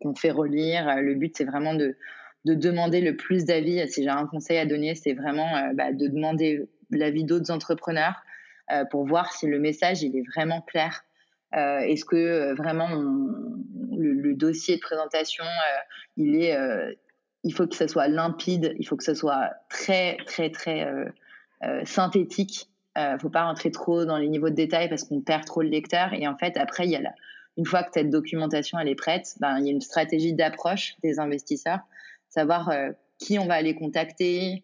qu'on 0.00 0.14
fait 0.14 0.30
relire. 0.30 0.96
Le 1.00 1.14
but 1.14 1.36
c'est 1.36 1.44
vraiment 1.44 1.74
de 1.74 1.96
de 2.44 2.54
demander 2.54 3.00
le 3.00 3.16
plus 3.16 3.44
d'avis. 3.44 3.86
Si 3.88 4.02
j'ai 4.02 4.08
un 4.08 4.26
conseil 4.26 4.58
à 4.58 4.64
donner, 4.64 4.94
c'est 4.94 5.12
vraiment 5.12 5.72
bah, 5.74 5.92
de 5.92 6.06
demander 6.06 6.66
l'avis 6.90 7.24
d'autres 7.24 7.50
entrepreneurs 7.50 8.22
pour 8.90 9.06
voir 9.06 9.32
si 9.32 9.46
le 9.46 9.58
message 9.58 10.02
il 10.02 10.16
est 10.16 10.24
vraiment 10.34 10.60
clair. 10.62 11.04
Est-ce 11.52 12.04
que 12.04 12.54
vraiment 12.54 12.88
le, 12.90 14.34
dossier 14.34 14.76
de 14.76 14.80
présentation 14.80 15.44
il 16.16 16.42
est 16.42 16.56
il 17.44 17.54
faut 17.54 17.66
que 17.66 17.76
ça 17.76 17.88
soit 17.88 18.08
limpide, 18.08 18.74
il 18.78 18.86
faut 18.86 18.96
que 18.96 19.04
ça 19.04 19.14
soit 19.14 19.50
très, 19.68 20.16
très, 20.26 20.50
très 20.50 20.84
euh, 20.84 21.06
euh, 21.64 21.84
synthétique. 21.84 22.68
Euh, 22.96 23.16
faut 23.18 23.30
pas 23.30 23.44
rentrer 23.44 23.70
trop 23.70 24.04
dans 24.04 24.18
les 24.18 24.28
niveaux 24.28 24.50
de 24.50 24.54
détail 24.54 24.88
parce 24.88 25.04
qu'on 25.04 25.20
perd 25.20 25.44
trop 25.44 25.62
le 25.62 25.68
lecteur. 25.68 26.12
Et 26.14 26.26
en 26.26 26.36
fait, 26.36 26.56
après, 26.56 26.84
il 26.84 26.90
y 26.90 26.96
a 26.96 27.14
une 27.56 27.66
fois 27.66 27.82
que 27.82 27.90
cette 27.92 28.10
documentation 28.10 28.78
elle 28.78 28.88
est 28.88 28.94
prête, 28.94 29.34
ben, 29.40 29.58
il 29.58 29.66
y 29.66 29.68
a 29.68 29.72
une 29.72 29.80
stratégie 29.80 30.32
d'approche 30.32 30.94
des 31.02 31.18
investisseurs, 31.18 31.80
savoir 32.28 32.68
euh, 32.70 32.90
qui 33.18 33.38
on 33.38 33.46
va 33.46 33.54
aller 33.54 33.74
contacter, 33.74 34.62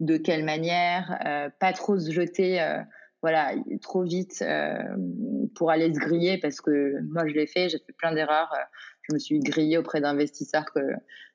de 0.00 0.16
quelle 0.16 0.44
manière, 0.44 1.18
euh, 1.26 1.50
pas 1.58 1.72
trop 1.72 1.98
se 1.98 2.12
jeter 2.12 2.60
euh, 2.60 2.80
voilà, 3.22 3.52
trop 3.82 4.02
vite 4.02 4.44
pour 5.54 5.70
aller 5.70 5.92
se 5.92 5.98
griller 5.98 6.38
parce 6.38 6.60
que 6.60 7.00
moi 7.10 7.26
je 7.26 7.34
l'ai 7.34 7.46
fait, 7.46 7.68
j'ai 7.68 7.78
fait 7.78 7.92
plein 7.92 8.12
d'erreurs. 8.12 8.54
je 9.02 9.14
me 9.14 9.18
suis 9.18 9.40
grillée 9.40 9.78
auprès 9.78 10.00
d'investisseurs 10.00 10.66
que 10.72 10.80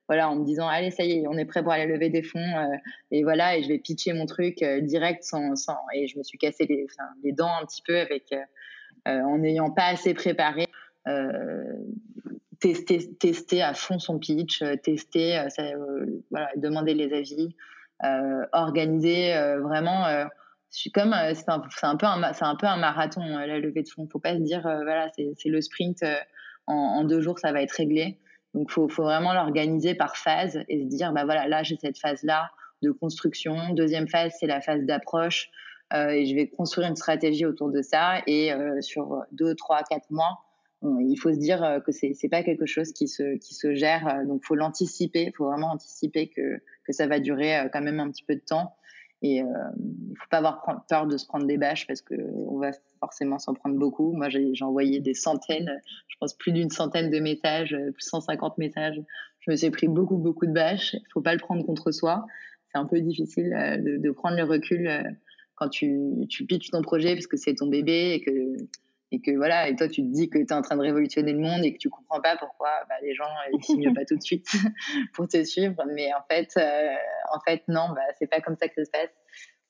voilà, 0.08 0.30
en 0.30 0.36
me 0.36 0.46
disant 0.46 0.68
allez 0.68 0.92
ça 0.92 1.04
y 1.04 1.20
est, 1.20 1.28
on 1.28 1.38
est 1.38 1.46
prêt 1.46 1.64
pour 1.64 1.72
aller 1.72 1.86
lever 1.86 2.10
des 2.10 2.24
fonds 2.24 2.40
euh, 2.40 2.76
et 3.12 3.24
voilà 3.24 3.58
et 3.58 3.64
je 3.64 3.70
vais 3.70 3.80
pitcher 3.80 4.14
mon 4.14 4.26
truc 4.26 4.62
euh, 4.62 4.82
direct 4.82 5.24
sans, 5.24 5.56
sans 5.56 5.78
et 5.94 6.08
je 6.08 6.18
me 6.18 6.24
suis 6.24 6.38
cassé 6.38 6.66
les, 6.66 6.86
enfin, 6.86 7.10
les 7.24 7.32
dents 7.32 7.56
un 7.62 7.66
petit 7.66 7.82
peu 7.82 7.98
avec 7.98 8.34
euh, 8.34 9.22
en 9.22 9.38
n'ayant 9.38 9.72
pas 9.72 9.88
assez 9.88 10.14
préparé. 10.14 10.68
tester, 12.60 13.14
tester 13.16 13.62
à 13.62 13.74
fond 13.74 14.00
son 14.00 14.20
pitch, 14.20 14.64
tester, 14.84 15.46
ça, 15.50 15.64
voilà, 16.32 16.50
demander 16.56 16.94
les 16.94 17.14
avis, 17.14 17.54
organiser 18.54 19.34
vraiment 19.60 20.06
je 20.76 20.90
comme 20.90 21.16
c'est 21.34 21.50
un, 21.50 21.60
peu 21.60 22.06
un 22.06 22.34
c'est 22.34 22.46
un 22.46 22.56
peu 22.56 22.66
un 22.66 22.78
marathon 22.78 23.22
la 23.22 23.60
levée 23.60 23.84
de 23.84 23.90
fonds 23.90 24.08
faut 24.12 24.20
pas 24.20 24.34
se 24.34 24.42
dire 24.42 24.62
voilà 24.62 25.10
c'est 25.16 25.50
le 25.50 25.62
sprint 25.62 26.04
en, 26.68 26.74
en, 26.74 27.04
deux 27.04 27.22
jours 27.22 27.40
ça 27.40 27.52
va 27.52 27.62
être 27.62 27.74
réglé 27.74 28.20
donc, 28.54 28.70
faut, 28.70 28.88
faut 28.88 29.04
vraiment 29.04 29.34
l'organiser 29.34 29.96
par 29.96 30.16
phase 30.16 30.60
et 30.70 30.84
se 30.84 30.88
dire, 30.88 31.12
bah 31.12 31.26
voilà, 31.26 31.48
là, 31.48 31.64
j'ai 31.64 31.78
cette 31.78 31.98
phase-là 31.98 32.52
de 32.82 32.92
construction. 32.92 33.74
Deuxième 33.74 34.08
phase, 34.08 34.34
c'est 34.40 34.48
la 34.48 34.62
phase 34.62 34.84
d'approche. 34.84 35.50
Euh, 35.94 36.10
et 36.10 36.26
je 36.26 36.36
vais 36.36 36.48
construire 36.48 36.88
une 36.88 36.96
stratégie 36.96 37.46
autour 37.46 37.72
de 37.72 37.82
ça. 37.82 38.22
Et 38.28 38.54
euh, 38.54 38.80
sur 38.82 39.24
deux, 39.32 39.56
trois, 39.56 39.84
quatre 39.84 40.10
mois, 40.12 40.40
il 40.84 41.16
faut 41.16 41.32
se 41.32 41.40
dire 41.40 41.64
euh, 41.64 41.80
que 41.80 41.92
c'est 41.92 42.14
c'est 42.14 42.30
pas 42.30 42.44
quelque 42.44 42.66
chose 42.66 42.92
qui 42.92 43.08
se 43.08 43.38
qui 43.38 43.54
se 43.54 43.74
gère. 43.74 44.08
Euh, 44.08 44.26
donc, 44.26 44.44
faut 44.44 44.56
l'anticiper. 44.56 45.32
Faut 45.38 45.46
vraiment 45.46 45.72
anticiper 45.72 46.30
que 46.30 46.60
que 46.86 46.92
ça 46.92 47.08
va 47.08 47.20
durer 47.20 47.58
euh, 47.58 47.70
quand 47.72 47.82
même 47.82 48.00
un 48.00 48.12
petit 48.12 48.24
peu 48.24 48.36
de 48.36 48.42
temps. 48.42 48.76
Et 49.24 49.42
euh, 49.42 49.46
il 49.78 50.18
faut 50.18 50.30
pas 50.30 50.40
avoir 50.40 50.86
peur 50.90 51.08
de 51.08 51.16
se 51.18 51.26
prendre 51.26 51.46
des 51.46 51.58
bâches 51.58 51.88
parce 51.88 52.02
que 52.02 52.14
on 52.50 52.60
va 52.60 52.72
forcément 53.00 53.40
s'en 53.40 53.54
prendre 53.54 53.78
beaucoup. 53.78 54.12
Moi, 54.12 54.28
j'ai 54.30 54.54
envoyé 54.62 55.00
des 55.00 55.14
centaines, 55.14 55.82
je 56.10 56.18
pense 56.20 56.34
plus 56.34 56.52
d'une 56.52 56.70
centaine 56.70 57.10
de 57.10 57.20
messages, 57.20 57.76
plus 57.94 58.06
150 58.06 58.58
messages. 58.58 59.02
Je 59.40 59.52
me 59.52 59.56
suis 59.56 59.72
pris 59.72 59.88
beaucoup, 59.88 60.18
beaucoup 60.18 60.46
de 60.46 60.52
bâches. 60.52 60.94
Il 60.94 61.08
faut 61.14 61.22
pas 61.22 61.34
le 61.34 61.40
prendre 61.40 61.66
contre 61.66 61.92
soi. 61.92 62.26
C'est 62.72 62.78
un 62.78 62.86
peu 62.86 63.00
difficile 63.00 63.54
euh, 63.54 63.78
de, 63.78 64.12
prendre 64.12 64.36
le 64.36 64.44
recul 64.44 64.88
euh, 64.88 65.04
quand 65.56 65.70
tu, 65.70 66.12
tu 66.30 66.46
pitches 66.46 66.72
ton 66.72 66.82
projet 66.82 67.14
parce 67.14 67.28
que 67.28 67.38
c'est 67.38 67.56
ton 67.56 67.68
bébé 67.68 68.14
et 68.14 68.22
que 68.22 68.58
et 69.14 69.22
que 69.22 69.32
voilà 69.38 69.70
et 69.70 69.76
toi 69.76 69.88
tu 69.88 70.02
te 70.02 70.08
dis 70.08 70.28
que 70.28 70.40
tu 70.40 70.46
es 70.46 70.54
en 70.54 70.64
train 70.64 70.76
de 70.76 70.82
révolutionner 70.82 71.34
le 71.34 71.40
monde 71.40 71.64
et 71.64 71.72
que 71.72 71.78
tu 71.78 71.90
comprends 71.90 72.20
pas 72.20 72.36
pourquoi 72.36 72.70
bah, 72.90 72.96
les 73.04 73.14
gens 73.14 73.30
ils 73.54 73.64
signent 73.64 73.94
pas 73.94 74.06
tout 74.06 74.18
de 74.18 74.24
suite 74.24 74.48
pour 75.14 75.28
te 75.28 75.44
suivre. 75.44 75.76
Mais 75.94 76.12
en 76.14 76.24
fait 76.30 76.50
euh, 76.58 76.96
en 77.32 77.40
fait 77.48 77.62
non 77.68 77.90
bah 77.96 78.02
c'est 78.18 78.28
pas 78.28 78.42
comme 78.42 78.58
ça 78.58 78.68
que 78.68 78.74
ça 78.76 78.86
se 78.86 78.92
passe. 78.92 79.14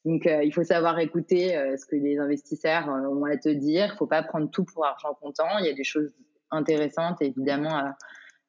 Donc 0.05 0.25
euh, 0.25 0.43
il 0.43 0.53
faut 0.53 0.63
savoir 0.63 0.97
écouter 0.99 1.55
euh, 1.55 1.75
ce 1.77 1.85
que 1.85 1.97
les 1.97 2.17
investisseurs 2.17 2.87
ont 2.87 3.25
à 3.25 3.37
te 3.37 3.49
dire. 3.49 3.91
Il 3.93 3.97
faut 3.97 4.07
pas 4.07 4.23
prendre 4.23 4.49
tout 4.49 4.63
pour 4.63 4.85
argent 4.85 5.13
comptant. 5.21 5.59
Il 5.59 5.65
y 5.65 5.69
a 5.69 5.73
des 5.73 5.83
choses 5.83 6.13
intéressantes 6.49 7.21
évidemment 7.21 7.93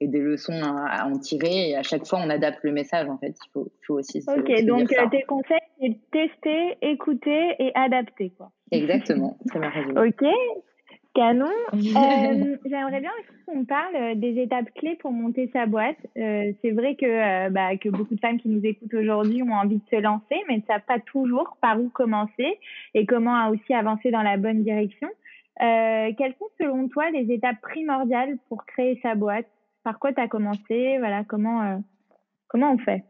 et 0.01 0.09
des 0.09 0.19
leçons 0.19 0.61
à, 0.63 1.03
à, 1.03 1.07
en 1.07 1.19
tirer. 1.19 1.71
Et 1.71 1.77
à 1.77 1.83
chaque 1.83 2.07
fois 2.07 2.21
on 2.23 2.31
adapte 2.31 2.61
le 2.63 2.73
message 2.73 3.09
en 3.09 3.19
fait. 3.19 3.35
Il 3.47 3.51
faut, 3.53 3.73
faut 3.87 3.95
aussi 3.99 4.19
ok 4.19 4.47
se, 4.47 4.65
donc 4.65 4.93
euh, 4.93 5.09
tes 5.11 5.23
conseils 5.23 5.59
c'est 5.81 5.99
tester 6.13 6.77
écouter 6.83 7.57
et 7.59 7.73
adapter 7.75 8.31
quoi. 8.37 8.53
Exactement. 8.71 9.39
Très 9.49 9.59
bien 9.59 9.71
résumé 9.71 10.01
ok 10.01 10.29
Canon. 11.15 11.47
Euh, 11.75 12.57
J'aimerais 12.65 13.01
bien 13.01 13.11
qu'on 13.47 13.65
parle 13.65 13.95
euh, 13.95 14.15
des 14.15 14.41
étapes 14.41 14.73
clés 14.75 14.97
pour 14.97 15.13
monter 15.13 15.49
sa 15.53 15.67
boîte. 15.67 15.97
Euh, 16.17 16.53
c'est 16.61 16.73
vrai 16.73 16.97
que, 16.97 17.07
euh, 17.07 17.51
bah, 17.51 17.77
que 17.77 17.89
beaucoup 17.89 18.15
de 18.15 18.21
femmes 18.21 18.39
qui 18.39 18.49
nous 18.49 18.65
écoutent 18.65 18.95
aujourd'hui 18.95 19.43
ont 19.43 19.53
envie 19.53 19.77
de 19.77 19.89
se 19.91 20.01
lancer, 20.01 20.37
mais 20.49 20.57
ne 20.57 20.63
savent 20.63 20.85
pas 20.87 20.99
toujours 20.99 21.57
par 21.61 21.81
où 21.81 21.89
commencer 21.89 22.59
et 22.95 23.07
comment 23.07 23.49
aussi 23.49 23.73
avancer 23.75 24.11
dans 24.11 24.23
la 24.23 24.37
bonne 24.37 24.63
direction. 24.63 25.09
Quelles 25.59 26.35
sont 26.39 26.49
selon 26.61 26.89
toi 26.89 27.11
les 27.11 27.33
étapes 27.33 27.61
primordiales 27.61 28.39
pour 28.49 28.67
créer 28.67 28.99
sa 29.03 29.15
boîte? 29.15 29.47
Par 29.85 29.99
quoi 29.99 30.13
tu 30.13 30.21
as 30.21 30.29
commencé? 30.29 30.99
Voilà, 30.99 31.23
comment, 31.25 31.81
comment 32.49 32.73
on 32.73 32.79
fait? 32.79 33.05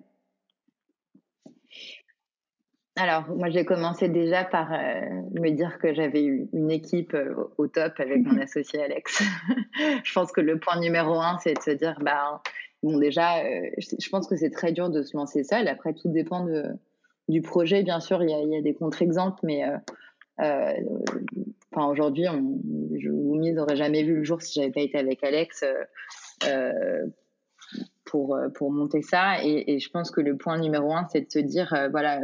Alors, 2.96 3.28
moi, 3.28 3.50
j'ai 3.50 3.64
commencé 3.64 4.08
déjà 4.08 4.44
par 4.44 4.72
euh, 4.72 5.00
me 5.32 5.50
dire 5.50 5.78
que 5.78 5.92
j'avais 5.92 6.22
eu 6.22 6.48
une 6.52 6.70
équipe 6.70 7.14
euh, 7.14 7.34
au 7.58 7.66
top 7.66 7.94
avec 7.98 8.24
mon 8.24 8.40
associé 8.40 8.80
Alex. 8.80 9.20
je 10.04 10.12
pense 10.12 10.30
que 10.30 10.40
le 10.40 10.60
point 10.60 10.78
numéro 10.78 11.20
un, 11.20 11.36
c'est 11.38 11.54
de 11.54 11.60
se 11.60 11.72
dire, 11.72 11.98
bah, 12.00 12.40
bon, 12.84 12.96
déjà, 12.98 13.38
euh, 13.38 13.68
je 13.78 14.08
pense 14.10 14.28
que 14.28 14.36
c'est 14.36 14.50
très 14.50 14.70
dur 14.70 14.90
de 14.90 15.02
se 15.02 15.16
lancer 15.16 15.42
seul. 15.42 15.66
Après, 15.66 15.92
tout 15.92 16.08
dépend 16.08 16.44
de, 16.44 16.66
du 17.28 17.42
projet. 17.42 17.82
Bien 17.82 17.98
sûr, 17.98 18.22
il 18.22 18.30
y 18.30 18.34
a, 18.34 18.38
il 18.38 18.50
y 18.50 18.56
a 18.56 18.62
des 18.62 18.74
contre-exemples, 18.74 19.40
mais 19.42 19.64
enfin, 20.38 21.86
aujourd'hui, 21.88 22.26
Woomy 22.28 23.54
n'aurait 23.54 23.76
jamais 23.76 24.04
vu 24.04 24.18
le 24.18 24.24
jour 24.24 24.40
si 24.40 24.60
j'avais 24.60 24.70
pas 24.70 24.82
été 24.82 24.98
avec 24.98 25.24
Alex. 25.24 25.64
pour, 28.04 28.38
pour 28.54 28.70
monter 28.70 29.02
ça 29.02 29.42
et, 29.42 29.74
et, 29.74 29.80
je 29.80 29.90
pense 29.90 30.10
que 30.10 30.20
le 30.20 30.36
point 30.36 30.58
numéro 30.58 30.92
un 30.92 31.08
c'est 31.10 31.22
de 31.22 31.30
se 31.30 31.38
dire 31.38 31.74
voilà 31.90 32.20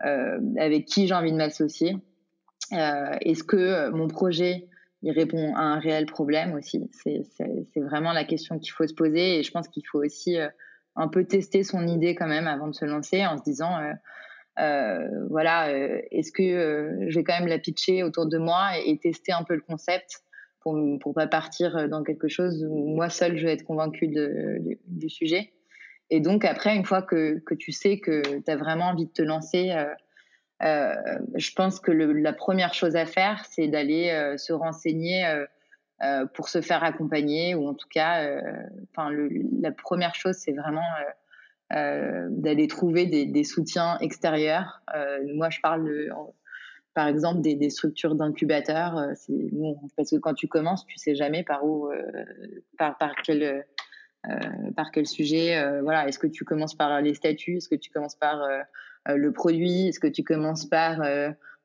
avec 0.00 0.86
qui 0.86 1.06
j'ai 1.06 1.14
envie 1.14 1.32
de 1.32 1.36
m'associer. 1.36 1.96
Euh, 2.72 3.12
Est-ce 3.20 3.42
que 3.42 3.90
mon 3.90 4.08
projet 4.08 4.68
il 5.02 5.12
répond 5.12 5.54
à 5.54 5.62
un 5.62 5.78
réel 5.78 6.06
problème 6.06 6.54
aussi? 6.54 6.90
C'est 6.92 7.80
vraiment 7.80 8.12
la 8.12 8.24
question 8.24 8.58
qu'il 8.58 8.72
faut 8.72 8.86
se 8.86 8.94
poser 8.94 9.38
et 9.38 9.42
je 9.42 9.50
pense 9.50 9.68
qu'il 9.68 9.82
faut 9.90 10.04
aussi 10.04 10.38
euh, 10.38 10.48
un 10.96 11.08
peu 11.08 11.24
tester 11.24 11.62
son 11.62 11.86
idée 11.86 12.14
quand 12.14 12.28
même 12.28 12.46
avant 12.46 12.68
de 12.68 12.74
se 12.74 12.84
lancer 12.84 13.24
en 13.24 13.38
se 13.38 13.42
disant 13.42 13.78
euh, 13.78 13.92
euh, 14.58 15.26
voilà, 15.30 15.68
euh, 15.68 16.00
est-ce 16.10 16.32
que 16.32 16.42
euh, 16.42 17.06
je 17.08 17.18
vais 17.18 17.24
quand 17.24 17.38
même 17.38 17.48
la 17.48 17.58
pitcher 17.58 18.02
autour 18.02 18.26
de 18.26 18.36
moi 18.38 18.78
et, 18.78 18.90
et 18.90 18.98
tester 18.98 19.32
un 19.32 19.42
peu 19.42 19.54
le 19.54 19.62
concept 19.62 20.22
pour 20.60 20.78
pour 21.00 21.14
pas 21.14 21.26
partir 21.26 21.88
dans 21.88 22.02
quelque 22.02 22.28
chose 22.28 22.66
où 22.68 22.94
moi 22.94 23.08
seule 23.08 23.38
je 23.38 23.46
vais 23.46 23.52
être 23.54 23.64
convaincue 23.64 24.08
du 24.86 25.08
sujet? 25.08 25.52
Et 26.10 26.20
donc 26.20 26.44
après, 26.44 26.74
une 26.74 26.84
fois 26.84 27.02
que, 27.02 27.40
tu 27.58 27.72
sais 27.72 27.98
que 27.98 28.40
tu 28.40 28.50
as 28.50 28.56
vraiment 28.56 28.86
envie 28.86 29.06
de 29.06 29.12
te 29.12 29.22
lancer, 29.22 29.70
euh, 29.70 29.84
euh, 30.62 30.94
je 31.36 31.52
pense 31.52 31.80
que 31.80 31.92
la 31.92 32.32
première 32.32 32.74
chose 32.74 32.96
à 32.96 33.06
faire, 33.06 33.44
c'est 33.48 33.68
d'aller 33.68 34.10
euh, 34.10 34.36
se 34.36 34.52
renseigner 34.52 35.24
pour 36.34 36.48
se 36.48 36.62
faire 36.62 36.82
accompagner, 36.82 37.54
ou 37.54 37.68
en 37.68 37.74
tout 37.74 37.88
cas, 37.88 38.26
enfin, 38.90 39.10
la 39.60 39.70
première 39.70 40.14
chose, 40.14 40.34
c'est 40.36 40.52
vraiment 40.52 40.86
d'aller 41.70 42.68
trouver 42.68 43.04
des, 43.04 43.44
soutiens 43.44 43.98
extérieurs. 43.98 44.80
moi, 45.34 45.50
je 45.50 45.60
parle 45.60 46.10
par 46.94 47.06
exemple 47.06 47.42
des, 47.42 47.68
structures 47.68 48.14
d'incubateurs. 48.14 48.94
Parce 49.94 50.10
que 50.10 50.16
quand 50.16 50.32
tu 50.32 50.48
commences, 50.48 50.86
tu 50.86 50.96
sais 50.96 51.14
jamais 51.14 51.44
par 51.44 51.66
où, 51.66 51.90
par, 52.78 52.96
quel 53.22 53.66
par 54.76 54.90
quel 54.90 55.06
sujet 55.06 55.56
euh, 55.56 55.80
voilà 55.82 56.06
est-ce 56.06 56.18
que 56.18 56.26
tu 56.26 56.44
commences 56.44 56.74
par 56.74 57.00
les 57.00 57.14
statuts 57.14 57.56
est-ce 57.56 57.68
que 57.68 57.74
tu 57.74 57.90
commences 57.90 58.16
par 58.16 58.42
euh, 58.42 59.16
le 59.16 59.32
produit 59.32 59.88
est-ce 59.88 60.00
que 60.00 60.06
tu 60.06 60.22
commences 60.22 60.66
par 60.66 61.00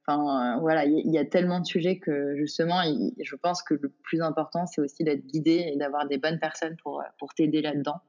enfin 0.08 0.58
voilà 0.62 0.86
il 0.86 1.12
y, 1.12 1.18
a 1.18 1.26
tellement 1.26 1.60
de 1.60 1.66
sujets 1.66 1.98
que 1.98 2.36
justement 2.38 2.82
je 3.20 3.36
pense 3.36 3.62
que 3.62 3.74
le 3.74 3.90
plus 3.90 4.22
important 4.22 4.66
c'est 4.68 4.80
aussi 4.80 5.04
d'être 5.04 5.26
guidé 5.26 5.70
et 5.74 5.76
d'avoir 5.76 6.08
des 6.08 6.18
bonnes 6.18 6.40
personnes 6.40 6.78
pour 6.82 7.04
pour 7.20 7.34
t'aider 7.34 7.62
là-dedans 7.62 8.00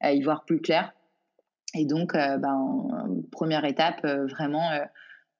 à 0.00 0.12
y 0.12 0.20
voir 0.20 0.44
plus 0.44 0.60
clair. 0.60 0.92
Et 1.74 1.86
donc 1.86 2.14
ben, 2.14 3.22
première 3.30 3.64
étape 3.64 4.04
vraiment 4.04 4.68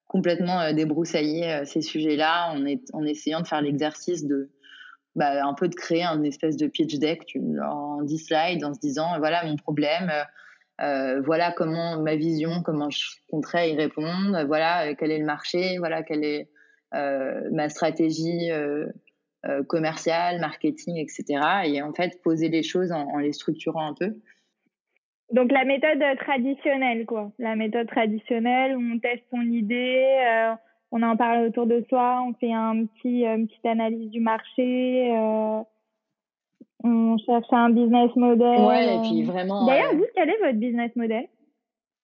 complètement 0.06 0.72
débroussailler 0.72 1.64
ces 1.64 1.82
sujets-là 1.82 2.52
en, 2.52 2.64
en 2.92 3.04
essayant 3.04 3.40
de 3.40 3.48
faire 3.48 3.60
l'exercice 3.60 4.24
de 4.24 4.50
bah, 5.14 5.44
un 5.44 5.54
peu 5.54 5.68
de 5.68 5.74
créer 5.74 6.04
un 6.04 6.22
espèce 6.22 6.56
de 6.56 6.66
pitch 6.66 6.98
deck 6.98 7.36
en 7.62 8.02
10 8.02 8.18
slides 8.18 8.64
en 8.64 8.72
se 8.72 8.80
disant 8.80 9.18
voilà 9.18 9.44
mon 9.44 9.56
problème, 9.56 10.10
euh, 10.80 11.20
voilà 11.20 11.52
comment 11.52 12.00
ma 12.00 12.16
vision, 12.16 12.62
comment 12.64 12.88
je 12.88 13.06
compterais 13.30 13.72
y 13.72 13.76
répondre, 13.76 14.44
voilà 14.46 14.88
euh, 14.88 14.94
quel 14.98 15.10
est 15.10 15.18
le 15.18 15.26
marché, 15.26 15.76
voilà 15.78 16.02
quelle 16.02 16.24
est 16.24 16.48
euh, 16.94 17.48
ma 17.52 17.68
stratégie 17.68 18.50
commerciale, 19.66 20.38
marketing, 20.38 20.98
etc. 20.98 21.40
Et 21.64 21.82
en 21.82 21.92
fait 21.92 22.22
poser 22.22 22.48
les 22.48 22.62
choses 22.62 22.92
en, 22.92 23.18
les 23.18 23.32
structurant 23.32 23.88
un 23.88 23.94
peu. 23.94 24.14
Donc 25.32 25.50
la 25.50 25.64
méthode 25.64 26.02
traditionnelle, 26.18 27.06
quoi. 27.06 27.32
La 27.38 27.56
méthode 27.56 27.88
traditionnelle 27.88 28.76
où 28.76 28.80
on 28.80 28.98
teste 28.98 29.24
son 29.30 29.40
idée, 29.40 30.04
on 30.92 31.02
en 31.02 31.16
parle 31.16 31.46
autour 31.46 31.66
de 31.66 31.84
soi, 31.88 32.22
on 32.26 32.34
fait 32.34 32.52
un 32.52 32.86
petit, 32.86 33.24
une 33.24 33.48
petite 33.48 33.66
analyse 33.66 34.10
du 34.10 34.20
marché, 34.20 35.10
on 36.84 37.16
cherche 37.18 37.46
un 37.50 37.70
business 37.70 38.10
model. 38.16 38.60
Ouais, 38.60 38.96
et 38.96 39.00
puis 39.00 39.22
vraiment. 39.24 39.66
D'ailleurs, 39.66 39.94
vous, 39.94 40.06
quel 40.14 40.28
est 40.28 40.38
votre 40.38 40.58
business 40.58 40.94
model? 40.96 41.26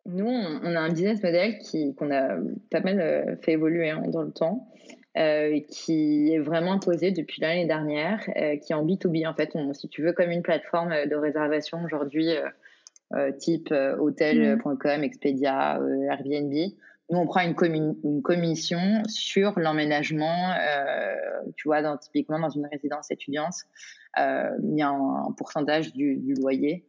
Nous, 0.06 0.26
on 0.26 0.74
a 0.74 0.80
un 0.80 0.88
business 0.88 1.22
model 1.22 1.58
qui 1.58 1.94
qu'on 1.94 2.10
a 2.10 2.36
pas 2.70 2.80
mal 2.80 3.00
euh, 3.00 3.36
fait 3.42 3.52
évoluer 3.52 3.90
hein, 3.90 4.02
dans 4.08 4.22
le 4.22 4.32
temps. 4.32 4.68
Euh, 5.16 5.58
qui 5.68 6.32
est 6.32 6.38
vraiment 6.38 6.78
posé 6.78 7.10
depuis 7.10 7.40
l'année 7.40 7.66
dernière, 7.66 8.20
euh, 8.36 8.56
qui 8.56 8.72
est 8.72 8.76
en 8.76 8.86
B2B 8.86 9.26
en 9.26 9.34
fait, 9.34 9.56
si 9.72 9.88
tu 9.88 10.02
veux, 10.02 10.12
comme 10.12 10.30
une 10.30 10.42
plateforme 10.42 10.90
de 10.90 11.16
réservation 11.16 11.78
aujourd'hui, 11.84 12.28
type 13.38 13.72
hotel.com, 13.72 15.02
Expedia, 15.02 15.80
Airbnb. 16.08 16.52
Nous, 17.10 17.18
on 17.18 17.26
prend 17.26 17.40
une, 17.40 17.96
une 18.04 18.22
commission 18.22 19.02
sur 19.06 19.58
l'emménagement, 19.58 20.54
tu 21.56 21.68
vois, 21.68 21.80
dans, 21.80 21.96
typiquement 21.96 22.38
dans 22.38 22.50
une 22.50 22.66
résidence 22.66 23.10
étudiante, 23.10 23.54
il 24.16 24.74
y 24.76 24.82
a 24.82 24.90
un, 24.90 25.32
pourcentage 25.36 25.92
du, 25.94 26.16
du 26.16 26.34
loyer 26.34 26.86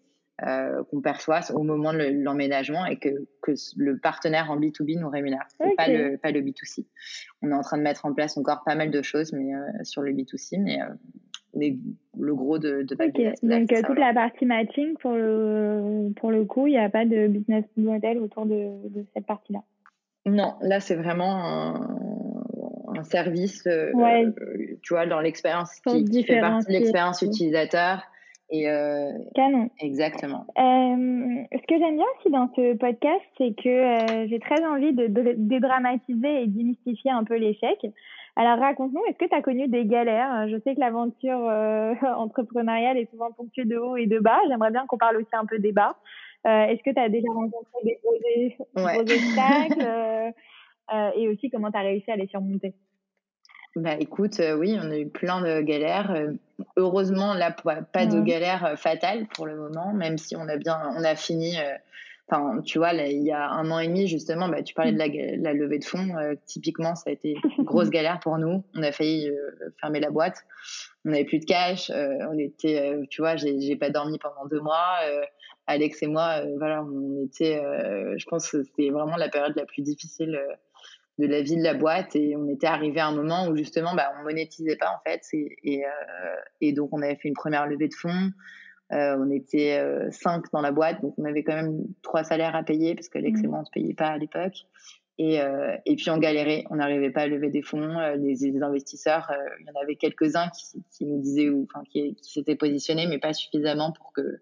euh, 0.47 0.84
qu'on 0.86 1.01
perçoit 1.01 1.41
au 1.53 1.63
moment 1.63 1.91
de 1.91 1.99
l'emménagement 2.24 2.86
et 2.86 2.97
que, 2.97 3.09
que, 3.41 3.51
le 3.76 3.97
partenaire 3.97 4.49
en 4.49 4.57
B2B 4.57 4.97
nous 4.97 5.09
rémunère. 5.09 5.45
C'est 5.59 5.76
pas 5.76 5.89
le 5.89 6.15
pas 6.15 6.32
le 6.32 6.39
B2C. 6.39 6.86
On 7.41 7.51
est 7.51 7.53
en 7.53 7.61
train 7.61 7.78
de 7.78 7.82
mettre 7.82 8.05
en 8.05 8.13
place 8.13 8.38
encore 8.38 8.63
pas 8.63 8.76
mal 8.76 8.89
de 8.89 9.01
choses, 9.01 9.34
mais 9.34 9.53
euh, 9.53 9.59
sur 9.84 10.01
le 10.01 10.13
B2C, 10.13 10.61
mais, 10.61 10.82
euh, 10.82 10.86
mais 11.55 11.78
le 12.17 12.36
gros 12.36 12.57
de, 12.57 12.84
de 12.84 12.95
okay. 12.95 13.34
Donc 13.43 13.67
toute 13.86 13.99
la 13.99 14.13
partie 14.13 14.45
matching 14.45 14.95
pour 15.01 15.11
le 15.11 16.13
pour 16.15 16.32
le 16.32 16.45
coup, 16.45 16.67
il 16.67 16.72
n'y 16.72 16.78
a 16.78 16.89
pas 16.89 17.05
de 17.05 17.28
business 17.28 17.65
model 17.76 18.20
autour 18.20 18.45
de, 18.45 18.88
de 18.88 19.05
cette 19.13 19.26
partie-là. 19.26 19.59
Non, 20.30 20.55
là 20.61 20.80
c'est 20.80 20.95
vraiment 20.95 21.43
un, 21.43 21.97
un 22.97 23.03
service, 23.03 23.67
tu 24.84 24.93
vois, 24.93 25.05
dans 25.05 25.19
l'expérience 25.19 25.80
qui, 25.88 26.05
qui, 26.05 26.23
fait 26.23 26.39
partie 26.39 26.67
de 26.67 26.71
l'expérience 26.73 27.21
utilisateur 27.21 28.03
et 28.51 28.67
euh, 28.67 29.11
Canon. 29.36 29.69
Exactement. 29.80 30.45
Euh, 30.57 31.43
ce 31.53 31.67
que 31.67 31.77
j'aime 31.77 31.95
bien 31.95 32.05
aussi 32.17 32.32
dans 32.32 32.49
ce 32.55 32.75
podcast, 32.77 33.21
c'est 33.38 33.53
que 33.55 33.69
euh, 33.69 34.27
j'ai 34.27 34.39
très 34.39 34.63
envie 34.65 34.93
de, 34.93 35.07
dédramatiser 35.38 36.43
et 36.43 36.47
démystifier 36.47 37.11
un 37.11 37.23
peu 37.23 37.36
l'échec. 37.36 37.77
Alors 38.36 38.57
raconte-nous, 38.59 39.01
est-ce 39.07 39.17
que 39.17 39.30
tu 39.30 39.36
as 39.36 39.41
connu 39.41 39.67
des 39.67 39.86
galères? 39.86 40.47
Je 40.47 40.57
sais 40.63 40.73
que 40.73 40.80
l'aventure 40.80 41.47
euh, 41.47 41.93
entrepreneuriale 42.17 42.97
est 42.97 43.09
souvent 43.11 43.32
ponctuée 43.32 43.65
de 43.65 43.77
haut 43.77 43.97
et 43.97 44.07
de 44.07 44.19
bas. 44.19 44.39
J'aimerais 44.47 44.71
bien 44.71 44.86
qu'on 44.88 44.97
parle 44.97 45.17
aussi 45.17 45.34
un 45.34 45.45
peu 45.45 45.59
des 45.59 45.71
bas. 45.71 45.97
Euh, 46.47 46.65
est-ce 46.65 46.83
que 46.83 46.93
tu 46.93 46.99
as 46.99 47.09
déjà 47.09 47.27
rencontré 47.31 47.79
des 47.83 47.99
gros, 48.03 48.85
ouais. 48.85 48.93
gros 48.93 49.01
obstacles 49.01 50.33
Et 51.15 51.27
aussi 51.27 51.49
comment 51.49 51.71
tu 51.71 51.77
as 51.77 51.81
réussi 51.81 52.09
à 52.09 52.15
les 52.15 52.27
surmonter? 52.27 52.73
Bah 53.75 53.95
écoute, 53.99 54.39
euh, 54.39 54.57
oui, 54.57 54.77
on 54.81 54.89
a 54.89 54.97
eu 54.97 55.07
plein 55.07 55.41
de 55.41 55.61
galères. 55.61 56.11
Euh, 56.11 56.31
heureusement, 56.75 57.33
là, 57.33 57.51
pas 57.51 58.05
de 58.05 58.19
galères 58.19 58.65
euh, 58.65 58.75
fatales 58.75 59.27
pour 59.27 59.45
le 59.45 59.55
moment, 59.55 59.93
même 59.93 60.17
si 60.17 60.35
on 60.35 60.47
a 60.47 60.57
bien, 60.57 60.77
on 60.97 61.03
a 61.03 61.15
fini. 61.15 61.55
Enfin, 62.27 62.61
tu 62.61 62.77
vois, 62.77 62.93
là, 62.93 63.07
il 63.07 63.23
y 63.23 63.31
a 63.31 63.49
un 63.49 63.69
an 63.71 63.79
et 63.79 63.87
demi 63.87 64.07
justement, 64.07 64.49
bah, 64.49 64.63
tu 64.63 64.73
parlais 64.73 64.91
de 64.91 64.97
la, 64.97 65.07
la 65.07 65.53
levée 65.53 65.79
de 65.79 65.85
fonds. 65.85 66.15
typiquement, 66.45 66.95
ça 66.95 67.09
a 67.09 67.13
été 67.13 67.35
une 67.57 67.63
grosse 67.63 67.89
galère 67.89 68.19
pour 68.19 68.37
nous. 68.37 68.63
On 68.75 68.83
a 68.83 68.91
failli 68.91 69.31
fermer 69.79 69.99
la 69.99 70.09
boîte. 70.09 70.45
On 71.05 71.11
n'avait 71.11 71.25
plus 71.25 71.39
de 71.39 71.45
cash. 71.45 71.91
on 71.91 72.37
était, 72.37 72.99
tu 73.09 73.21
vois, 73.21 73.35
j'ai 73.35 73.75
pas 73.75 73.89
dormi 73.89 74.19
pendant 74.19 74.47
deux 74.47 74.61
mois. 74.61 74.97
Alex 75.70 76.01
et 76.03 76.07
moi, 76.07 76.41
voilà, 76.57 76.84
on 76.84 77.26
était. 77.26 77.61
je 78.17 78.26
pense 78.26 78.49
que 78.49 78.63
c'était 78.63 78.89
vraiment 78.89 79.17
la 79.17 79.30
période 79.30 79.55
la 79.55 79.65
plus 79.65 79.82
difficile 79.82 80.39
de 81.20 81.28
la 81.28 81.41
vie 81.41 81.57
de 81.57 81.63
la 81.63 81.74
boîte 81.74 82.15
et 82.15 82.36
on 82.38 82.47
était 82.47 82.67
arrivé 82.67 82.99
à 82.99 83.07
un 83.07 83.15
moment 83.15 83.47
où 83.47 83.55
justement 83.55 83.93
bah, 83.93 84.11
on 84.20 84.24
monétisait 84.24 84.78
pas 84.78 84.89
en 84.89 85.09
fait 85.09 85.22
et, 85.34 85.86
euh, 85.86 85.89
et, 86.61 86.72
donc 86.72 86.89
on 86.93 87.01
avait 87.01 87.17
fait 87.17 87.28
une 87.28 87.36
première 87.36 87.67
levée 87.67 87.89
de 87.89 87.93
fonds 87.93 88.32
euh, 88.93 89.17
on 89.20 89.30
était 89.30 89.78
euh, 89.78 90.09
cinq 90.11 90.45
dans 90.53 90.61
la 90.61 90.72
boîte 90.72 91.01
donc 91.01 91.13
on 91.17 91.26
avait 91.26 91.43
quand 91.43 91.55
même 91.55 91.84
trois 92.01 92.24
salaires 92.24 92.55
à 92.55 92.63
payer 92.63 92.95
parce 92.95 93.09
que 93.09 93.17
Alex 93.17 93.41
et 93.41 93.47
mmh. 93.47 93.49
moi 93.49 93.59
on 93.59 93.65
se 93.65 93.72
payait 93.72 93.93
pas 93.93 94.07
à 94.07 94.17
l'époque 94.17 94.65
et, 95.17 95.39
et 95.86 95.95
puis 95.97 96.09
on 96.11 96.17
galérait 96.17 96.63
on 96.70 96.76
n'arrivait 96.76 97.11
pas 97.11 97.24
à 97.24 97.28
lever 97.28 97.49
des 97.49 97.61
fonds 97.61 97.97
les, 98.15 98.63
investisseurs 98.63 99.30
il 99.59 99.65
y 99.65 99.70
en 99.70 99.82
avait 99.82 99.97
quelques-uns 99.97 100.47
qui, 100.47 100.82
qui, 100.91 101.05
nous 101.05 101.20
disaient 101.20 101.49
ou 101.49 101.67
enfin 101.70 101.84
qui, 101.91 102.15
qui 102.15 102.32
s'étaient 102.32 102.55
positionnés 102.55 103.05
mais 103.05 103.20
pas 103.20 103.34
suffisamment 103.34 103.91
pour 103.91 104.13
que 104.13 104.39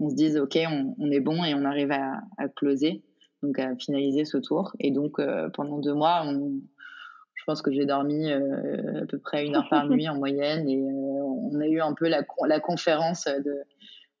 on 0.00 0.10
se 0.10 0.14
dise 0.14 0.36
ok 0.36 0.58
on, 0.68 0.94
on 0.98 1.10
est 1.10 1.20
bon 1.20 1.44
et 1.44 1.54
on 1.54 1.64
arrive 1.64 1.90
à, 1.90 2.20
à 2.38 2.48
closer 2.48 3.02
donc 3.42 3.58
à 3.58 3.74
finaliser 3.76 4.24
ce 4.24 4.38
tour. 4.38 4.74
Et 4.80 4.90
donc 4.90 5.18
euh, 5.18 5.48
pendant 5.50 5.78
deux 5.78 5.94
mois, 5.94 6.24
je 7.34 7.44
pense 7.46 7.62
que 7.62 7.70
j'ai 7.70 7.86
dormi 7.86 8.30
euh, 8.30 9.02
à 9.02 9.06
peu 9.06 9.18
près 9.18 9.46
une 9.46 9.56
heure 9.56 9.68
par 9.68 9.86
nuit 9.88 10.08
en 10.08 10.16
moyenne 10.16 10.68
et 10.68 10.78
euh, 10.78 11.52
on 11.52 11.60
a 11.60 11.66
eu 11.66 11.80
un 11.80 11.94
peu 11.94 12.08
la, 12.08 12.22
la 12.46 12.60
conférence 12.60 13.26
de, 13.26 13.54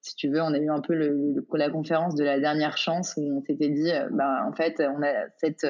si 0.00 0.14
tu 0.14 0.28
veux, 0.28 0.40
on 0.42 0.52
a 0.52 0.58
eu 0.58 0.70
un 0.70 0.80
peu 0.80 0.94
le, 0.94 1.34
la 1.54 1.70
conférence 1.70 2.14
de 2.14 2.24
la 2.24 2.38
dernière 2.38 2.76
chance 2.76 3.14
où 3.16 3.38
on 3.38 3.42
s'était 3.42 3.70
dit, 3.70 3.90
bah, 4.12 4.44
en 4.46 4.52
fait, 4.52 4.80
on 4.80 5.02
a 5.02 5.12
cette, 5.38 5.66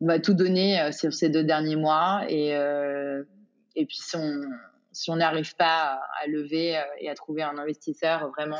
on 0.00 0.06
va 0.06 0.18
tout 0.18 0.34
donner 0.34 0.90
sur 0.92 1.12
ces 1.12 1.28
deux 1.28 1.44
derniers 1.44 1.76
mois 1.76 2.22
et, 2.28 2.48
et 3.76 3.86
puis 3.86 3.98
si 3.98 4.16
on, 4.16 4.40
si 4.90 5.10
on 5.10 5.16
n'arrive 5.16 5.54
pas 5.54 6.00
à, 6.20 6.26
lever 6.26 6.82
et 6.98 7.08
à 7.08 7.14
trouver 7.14 7.42
un 7.42 7.56
investisseur 7.56 8.28
vraiment 8.30 8.58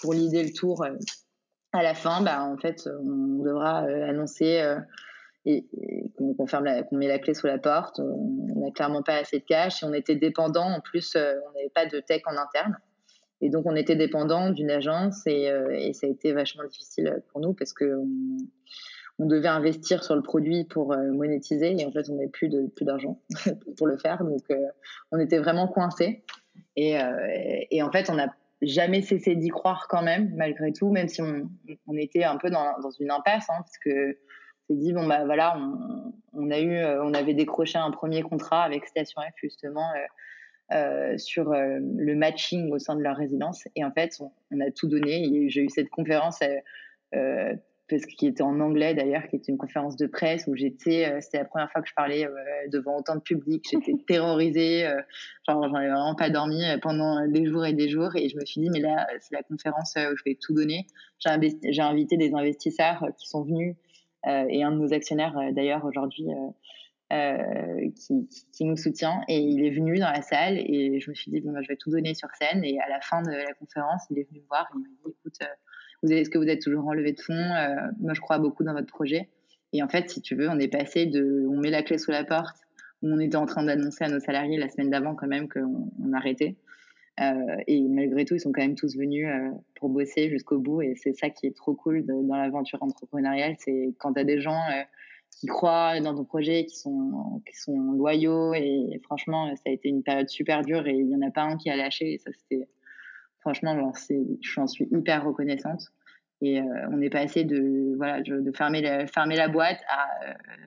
pour 0.00 0.14
l'idée 0.14 0.42
le 0.42 0.52
tour 0.52 0.84
à 1.72 1.82
la 1.82 1.94
fin, 1.94 2.22
bah, 2.22 2.42
en 2.42 2.56
fait, 2.56 2.88
on 3.00 3.42
devra 3.42 3.84
euh, 3.84 4.08
annoncer 4.08 4.60
euh, 4.60 4.78
et, 5.44 5.64
qu'on 6.16 6.34
qu'on 6.34 6.96
met 6.96 7.08
la 7.08 7.18
clé 7.18 7.34
sous 7.34 7.46
la 7.46 7.58
porte. 7.58 8.00
On 8.00 8.60
n'a 8.60 8.70
clairement 8.72 9.02
pas 9.02 9.16
assez 9.16 9.38
de 9.38 9.44
cash 9.44 9.82
et 9.82 9.86
on 9.86 9.92
était 9.92 10.16
dépendant. 10.16 10.68
En 10.68 10.80
plus, 10.80 11.14
euh, 11.14 11.34
on 11.48 11.52
n'avait 11.54 11.70
pas 11.70 11.86
de 11.86 12.00
tech 12.00 12.22
en 12.26 12.36
interne. 12.36 12.76
Et 13.40 13.48
donc, 13.48 13.66
on 13.66 13.76
était 13.76 13.96
dépendant 13.96 14.50
d'une 14.50 14.70
agence 14.70 15.26
et, 15.26 15.50
et, 15.72 15.94
ça 15.94 16.06
a 16.06 16.10
été 16.10 16.32
vachement 16.32 16.64
difficile 16.64 17.22
pour 17.32 17.40
nous 17.40 17.54
parce 17.54 17.72
que 17.72 17.98
on, 19.18 19.24
devait 19.26 19.48
investir 19.48 20.04
sur 20.04 20.14
le 20.14 20.20
produit 20.20 20.64
pour 20.64 20.94
monétiser 20.94 21.74
et 21.78 21.86
en 21.86 21.90
fait, 21.90 22.10
on 22.10 22.16
n'avait 22.16 22.28
plus 22.28 22.50
de 22.50 22.66
plus 22.66 22.84
d'argent 22.84 23.18
pour 23.78 23.86
le 23.86 23.96
faire. 23.96 24.22
Donc, 24.24 24.42
on 25.10 25.18
était 25.18 25.38
vraiment 25.38 25.68
coincés. 25.68 26.22
Et, 26.76 26.98
et, 27.70 27.82
en 27.82 27.90
fait, 27.90 28.10
on 28.10 28.18
a 28.18 28.28
jamais 28.62 29.02
cessé 29.02 29.34
d'y 29.34 29.48
croire 29.48 29.86
quand 29.88 30.02
même, 30.02 30.32
malgré 30.36 30.72
tout, 30.72 30.90
même 30.90 31.08
si 31.08 31.22
on, 31.22 31.48
on 31.86 31.96
était 31.96 32.24
un 32.24 32.36
peu 32.36 32.50
dans, 32.50 32.78
dans 32.80 32.90
une 32.90 33.10
impasse, 33.10 33.48
hein, 33.48 33.58
parce 33.58 33.78
que 33.78 34.18
s'est 34.68 34.76
dit 34.76 34.92
bon 34.92 35.06
bah 35.06 35.24
voilà, 35.24 35.56
on, 35.58 36.12
on, 36.34 36.50
a 36.50 36.60
eu, 36.60 36.76
euh, 36.76 37.02
on 37.02 37.14
avait 37.14 37.34
décroché 37.34 37.78
un 37.78 37.90
premier 37.90 38.22
contrat 38.22 38.62
avec 38.62 38.86
Station 38.86 39.20
F 39.22 39.34
justement 39.36 39.88
euh, 39.90 40.76
euh, 40.76 41.18
sur 41.18 41.52
euh, 41.52 41.78
le 41.80 42.14
matching 42.14 42.70
au 42.70 42.78
sein 42.78 42.94
de 42.94 43.02
leur 43.02 43.16
résidence, 43.16 43.66
et 43.74 43.84
en 43.84 43.90
fait 43.90 44.16
on, 44.20 44.30
on 44.52 44.60
a 44.60 44.70
tout 44.70 44.86
donné. 44.86 45.48
J'ai 45.48 45.62
eu 45.62 45.68
cette 45.68 45.90
conférence 45.90 46.40
parce 47.90 48.06
qu'il 48.06 48.28
était 48.28 48.42
en 48.42 48.60
anglais 48.60 48.94
d'ailleurs, 48.94 49.26
qui 49.28 49.36
était 49.36 49.50
une 49.50 49.58
conférence 49.58 49.96
de 49.96 50.06
presse 50.06 50.46
où 50.46 50.54
j'étais, 50.54 51.10
euh, 51.10 51.20
c'était 51.20 51.38
la 51.38 51.44
première 51.44 51.70
fois 51.70 51.82
que 51.82 51.88
je 51.88 51.94
parlais 51.94 52.24
euh, 52.24 52.30
devant 52.68 52.98
autant 52.98 53.16
de 53.16 53.20
public, 53.20 53.66
j'étais 53.70 53.94
terrorisée, 54.06 54.86
euh, 54.86 55.00
genre 55.48 55.62
j'en 55.64 55.74
avais 55.74 55.88
vraiment 55.88 56.14
pas 56.14 56.30
dormi 56.30 56.62
pendant 56.80 57.26
des 57.26 57.46
jours 57.46 57.66
et 57.66 57.72
des 57.72 57.88
jours. 57.88 58.14
Et 58.14 58.28
je 58.28 58.36
me 58.36 58.44
suis 58.44 58.60
dit 58.60 58.70
mais 58.70 58.80
là 58.80 59.06
c'est 59.18 59.34
la 59.34 59.42
conférence 59.42 59.94
où 59.96 60.16
je 60.16 60.22
vais 60.24 60.38
tout 60.40 60.54
donner. 60.54 60.86
J'ai 61.18 61.82
invité 61.82 62.16
des 62.16 62.32
investisseurs 62.32 63.04
qui 63.18 63.28
sont 63.28 63.42
venus 63.42 63.76
et 64.26 64.62
un 64.62 64.70
de 64.70 64.76
nos 64.76 64.92
actionnaires 64.92 65.34
d'ailleurs 65.52 65.84
aujourd'hui 65.84 66.26
qui, 67.10 68.28
qui, 68.52 68.64
nous 68.64 68.76
soutient. 68.76 69.22
Et 69.28 69.38
il 69.38 69.64
est 69.64 69.70
venu 69.70 69.98
dans 69.98 70.10
la 70.10 70.22
salle 70.22 70.58
et 70.58 71.00
je 71.00 71.10
me 71.10 71.14
suis 71.14 71.30
dit 71.30 71.40
bon 71.40 71.52
bah, 71.52 71.60
je 71.62 71.68
vais 71.68 71.76
tout 71.76 71.90
donner 71.90 72.14
sur 72.14 72.28
scène. 72.40 72.62
Et 72.64 72.78
à 72.80 72.88
la 72.88 73.00
fin 73.00 73.22
de 73.22 73.30
la 73.30 73.52
conférence 73.54 74.02
il 74.10 74.18
est 74.18 74.28
venu 74.28 74.40
me 74.40 74.46
voir 74.46 74.68
et 74.70 74.76
il 74.76 74.80
m'a 74.80 74.88
dit 74.88 75.16
écoute 75.18 75.38
est-ce 76.08 76.30
que 76.30 76.38
vous 76.38 76.48
êtes 76.48 76.62
toujours 76.62 76.86
en 76.86 76.92
levée 76.92 77.12
de 77.12 77.20
fonds 77.20 77.34
euh, 77.34 77.74
Moi, 78.00 78.14
je 78.14 78.20
crois 78.20 78.38
beaucoup 78.38 78.64
dans 78.64 78.72
votre 78.72 78.86
projet. 78.86 79.28
Et 79.72 79.82
en 79.82 79.88
fait, 79.88 80.10
si 80.10 80.20
tu 80.20 80.34
veux, 80.34 80.48
on 80.48 80.58
est 80.58 80.68
passé 80.68 81.06
de, 81.06 81.46
on 81.48 81.58
met 81.58 81.70
la 81.70 81.82
clé 81.82 81.98
sous 81.98 82.10
la 82.10 82.24
porte, 82.24 82.56
où 83.02 83.08
on 83.08 83.18
était 83.18 83.36
en 83.36 83.46
train 83.46 83.62
d'annoncer 83.62 84.04
à 84.04 84.08
nos 84.08 84.20
salariés 84.20 84.58
la 84.58 84.68
semaine 84.68 84.90
d'avant 84.90 85.14
quand 85.14 85.28
même 85.28 85.48
qu'on 85.48 85.90
on 86.02 86.12
arrêtait. 86.12 86.56
Euh, 87.20 87.56
et 87.66 87.82
malgré 87.82 88.24
tout, 88.24 88.34
ils 88.34 88.40
sont 88.40 88.52
quand 88.52 88.62
même 88.62 88.74
tous 88.74 88.96
venus 88.96 89.28
euh, 89.28 89.50
pour 89.74 89.90
bosser 89.90 90.30
jusqu'au 90.30 90.58
bout. 90.58 90.82
Et 90.82 90.94
c'est 90.96 91.12
ça 91.12 91.30
qui 91.30 91.46
est 91.46 91.56
trop 91.56 91.74
cool 91.74 92.04
dans 92.04 92.36
l'aventure 92.36 92.82
entrepreneuriale, 92.82 93.54
c'est 93.58 93.94
quand 93.98 94.14
tu 94.14 94.20
as 94.20 94.24
des 94.24 94.40
gens 94.40 94.60
qui 95.30 95.46
croient 95.46 96.00
dans 96.00 96.14
ton 96.14 96.24
projet, 96.24 96.66
qui 96.66 96.76
sont, 96.76 97.42
qui 97.48 97.56
sont 97.56 97.92
loyaux. 97.92 98.54
Et 98.54 99.00
franchement, 99.04 99.54
ça 99.56 99.62
a 99.66 99.70
été 99.70 99.88
une 99.88 100.02
période 100.02 100.28
super 100.28 100.62
dure 100.62 100.86
et 100.86 100.94
il 100.94 101.06
n'y 101.06 101.16
en 101.16 101.26
a 101.26 101.30
pas 101.30 101.42
un 101.42 101.56
qui 101.56 101.70
a 101.70 101.76
lâché. 101.76 102.14
Et 102.14 102.18
ça, 102.18 102.30
c'était, 102.32 102.66
franchement, 103.40 103.92
j'en 104.40 104.66
suis 104.66 104.88
hyper 104.90 105.24
reconnaissante. 105.24 105.82
Et 106.42 106.60
on 106.90 107.00
est 107.02 107.10
passé 107.10 107.44
de, 107.44 107.58
de 107.58 108.52
fermer, 108.52 108.80
la, 108.80 109.48
boîte 109.48 109.80
à 109.88 110.08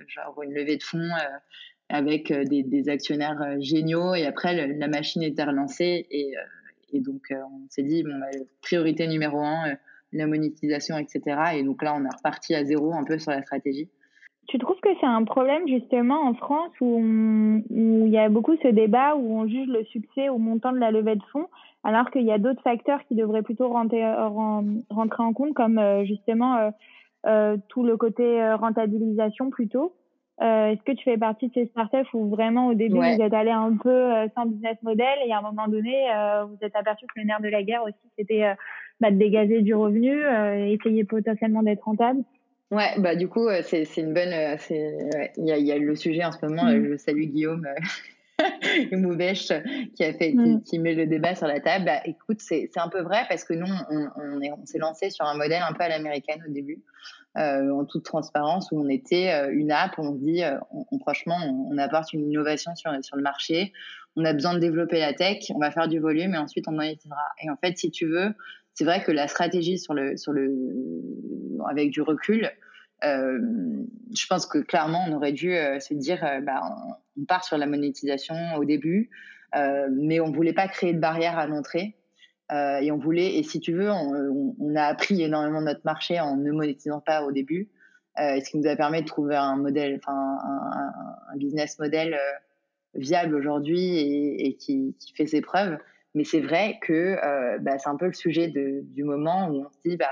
genre 0.08 0.44
une 0.44 0.54
levée 0.54 0.78
de 0.78 0.84
fonds 0.84 1.10
avec 1.90 2.32
des, 2.32 2.62
des, 2.62 2.90
actionnaires 2.90 3.60
géniaux. 3.60 4.14
Et 4.14 4.28
après, 4.28 4.68
la 4.68 4.88
machine 4.88 5.24
était 5.24 5.44
relancée. 5.44 6.06
Et, 6.12 6.34
et 6.92 7.00
donc, 7.00 7.24
on 7.32 7.68
s'est 7.70 7.82
dit, 7.82 8.04
bon, 8.04 8.20
bah, 8.20 8.28
priorité 8.62 9.08
numéro 9.08 9.40
un, 9.40 9.76
la 10.14 10.28
monétisation, 10.28 10.98
etc. 10.98 11.22
Et 11.56 11.64
donc 11.64 11.84
là, 11.84 11.96
on 11.96 12.06
est 12.06 12.16
reparti 12.16 12.56
à 12.56 12.64
zéro 12.64 12.94
un 12.94 13.04
peu 13.04 13.18
sur 13.18 13.32
la 13.32 13.42
stratégie. 13.42 13.90
Tu 14.48 14.58
trouves 14.58 14.80
que 14.82 14.90
c'est 15.00 15.06
un 15.06 15.24
problème 15.24 15.68
justement 15.68 16.22
en 16.22 16.34
France 16.34 16.72
où 16.82 17.02
il 17.70 18.10
y 18.10 18.18
a 18.18 18.30
beaucoup 18.30 18.56
ce 18.62 18.68
débat 18.68 19.16
où 19.16 19.38
on 19.38 19.48
juge 19.48 19.68
le 19.68 19.84
succès 19.86 20.30
au 20.30 20.38
montant 20.38 20.72
de 20.72 20.80
la 20.80 20.92
levée 20.92 21.16
de 21.16 21.24
fonds, 21.32 21.48
alors 21.84 22.12
qu'il 22.12 22.24
y 22.24 22.32
a 22.32 22.38
d'autres 22.38 22.62
facteurs 22.62 23.04
qui 23.08 23.16
devraient 23.16 23.42
plutôt 23.42 23.70
rentrer, 23.70 24.04
rentrer 24.90 25.24
en 25.24 25.34
compte, 25.34 25.54
comme 25.54 25.78
euh, 25.78 26.04
justement 26.06 26.58
euh, 26.58 26.72
euh, 27.26 27.58
tout 27.70 27.84
le 27.84 27.98
côté 27.98 28.54
rentabilisation 28.54 29.50
plutôt. 29.50 29.96
Est-ce 30.42 30.82
que 30.84 30.92
tu 30.92 31.04
fais 31.04 31.18
partie 31.18 31.48
de 31.48 31.54
ces 31.54 31.68
startups 31.68 32.10
où 32.14 32.28
vraiment 32.28 32.68
au 32.68 32.74
début 32.74 32.98
vous 32.98 33.22
êtes 33.22 33.34
allé 33.34 33.52
un 33.52 33.78
peu 33.78 34.12
sans 34.36 34.46
business 34.46 34.76
model 34.82 35.20
et 35.26 35.32
à 35.32 35.38
un 35.38 35.42
moment 35.42 35.68
donné 35.68 36.08
vous 36.48 36.58
êtes 36.62 36.76
aperçu 36.76 37.06
que 37.06 37.20
le 37.22 37.28
nerf 37.28 37.40
de 37.40 37.48
la 37.48 37.64
guerre 37.64 37.84
aussi 37.84 38.12
c'était 38.18 38.54
bah, 39.00 39.12
de 39.12 39.16
dégager 39.16 39.62
du 39.62 39.74
revenu, 39.74 40.22
essayer 40.68 41.06
potentiellement 41.06 41.64
d'être 41.64 41.84
rentable? 41.84 42.24
Ouais, 42.74 42.96
bah 42.98 43.16
du 43.16 43.28
coup, 43.28 43.48
c'est 43.62 43.86
une 43.98 44.14
bonne. 44.14 44.34
Il 45.38 45.46
y, 45.46 45.52
a, 45.52 45.58
y, 45.58 45.72
a, 45.72 45.78
le 45.78 45.96
sujet 45.96 46.26
en 46.26 46.32
ce 46.32 46.44
moment. 46.44 46.66
Mm. 46.66 46.86
Je 46.86 46.98
salue 46.98 47.26
Guillaume 47.26 47.68
Moubèche 48.92 49.52
qui 49.96 50.04
a 50.04 50.14
fait, 50.14 50.34
mm. 50.34 50.64
qui, 50.64 50.80
met 50.80 50.96
le 50.96 51.06
débat 51.06 51.36
sur 51.36 51.48
la 51.48 51.60
table. 51.60 51.86
Bah, 51.86 52.02
écoute, 52.06 52.40
c'est 52.40 52.70
un 52.78 52.90
peu 52.90 53.02
vrai 53.02 53.26
parce 53.30 53.44
que 53.44 53.54
nous, 53.54 53.68
on, 53.90 54.66
s'est 54.66 54.80
lancé 54.80 55.12
sur 55.12 55.26
un 55.26 55.36
modèle 55.36 55.62
un 55.62 55.74
peu 55.74 55.84
à 55.84 55.90
l'américaine 55.90 56.44
au 56.48 56.52
début, 56.52 56.82
euh, 57.38 57.70
en 57.70 57.86
toute 57.86 58.06
transparence, 58.06 58.72
où 58.72 58.82
on 58.82 58.90
était 58.90 59.32
euh, 59.32 59.52
une 59.52 59.72
app. 59.72 59.98
Où 60.00 60.02
on 60.02 60.14
se 60.14 60.20
dit, 60.20 60.44
euh, 60.44 60.58
on, 60.72 60.98
franchement, 61.00 61.38
on, 61.70 61.78
apporte 61.78 62.12
une 62.14 62.28
innovation 62.28 62.76
sur, 62.76 62.92
sur 63.04 63.18
le 63.18 63.24
marché. 63.24 63.72
On 64.16 64.26
a 64.26 64.34
besoin 64.34 64.54
de 64.56 64.60
développer 64.60 65.00
la 65.00 65.14
tech. 65.14 65.52
On 65.54 65.60
va 65.60 65.72
faire 65.72 65.88
du 65.88 66.00
volume 66.00 66.34
et 66.34 66.38
ensuite 66.38 66.68
on 66.68 66.72
monétisera. 66.72 67.22
Et 67.44 67.50
en 67.50 67.58
fait, 67.58 67.78
si 67.78 67.92
tu 67.92 68.08
veux, 68.08 68.34
c'est 68.74 68.86
vrai 68.86 69.04
que 69.04 69.12
la 69.12 69.28
stratégie 69.28 69.78
sur 69.78 69.94
le, 69.94 70.18
sur 70.18 70.32
le, 70.32 70.52
avec 71.70 71.92
du 71.92 72.02
recul, 72.02 72.52
euh, 73.04 73.40
je 74.16 74.28
pense 74.28 74.46
que 74.46 74.60
clairement, 74.60 75.04
on 75.08 75.14
aurait 75.14 75.34
dû 75.34 75.54
euh, 75.54 75.80
se 75.80 75.94
dire, 75.94 76.24
euh, 76.24 76.40
bah, 76.40 76.62
on, 77.18 77.26
part 77.26 77.44
sur 77.44 77.58
la 77.58 77.66
monétisation 77.66 78.36
au 78.58 78.66
début, 78.66 79.10
mais 79.92 80.20
on 80.20 80.32
voulait 80.32 80.54
pas 80.54 80.68
créer 80.68 80.94
de 80.94 81.00
barrière 81.00 81.38
à 81.38 81.46
l'entrée. 81.46 81.96
et 82.52 82.92
on 82.92 82.98
voulait, 82.98 83.36
et 83.38 83.44
si 83.44 83.60
tu 83.60 83.72
veux, 83.72 83.92
on, 83.92 84.76
a 84.76 84.86
appris 84.86 85.22
énormément 85.22 85.60
de 85.60 85.66
notre 85.66 85.86
marché 85.86 86.20
en 86.20 86.38
ne 86.38 86.52
monétisant 86.52 87.02
pas 87.02 87.24
au 87.24 87.32
début, 87.32 87.70
ce 88.18 88.50
qui 88.50 88.58
nous 88.58 88.68
a 88.68 88.76
permis 88.76 89.02
de 89.02 89.06
trouver 89.06 89.36
un 89.36 89.58
modèle, 89.58 90.00
enfin 90.02 90.40
un, 91.32 91.38
business 91.38 91.78
model 91.78 92.18
viable 92.96 93.36
aujourd'hui 93.36 94.00
et, 94.00 94.56
qui, 94.56 94.96
fait 95.16 95.28
ses 95.28 95.42
preuves. 95.42 95.78
Mais 96.16 96.24
c'est 96.24 96.42
vrai 96.42 96.78
que 96.82 96.94
euh, 96.94 97.58
bah, 97.60 97.78
c'est 97.80 97.90
un 97.90 97.96
peu 97.96 98.06
le 98.06 98.14
sujet 98.14 98.48
du 98.48 99.04
moment 99.04 99.50
où 99.50 99.66
on 99.66 99.70
se 99.70 99.90
dit 99.90 99.98
bah, 99.98 100.12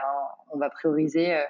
on 0.51 0.57
va 0.57 0.69
prioriser 0.69 1.35
euh, 1.35 1.43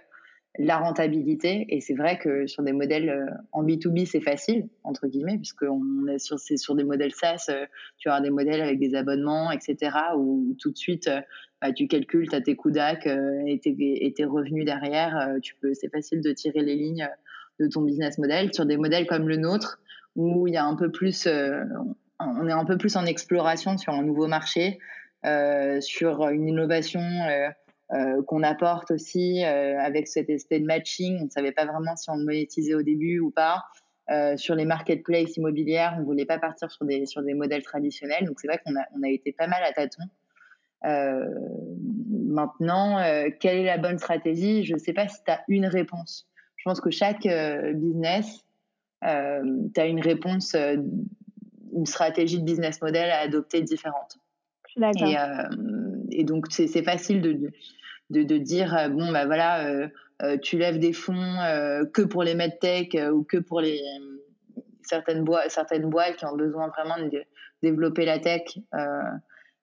la 0.59 0.77
rentabilité. 0.77 1.65
Et 1.69 1.79
c'est 1.79 1.93
vrai 1.93 2.17
que 2.17 2.47
sur 2.47 2.61
des 2.61 2.73
modèles 2.73 3.09
euh, 3.09 3.25
en 3.53 3.63
B2B, 3.63 4.05
c'est 4.05 4.19
facile, 4.19 4.67
entre 4.83 5.07
guillemets, 5.07 5.37
puisqu'on 5.37 6.05
est 6.07 6.19
sur, 6.19 6.37
c'est 6.37 6.57
sur 6.57 6.75
des 6.75 6.83
modèles 6.83 7.13
SaaS, 7.13 7.49
tu 7.97 8.09
as 8.09 8.19
des 8.19 8.29
modèles 8.29 8.61
avec 8.61 8.77
des 8.77 8.93
abonnements, 8.93 9.51
etc., 9.51 9.77
où 10.17 10.53
tout 10.59 10.71
de 10.71 10.77
suite, 10.77 11.09
bah, 11.61 11.71
tu 11.71 11.87
calcules, 11.87 12.27
tu 12.27 12.35
as 12.35 12.41
tes 12.41 12.57
coûts 12.57 12.71
DAC 12.71 13.07
et, 13.07 13.59
tes, 13.59 13.75
et 14.05 14.13
tes 14.13 14.25
revenus 14.25 14.65
derrière. 14.65 15.37
tu 15.41 15.55
peux, 15.61 15.73
c'est 15.73 15.89
facile 15.89 16.19
de 16.19 16.33
tirer 16.33 16.61
les 16.61 16.75
lignes 16.75 17.07
de 17.61 17.67
ton 17.67 17.83
business 17.83 18.17
model. 18.17 18.53
Sur 18.53 18.65
des 18.65 18.75
modèles 18.75 19.07
comme 19.07 19.29
le 19.29 19.37
nôtre, 19.37 19.79
où 20.17 20.47
il 20.47 20.53
y 20.53 20.57
a 20.57 20.65
un 20.65 20.75
peu 20.75 20.91
plus, 20.91 21.25
on 22.37 22.47
est 22.47 22.53
un 22.53 22.65
peu 22.65 22.77
plus 22.77 22.95
en 22.95 23.05
exploration 23.05 23.77
sur 23.77 23.93
un 23.93 24.03
nouveau 24.03 24.27
marché, 24.27 24.79
euh, 25.25 25.79
sur 25.81 26.27
une 26.29 26.47
innovation 26.47 26.99
euh, 26.99 27.49
euh, 27.93 28.23
qu'on 28.23 28.41
apporte 28.41 28.89
aussi 28.89 29.43
avec 29.43 30.07
cet 30.07 30.29
aspect 30.29 30.59
de 30.59 30.65
matching. 30.65 31.19
On 31.21 31.25
ne 31.25 31.29
savait 31.29 31.51
pas 31.51 31.65
vraiment 31.65 31.95
si 31.95 32.09
on 32.09 32.15
le 32.15 32.25
monétisait 32.25 32.73
au 32.73 32.81
début 32.81 33.19
ou 33.19 33.31
pas. 33.31 33.63
sur 34.37 34.55
les 34.55 34.65
marketplaces 34.65 35.37
immobilières, 35.37 35.95
on 35.99 36.03
voulait 36.03 36.25
pas 36.25 36.39
partir 36.39 36.71
sur 36.71 36.85
des 36.85 37.05
sur 37.05 37.21
des 37.21 37.33
modèles 37.33 37.63
traditionnels. 37.63 38.25
Donc 38.25 38.39
c'est 38.39 38.47
vrai 38.47 38.59
qu'on 38.65 38.75
a 38.75 38.83
on 38.97 39.03
a 39.03 39.09
été 39.09 39.31
pas 39.31 39.47
mal 39.47 39.63
à 39.63 39.73
tâtons. 39.73 40.09
maintenant, 42.27 43.03
quelle 43.39 43.57
est 43.57 43.65
la 43.65 43.77
bonne 43.77 43.99
stratégie? 43.99 44.63
Je 44.63 44.73
ne 44.73 44.79
sais 44.79 44.93
pas 44.93 45.07
si 45.07 45.23
tu 45.23 45.31
as 45.31 45.41
une 45.47 45.65
réponse. 45.65 46.27
Je 46.57 46.63
pense 46.63 46.81
que 46.81 46.89
chaque 46.91 47.27
business, 47.75 48.45
tu 49.01 49.07
as 49.07 49.85
une 49.85 50.01
réponse 50.01 50.55
une 51.73 51.85
stratégie 51.85 52.39
de 52.39 52.45
business 52.45 52.81
model 52.81 53.09
à 53.09 53.19
adopter 53.19 53.61
différente. 53.61 54.17
Et, 54.77 55.17
euh, 55.17 55.49
et, 56.11 56.23
donc, 56.23 56.45
c'est 56.49 56.83
facile 56.83 57.21
de, 57.21 57.51
de, 58.09 58.23
de, 58.23 58.37
dire, 58.37 58.75
euh, 58.75 58.89
bon, 58.89 59.11
bah 59.11 59.25
voilà, 59.25 59.65
euh, 59.67 60.37
tu 60.41 60.57
lèves 60.57 60.79
des 60.79 60.93
fonds 60.93 61.37
que 61.93 62.03
pour 62.03 62.23
les 62.23 62.35
medtech 62.35 62.95
ou 63.11 63.23
que 63.23 63.37
pour 63.37 63.59
les 63.59 63.81
certaines, 64.83 65.23
boîtes, 65.23 65.49
certaines 65.49 65.89
boîtes 65.89 66.17
qui 66.17 66.25
ont 66.25 66.35
besoin 66.35 66.69
vraiment 66.69 66.97
de 66.99 67.23
développer 67.63 68.05
la 68.05 68.19
tech. 68.19 68.43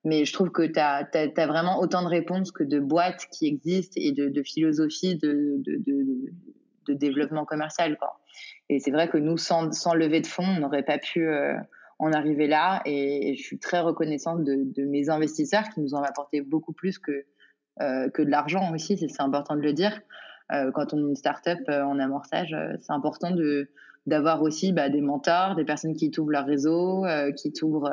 mais 0.04 0.24
je 0.24 0.32
trouve 0.32 0.50
que 0.50 0.62
tu 0.62 0.78
as, 0.78 1.08
as, 1.14 1.28
as, 1.36 1.46
vraiment 1.46 1.78
autant 1.80 2.02
de 2.02 2.08
réponses 2.08 2.50
que 2.50 2.64
de 2.64 2.80
boîtes 2.80 3.26
qui 3.30 3.46
existent 3.46 3.94
et 3.96 4.12
de, 4.12 4.28
de 4.28 4.42
philosophie 4.42 5.16
de, 5.16 5.54
de, 5.58 5.80
de, 6.88 6.94
développement 6.94 7.44
commercial. 7.44 7.96
Quoi. 7.98 8.18
Et 8.68 8.80
c'est 8.80 8.90
vrai 8.90 9.08
que 9.08 9.18
nous, 9.18 9.36
sans, 9.36 9.70
sans 9.72 9.94
lever 9.94 10.20
de 10.20 10.26
fonds, 10.26 10.56
on 10.56 10.60
n'aurait 10.60 10.82
pas 10.82 10.98
pu 10.98 11.28
en 11.98 12.12
arriver 12.12 12.46
là. 12.46 12.82
Et, 12.84 13.34
je 13.36 13.42
suis 13.42 13.58
très 13.58 13.80
reconnaissante 13.80 14.44
de, 14.44 14.64
de, 14.74 14.84
mes 14.84 15.10
investisseurs 15.10 15.68
qui 15.74 15.80
nous 15.80 15.94
ont 15.94 16.02
apporté 16.02 16.40
beaucoup 16.40 16.72
plus 16.72 16.98
que, 16.98 17.24
euh, 17.80 18.08
que 18.10 18.22
de 18.22 18.30
l'argent 18.30 18.72
aussi, 18.74 18.96
c'est 18.96 19.22
important 19.22 19.56
de 19.56 19.62
le 19.62 19.72
dire. 19.72 20.00
Euh, 20.52 20.70
quand 20.72 20.94
on 20.94 20.98
est 20.98 21.08
une 21.08 21.16
start-up 21.16 21.58
euh, 21.68 21.82
en 21.82 21.98
amorçage, 21.98 22.56
c'est 22.80 22.92
important 22.92 23.30
de 23.30 23.70
d'avoir 24.06 24.40
aussi 24.40 24.72
bah, 24.72 24.88
des 24.88 25.02
mentors, 25.02 25.54
des 25.54 25.66
personnes 25.66 25.94
qui 25.94 26.10
t'ouvrent 26.10 26.30
leur 26.30 26.46
réseau, 26.46 27.04
qui 27.36 27.52
t'ouvrent 27.52 27.92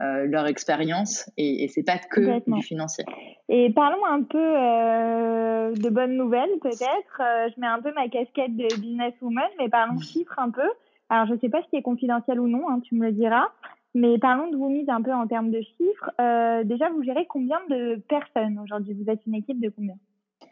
euh, 0.00 0.26
leur 0.26 0.46
expérience 0.46 1.28
et, 1.36 1.64
et 1.64 1.68
c'est 1.68 1.82
pas 1.82 1.98
que 1.98 2.38
du 2.48 2.62
financier. 2.62 3.04
Et 3.48 3.72
parlons 3.72 4.06
un 4.06 4.22
peu 4.22 4.38
euh, 4.38 5.72
de 5.74 5.88
bonnes 5.88 6.16
nouvelles 6.16 6.56
peut-être. 6.62 7.18
je 7.18 7.60
mets 7.60 7.66
un 7.66 7.82
peu 7.82 7.92
ma 7.94 8.08
casquette 8.08 8.56
de 8.56 8.68
businesswoman, 8.78 9.48
mais 9.58 9.68
parlons 9.68 9.98
chiffres 9.98 10.38
un 10.38 10.50
peu. 10.50 10.68
Alors, 11.10 11.26
je 11.26 11.34
ne 11.34 11.38
sais 11.38 11.48
pas 11.48 11.62
si 11.62 11.68
c'est 11.72 11.82
confidentiel 11.82 12.40
ou 12.40 12.48
non, 12.48 12.68
hein, 12.68 12.80
tu 12.80 12.94
me 12.94 13.06
le 13.06 13.12
diras. 13.12 13.48
Mais 13.94 14.18
parlons 14.18 14.50
de 14.50 14.56
vos 14.56 14.68
mises 14.68 14.88
un 14.88 15.02
peu 15.02 15.12
en 15.12 15.26
termes 15.26 15.50
de 15.50 15.60
chiffres. 15.60 16.10
Euh, 16.20 16.62
déjà, 16.64 16.90
vous 16.90 17.02
gérez 17.02 17.26
combien 17.26 17.58
de 17.70 17.96
personnes 18.08 18.58
aujourd'hui? 18.58 18.94
Vous 18.94 19.10
êtes 19.10 19.20
une 19.26 19.34
équipe 19.34 19.60
de 19.60 19.70
combien? 19.70 19.94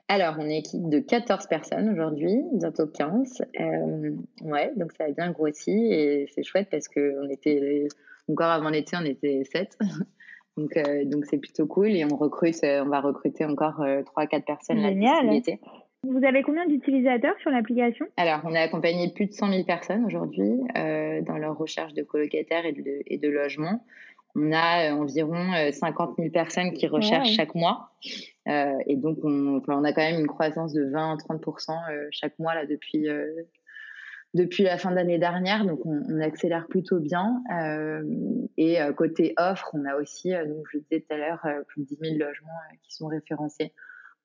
Alors, 0.08 0.36
on 0.38 0.42
est 0.42 0.44
une 0.44 0.52
équipe 0.52 0.88
de 0.88 1.00
14 1.00 1.46
personnes 1.46 1.88
aujourd'hui, 1.90 2.34
bientôt 2.52 2.86
15. 2.86 3.42
Euh, 3.60 4.12
ouais, 4.42 4.72
donc 4.76 4.92
ça 4.92 5.04
a 5.04 5.10
bien 5.10 5.30
grossi 5.32 5.70
et 5.70 6.26
c'est 6.34 6.44
chouette 6.44 6.68
parce 6.70 6.88
qu'on 6.88 7.28
était, 7.28 7.88
encore 8.28 8.50
avant 8.50 8.70
l'été, 8.70 8.96
on 9.00 9.04
était 9.04 9.42
7. 9.44 9.78
donc, 10.56 10.76
euh, 10.76 11.04
donc 11.04 11.26
c'est 11.26 11.38
plutôt 11.38 11.66
cool 11.66 11.88
et 11.88 12.04
on 12.04 12.16
recrute, 12.16 12.56
on 12.62 12.88
va 12.88 13.00
recruter 13.00 13.44
encore 13.44 13.80
3-4 13.80 14.44
personnes 14.44 14.80
Génial. 14.80 15.28
l'été. 15.28 15.60
Vous 16.08 16.24
avez 16.24 16.42
combien 16.42 16.66
d'utilisateurs 16.66 17.34
sur 17.40 17.50
l'application? 17.50 18.06
Alors, 18.16 18.40
on 18.44 18.54
a 18.54 18.60
accompagné 18.60 19.12
plus 19.12 19.26
de 19.26 19.32
100 19.32 19.50
000 19.50 19.64
personnes 19.64 20.04
aujourd'hui 20.04 20.52
euh, 20.76 21.20
dans 21.22 21.36
leur 21.36 21.56
recherche 21.56 21.94
de 21.94 22.02
colocataires 22.02 22.64
et 22.64 22.72
de, 22.72 23.02
et 23.06 23.18
de 23.18 23.28
logements. 23.28 23.84
On 24.36 24.52
a 24.52 24.90
euh, 24.90 24.94
environ 24.94 25.52
50 25.72 26.10
euh, 26.10 26.14
000 26.18 26.30
personnes 26.30 26.72
qui 26.74 26.86
recherchent 26.86 27.32
chaque 27.34 27.54
mois. 27.54 27.90
Euh, 28.48 28.78
et 28.86 28.96
donc, 28.96 29.18
on, 29.24 29.58
a 29.58 29.92
quand 29.92 30.02
même 30.02 30.20
une 30.20 30.26
croissance 30.26 30.72
de 30.72 30.84
20-30% 30.84 31.70
euh, 31.70 32.06
chaque 32.10 32.38
mois 32.38 32.54
là, 32.54 32.66
depuis, 32.66 33.08
euh, 33.08 33.26
depuis 34.34 34.62
la 34.62 34.78
fin 34.78 34.92
d'année 34.92 35.18
dernière. 35.18 35.64
Donc, 35.64 35.84
on, 35.86 36.02
on, 36.08 36.20
accélère 36.20 36.66
plutôt 36.68 37.00
bien. 37.00 37.42
et 38.56 38.78
côté 38.96 39.34
offre, 39.38 39.70
on 39.72 39.84
a 39.86 39.96
aussi, 39.96 40.30
donc, 40.30 40.66
je 40.72 40.78
disais 40.78 41.00
tout 41.00 41.14
à 41.14 41.16
l'heure, 41.16 41.46
plus 41.68 41.82
de 41.82 41.86
10 41.86 41.98
000 42.00 42.18
logements 42.18 42.52
qui 42.82 42.94
sont 42.94 43.08
référencés. 43.08 43.72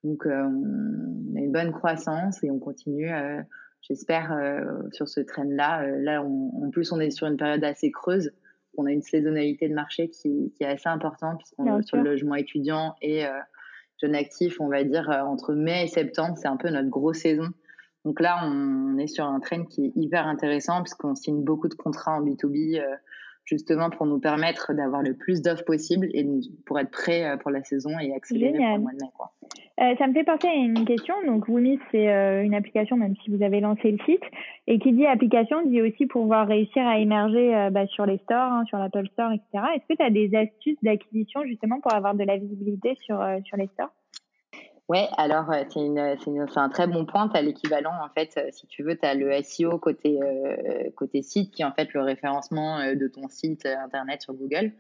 Donc, 0.04 0.26
euh, 0.26 0.44
on 0.44 1.36
a 1.36 1.40
une 1.40 1.52
bonne 1.52 1.72
croissance 1.72 2.44
et 2.44 2.50
on 2.50 2.60
continue, 2.60 3.12
euh, 3.12 3.42
j'espère, 3.82 4.32
euh, 4.32 4.64
sur 4.92 5.08
ce 5.08 5.22
train-là. 5.22 5.86
là, 6.00 6.24
on, 6.24 6.66
en 6.66 6.70
plus, 6.72 6.92
on 6.92 7.00
est 7.00 7.12
sur 7.12 7.28
une 7.28 7.38
période 7.38 7.64
assez 7.64 7.92
creuse. 7.92 8.32
On 8.78 8.86
a 8.86 8.92
une 8.92 9.02
saisonnalité 9.02 9.70
de 9.70 9.74
marché 9.74 10.10
qui, 10.10 10.54
qui 10.56 10.64
est 10.64 10.68
assez 10.68 10.90
importante 10.90 11.40
puisqu'on 11.40 11.80
est 11.80 11.84
sur 11.84 11.98
le 11.98 12.04
logement 12.04 12.36
étudiant 12.36 12.96
et 13.02 13.26
jeune 14.02 14.16
actif, 14.16 14.62
on 14.62 14.70
va 14.70 14.86
dire, 14.86 15.10
entre 15.28 15.54
mai 15.54 15.84
et 15.84 15.88
septembre, 15.88 16.38
c'est 16.38 16.48
un 16.48 16.56
peu 16.56 16.70
notre 16.70 16.88
grosse 16.88 17.18
saison. 17.18 17.50
Donc 18.06 18.22
là, 18.22 18.40
on, 18.46 18.98
est 18.98 19.08
sur 19.08 19.26
un 19.26 19.42
trend 19.42 19.66
qui 19.66 19.88
est 19.88 19.92
hyper 19.98 20.26
intéressant 20.26 20.82
puisqu'on 20.84 21.16
signe 21.16 21.44
beaucoup 21.44 21.68
de 21.68 21.74
contrats 21.74 22.14
en 22.14 22.22
B2B 22.22 22.82
justement 23.46 23.90
pour 23.90 24.06
nous 24.06 24.20
permettre 24.20 24.74
d'avoir 24.74 25.02
le 25.02 25.14
plus 25.14 25.42
d'offres 25.42 25.66
possible 25.66 26.08
et 26.14 26.26
pour 26.66 26.80
être 26.80 26.92
prêt 26.92 27.26
euh, 27.26 27.38
pour 27.38 27.52
la 27.52 27.64
saison 27.64 27.92
et 28.00 28.14
accélérer 28.14 28.58
pour 28.58 28.76
le 28.76 28.80
mois 28.80 28.92
de 28.92 28.98
mai. 28.98 29.10
Quoi. 29.16 29.32
Euh, 29.80 29.96
ça 29.98 30.08
me 30.08 30.14
fait 30.14 30.24
penser 30.24 30.48
à 30.48 30.54
une 30.54 30.86
question. 30.86 31.16
Donc, 31.26 31.48
Woomis, 31.48 31.80
c'est 31.92 32.10
euh, 32.10 32.44
une 32.44 32.54
application, 32.54 32.98
même 32.98 33.16
si 33.24 33.32
vous 33.32 33.44
avez 33.44 33.60
lancé 33.60 33.92
le 33.92 33.98
site. 34.06 34.24
Et 34.68 34.80
qui 34.80 34.94
dit 34.94 35.06
application 35.06 35.66
dit 35.66 35.82
aussi 35.82 36.06
pouvoir 36.06 36.48
réussir 36.48 36.86
à 36.86 37.00
émerger 37.00 37.70
bah, 37.72 37.88
sur 37.88 38.06
les 38.06 38.20
stores, 38.20 38.38
hein, 38.52 38.64
sur 38.68 38.78
l'Apple 38.78 39.08
Store, 39.14 39.32
etc. 39.32 39.66
Est-ce 39.76 39.88
que 39.88 39.98
tu 39.98 40.06
as 40.06 40.10
des 40.12 40.36
astuces 40.36 40.78
d'acquisition 40.84 41.44
justement 41.46 41.80
pour 41.82 41.94
avoir 41.94 42.14
de 42.14 42.24
la 42.24 42.38
visibilité 42.38 42.96
sur, 43.02 43.18
sur 43.46 43.58
les 43.58 43.68
stores? 43.68 43.92
Ouais, 44.92 45.08
alors 45.16 45.50
euh, 45.54 45.64
c'est 45.72 46.60
un 46.60 46.68
très 46.68 46.86
bon 46.86 47.06
point. 47.06 47.30
Tu 47.30 47.38
as 47.38 47.42
l'équivalent, 47.42 47.94
en 48.04 48.10
fait, 48.10 48.34
euh, 48.36 48.50
si 48.52 48.68
tu 48.68 48.84
veux, 48.84 48.98
tu 48.98 49.06
as 49.06 49.14
le 49.14 49.32
SEO 49.42 49.80
côté, 49.80 50.20
euh, 50.22 50.90
côté 50.98 51.22
site, 51.22 51.54
qui 51.54 51.62
est 51.62 51.66
en 51.66 51.72
fait 51.72 51.94
le 51.94 52.02
référencement 52.02 52.94
de 52.94 53.08
ton 53.08 53.30
site 53.30 53.66
internet 53.66 54.22
sur 54.22 54.34
Google. 54.34 54.74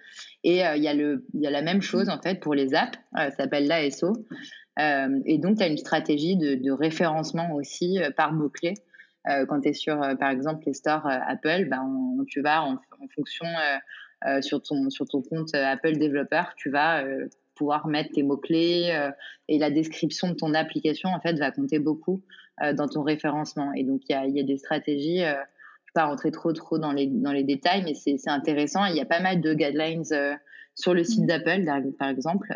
Et 0.43 0.57
il 0.57 0.83
y, 0.83 0.89
a 0.89 0.93
y 0.95 1.47
a 1.47 1.49
la 1.49 1.61
même 1.61 1.81
chose, 1.81 2.09
en 2.09 2.19
fait, 2.19 2.41
pour 2.41 2.53
les 2.53 2.73
apps. 2.73 2.99
ça 3.15 3.31
s'appelle 3.31 3.67
l'ASO. 3.67 4.11
et 4.77 5.37
donc, 5.37 5.59
tu 5.59 5.63
as 5.63 5.67
une 5.67 5.77
stratégie 5.77 6.35
de, 6.35 6.71
référencement 6.71 7.53
aussi 7.53 7.97
par 8.17 8.33
mots-clés. 8.33 8.73
quand 9.47 9.61
tu 9.61 9.69
es 9.69 9.73
sur, 9.73 9.97
par 10.19 10.29
exemple, 10.29 10.63
les 10.65 10.73
stores 10.73 11.07
Apple, 11.07 11.69
ben, 11.69 11.87
tu 12.27 12.41
vas 12.41 12.63
en, 12.63 12.77
fonction 13.15 13.47
sur, 14.41 14.61
ton, 14.61 14.89
sur 14.89 15.07
ton 15.07 15.21
compte 15.21 15.55
Apple 15.55 15.93
développeur, 15.93 16.53
tu 16.57 16.69
vas 16.69 17.01
pouvoir 17.61 17.85
mettre 17.85 18.13
tes 18.13 18.23
mots-clés 18.23 18.89
euh, 18.91 19.11
et 19.47 19.59
la 19.59 19.69
description 19.69 20.29
de 20.29 20.33
ton 20.33 20.55
application, 20.55 21.09
en 21.09 21.19
fait, 21.19 21.33
va 21.33 21.51
compter 21.51 21.77
beaucoup 21.77 22.23
euh, 22.63 22.73
dans 22.73 22.87
ton 22.87 23.03
référencement. 23.03 23.71
Et 23.73 23.83
donc, 23.83 24.01
il 24.09 24.13
y 24.13 24.15
a, 24.15 24.25
y 24.25 24.39
a, 24.39 24.43
des 24.43 24.57
stratégies, 24.57 25.23
euh, 25.23 25.33
je 25.33 25.33
ne 25.33 25.35
vais 25.35 25.93
pas 25.93 26.05
rentrer 26.05 26.31
trop, 26.31 26.53
trop 26.53 26.79
dans 26.79 26.91
les, 26.91 27.05
dans 27.05 27.31
les 27.31 27.43
détails, 27.43 27.83
mais 27.83 27.93
c'est 27.93 28.17
intéressant. 28.27 28.85
Il 28.85 28.95
y 28.95 28.99
a 28.99 29.05
pas 29.05 29.19
mal 29.19 29.41
de 29.41 29.53
guidelines 29.53 30.05
sur 30.73 30.95
le 30.95 31.03
site 31.03 31.21
mmh. 31.21 31.27
d'Apple, 31.27 31.91
par 31.99 32.09
exemple. 32.09 32.51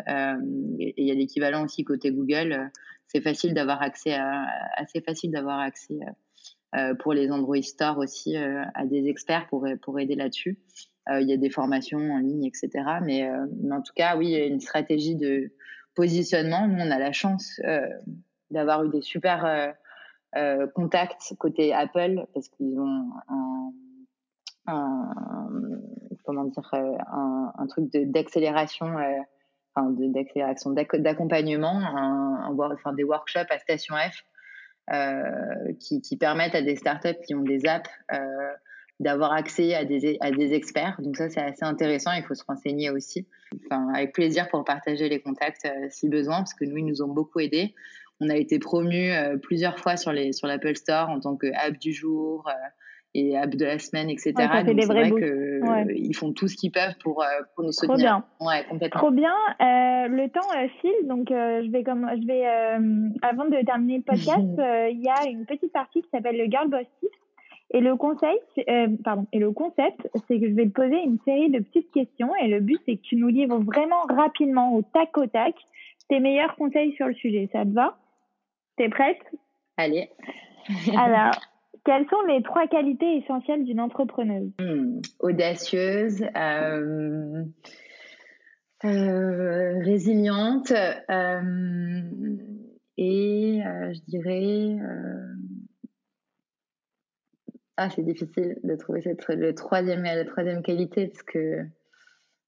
et 0.80 0.94
il 0.96 1.06
y 1.06 1.12
a 1.12 1.14
l'équivalent 1.14 1.64
aussi 1.64 1.84
côté 1.84 2.10
Google. 2.10 2.72
c'est 3.06 3.20
facile 3.20 3.54
d'avoir 3.54 3.82
accès 3.82 4.14
à, 4.14 4.44
assez 4.76 5.00
facile 5.02 5.30
d'avoir 5.30 5.60
accès 5.60 6.00
pour 6.98 7.12
les 7.12 7.30
Android 7.30 7.62
Store 7.62 7.98
aussi 7.98 8.36
à 8.36 8.86
des 8.86 9.06
experts 9.06 9.46
pour, 9.48 9.68
pour 9.82 10.00
aider 10.00 10.16
là-dessus. 10.16 10.58
Euh, 11.08 11.20
il 11.20 11.28
y 11.28 11.32
a 11.32 11.36
des 11.36 11.50
formations 11.50 11.98
en 11.98 12.18
ligne, 12.18 12.44
etc. 12.44 12.70
Mais, 13.02 13.28
euh, 13.28 13.46
mais 13.62 13.76
en 13.76 13.82
tout 13.82 13.92
cas, 13.94 14.16
oui, 14.16 14.26
il 14.26 14.32
y 14.32 14.40
a 14.40 14.46
une 14.46 14.60
stratégie 14.60 15.14
de 15.14 15.52
positionnement. 15.94 16.66
Nous, 16.66 16.82
on 16.82 16.90
a 16.90 16.98
la 16.98 17.12
chance 17.12 17.60
euh, 17.64 17.86
d'avoir 18.50 18.84
eu 18.84 18.90
des 18.90 19.02
super 19.02 19.74
contacts 20.74 21.32
côté 21.38 21.72
Apple 21.72 22.26
parce 22.34 22.48
qu'ils 22.48 22.78
ont 22.78 23.08
un, 23.28 23.72
comment 26.24 26.44
dire 26.44 26.68
un, 26.74 27.66
truc 27.68 27.90
d'accélération 27.90 28.96
enfin 29.74 29.88
d'accélération 29.96 30.72
d'accompagnement 30.72 31.80
enfin 32.50 32.92
des 32.92 33.04
workshops 33.04 33.50
à 33.50 33.58
Station 33.58 33.94
F 33.96 34.26
qui, 35.78 36.16
permettent 36.18 36.54
à 36.54 36.60
des 36.60 36.76
startups 36.76 37.22
qui 37.26 37.34
ont 37.34 37.42
des 37.42 37.66
apps 37.66 37.88
d'avoir 38.98 39.32
accès 39.32 39.74
à 39.74 39.84
des, 39.84 40.16
à 40.20 40.30
des 40.30 40.54
experts. 40.54 40.96
Donc 41.00 41.16
ça, 41.16 41.28
c'est 41.28 41.40
assez 41.40 41.64
intéressant. 41.64 42.12
Il 42.12 42.22
faut 42.22 42.34
se 42.34 42.44
renseigner 42.46 42.90
aussi. 42.90 43.26
Enfin, 43.66 43.88
avec 43.94 44.12
plaisir 44.12 44.48
pour 44.48 44.64
partager 44.64 45.08
les 45.08 45.20
contacts 45.20 45.66
euh, 45.66 45.86
si 45.90 46.08
besoin, 46.08 46.38
parce 46.38 46.54
que 46.54 46.64
nous, 46.64 46.78
ils 46.78 46.86
nous 46.86 47.02
ont 47.02 47.08
beaucoup 47.08 47.40
aidés. 47.40 47.74
On 48.20 48.30
a 48.30 48.36
été 48.36 48.58
promus 48.58 49.12
euh, 49.12 49.36
plusieurs 49.36 49.78
fois 49.78 49.96
sur 49.96 50.12
les 50.12 50.32
sur 50.32 50.46
l'Apple 50.46 50.74
Store 50.76 51.10
en 51.10 51.20
tant 51.20 51.36
que 51.36 51.48
app 51.54 51.78
du 51.78 51.92
jour. 51.92 52.48
Euh, 52.48 52.52
et 53.18 53.34
app 53.34 53.48
de 53.48 53.64
la 53.64 53.78
semaine, 53.78 54.10
etc. 54.10 54.34
Donc 54.34 54.78
c'est 54.78 54.86
vrai 54.92 55.10
qu'ils 55.10 56.14
font 56.14 56.34
tout 56.34 56.48
ce 56.48 56.54
qu'ils 56.54 56.70
peuvent 56.70 56.98
pour, 57.02 57.24
pour 57.54 57.64
nous 57.64 57.72
soutenir. 57.72 57.96
Trop 57.96 57.96
bien. 57.96 58.24
Ouais, 58.46 58.66
complètement. 58.68 59.00
Trop 59.00 59.10
bien. 59.10 59.32
le 59.58 60.28
temps 60.28 60.50
file, 60.82 61.08
donc 61.08 61.28
je 61.30 61.70
vais 61.70 61.82
comme 61.82 62.06
je 62.14 62.26
vais 62.26 62.44
avant 63.22 63.46
de 63.46 63.64
terminer 63.64 63.96
le 63.96 64.02
podcast, 64.02 64.36
il 64.92 65.02
y 65.02 65.08
a 65.08 65.30
une 65.30 65.46
petite 65.46 65.72
partie 65.72 66.02
qui 66.02 66.10
s'appelle 66.10 66.36
le 66.36 66.44
Girl 66.44 66.68
Boss 66.68 66.84
Tips 67.00 67.16
et 67.70 67.80
le 67.80 67.96
conseil, 67.96 68.38
euh, 68.68 68.88
pardon, 69.02 69.26
et 69.32 69.38
le 69.38 69.50
concept, 69.50 70.08
c'est 70.28 70.38
que 70.38 70.48
je 70.48 70.54
vais 70.54 70.66
te 70.66 70.72
poser 70.72 71.02
une 71.02 71.18
série 71.24 71.50
de 71.50 71.58
petites 71.58 71.90
questions 71.90 72.34
et 72.36 72.48
le 72.48 72.60
but 72.60 72.80
c'est 72.86 72.96
que 72.96 73.02
tu 73.02 73.16
nous 73.16 73.28
livres 73.28 73.58
vraiment 73.58 74.02
rapidement, 74.08 74.74
au 74.74 74.82
tac 74.82 75.16
au 75.18 75.26
tac, 75.26 75.54
tes 76.08 76.20
meilleurs 76.20 76.54
conseils 76.56 76.92
sur 76.92 77.08
le 77.08 77.14
sujet. 77.14 77.48
Ça 77.52 77.64
te 77.64 77.70
va? 77.70 77.98
T'es 78.76 78.88
prête? 78.88 79.18
Allez. 79.76 80.10
Alors, 80.96 81.32
quelles 81.84 82.06
sont 82.08 82.22
les 82.28 82.42
trois 82.42 82.66
qualités 82.68 83.16
essentielles 83.16 83.64
d'une 83.64 83.80
entrepreneuse? 83.80 84.50
Hmm, 84.60 85.00
Audacieuse, 85.20 86.22
euh, 86.36 87.44
euh, 88.84 89.78
résiliente 89.84 90.72
euh, 90.72 92.02
et 92.96 93.60
je 93.62 94.00
dirais 94.08 94.76
ah, 97.76 97.90
c'est 97.90 98.02
difficile 98.02 98.58
de 98.64 98.74
trouver 98.74 99.02
cette, 99.02 99.26
le 99.28 99.54
troisième, 99.54 100.02
la 100.02 100.24
troisième 100.24 100.62
qualité 100.62 101.08
parce 101.08 101.22
que 101.22 101.66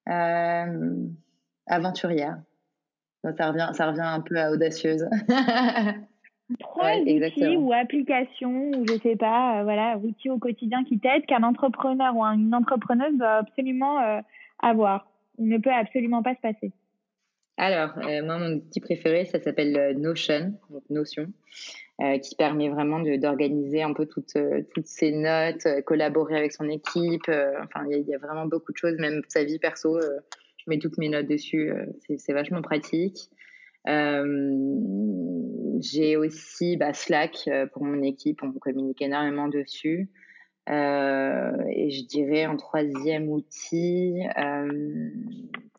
euh, 0.08 1.06
aventurière. 1.66 2.38
Ça 3.36 3.48
revient, 3.48 3.70
ça 3.74 3.88
revient 3.88 4.00
un 4.00 4.20
peu 4.20 4.36
à 4.36 4.50
audacieuse. 4.50 5.06
Trois 6.60 6.96
outils 6.96 7.56
ou 7.58 7.74
applications 7.74 8.70
ou 8.70 8.86
je 8.88 8.98
sais 9.02 9.16
pas, 9.16 9.60
euh, 9.60 9.64
voilà, 9.64 9.98
outils 9.98 10.30
au 10.30 10.38
quotidien 10.38 10.82
qui 10.84 10.98
t'aident 10.98 11.26
qu'un 11.26 11.42
entrepreneur 11.42 12.16
ou 12.16 12.24
une 12.24 12.54
entrepreneuse 12.54 13.18
doit 13.18 13.34
absolument 13.34 14.00
euh, 14.00 14.20
avoir. 14.60 15.10
Il 15.36 15.48
ne 15.48 15.58
peut 15.58 15.72
absolument 15.72 16.22
pas 16.22 16.34
se 16.36 16.40
passer. 16.40 16.72
Alors, 17.58 17.90
moi, 17.96 18.38
mon 18.38 18.54
outil 18.54 18.80
préféré, 18.80 19.26
ça 19.26 19.40
s'appelle 19.40 19.98
Notion, 19.98 20.54
donc 20.70 20.84
Notion. 20.88 21.26
Euh, 22.00 22.16
qui 22.18 22.36
permet 22.36 22.68
vraiment 22.68 23.00
d'organiser 23.00 23.82
un 23.82 23.92
peu 23.92 24.06
toutes, 24.06 24.36
euh, 24.36 24.62
toutes 24.72 24.86
ces 24.86 25.10
notes, 25.10 25.66
euh, 25.66 25.82
collaborer 25.82 26.36
avec 26.36 26.52
son 26.52 26.68
équipe. 26.68 27.28
enfin, 27.28 27.84
il 27.90 28.06
y, 28.06 28.14
a 28.14 28.18
vraiment 28.18 28.46
beaucoup 28.46 28.70
de 28.70 28.76
choses, 28.76 28.96
même 29.00 29.20
sa 29.26 29.42
vie 29.42 29.58
perso. 29.58 29.98
je 30.00 30.64
mets 30.68 30.78
toutes 30.78 30.96
mes 30.98 31.08
notes 31.08 31.26
dessus. 31.26 31.72
c'est 32.18 32.32
vachement 32.32 32.62
pratique. 32.62 33.30
J'ai 35.80 36.16
aussi 36.16 36.76
bah, 36.76 36.92
Slack 36.94 37.50
pour 37.72 37.82
mon 37.82 38.00
équipe. 38.04 38.44
On 38.44 38.52
communique 38.52 39.02
énormément 39.02 39.48
dessus. 39.48 40.08
et 40.68 41.90
je 41.90 42.06
dirais 42.06 42.46
en 42.46 42.56
troisième 42.56 43.28
outil, 43.28 44.20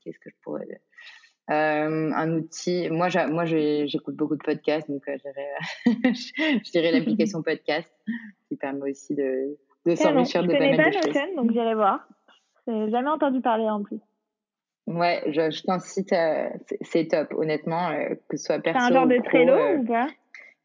qu'est-ce 0.04 0.20
que 0.20 0.30
je 0.30 0.36
pourrais 0.42 0.66
dire? 0.66 0.80
Euh, 1.50 2.12
un 2.14 2.34
outil. 2.34 2.90
Moi, 2.92 3.08
moi, 3.28 3.46
j'écoute 3.46 4.16
beaucoup 4.16 4.36
de 4.36 4.44
podcasts, 4.44 4.90
donc 4.90 5.02
euh, 5.08 5.18
je 5.86 6.72
dirais 6.72 6.92
l'application 6.92 7.42
podcast 7.42 7.92
qui 8.48 8.56
permet 8.56 8.92
aussi 8.92 9.16
de, 9.16 9.58
de 9.86 9.96
s'enrichir 9.96 10.44
de 10.44 10.52
pas 10.54 10.60
mal 10.60 10.92
de 10.92 10.94
choses. 10.94 11.36
Donc 11.36 11.52
j'irai 11.52 11.74
voir. 11.74 12.08
J'ai 12.68 12.92
jamais 12.92 13.10
entendu 13.10 13.42
parler 13.42 13.68
en 13.68 13.82
plus. 13.82 14.00
Ouais, 14.86 15.24
je, 15.28 15.50
je 15.50 15.64
t'incite, 15.64 16.14
c'est 16.82 17.08
top, 17.08 17.34
honnêtement, 17.34 17.90
euh, 17.90 18.16
que 18.28 18.38
ce 18.38 18.46
soit 18.46 18.60
perso. 18.60 18.80
C'est 18.80 18.92
un 18.92 18.94
genre 18.94 19.08
de 19.08 19.18
Trello 19.24 19.80
ou 19.80 19.86
pas? 19.86 20.08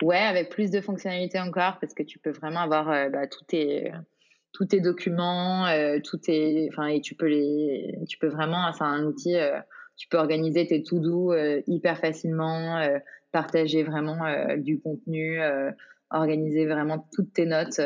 Ouais, 0.02 0.18
avec 0.18 0.50
plus 0.50 0.70
de 0.70 0.82
fonctionnalités 0.82 1.40
encore, 1.40 1.78
parce 1.80 1.94
que 1.94 2.02
tu 2.02 2.18
peux 2.18 2.30
vraiment 2.30 2.60
avoir 2.60 2.86
bah, 3.10 3.26
tous 3.26 3.44
tes 3.44 3.90
tous 4.52 4.66
tes 4.66 4.80
documents, 4.80 5.66
tout 6.04 6.18
tes, 6.18 6.68
enfin, 6.70 6.86
et 6.86 7.00
tu 7.00 7.14
peux 7.14 7.26
les, 7.26 7.98
tu 8.08 8.18
peux 8.18 8.28
vraiment, 8.28 8.72
c'est 8.72 8.84
un 8.84 9.04
outil 9.04 9.36
tu 9.96 10.08
peux 10.08 10.18
organiser 10.18 10.66
tes 10.66 10.82
to 10.82 10.98
do 10.98 11.32
euh, 11.32 11.60
hyper 11.66 11.98
facilement, 11.98 12.78
euh, 12.78 12.98
partager 13.32 13.82
vraiment 13.82 14.24
euh, 14.24 14.56
du 14.56 14.80
contenu, 14.80 15.40
organiser 16.10 16.66
vraiment 16.66 17.08
toutes 17.12 17.32
tes 17.32 17.46
notes 17.46 17.80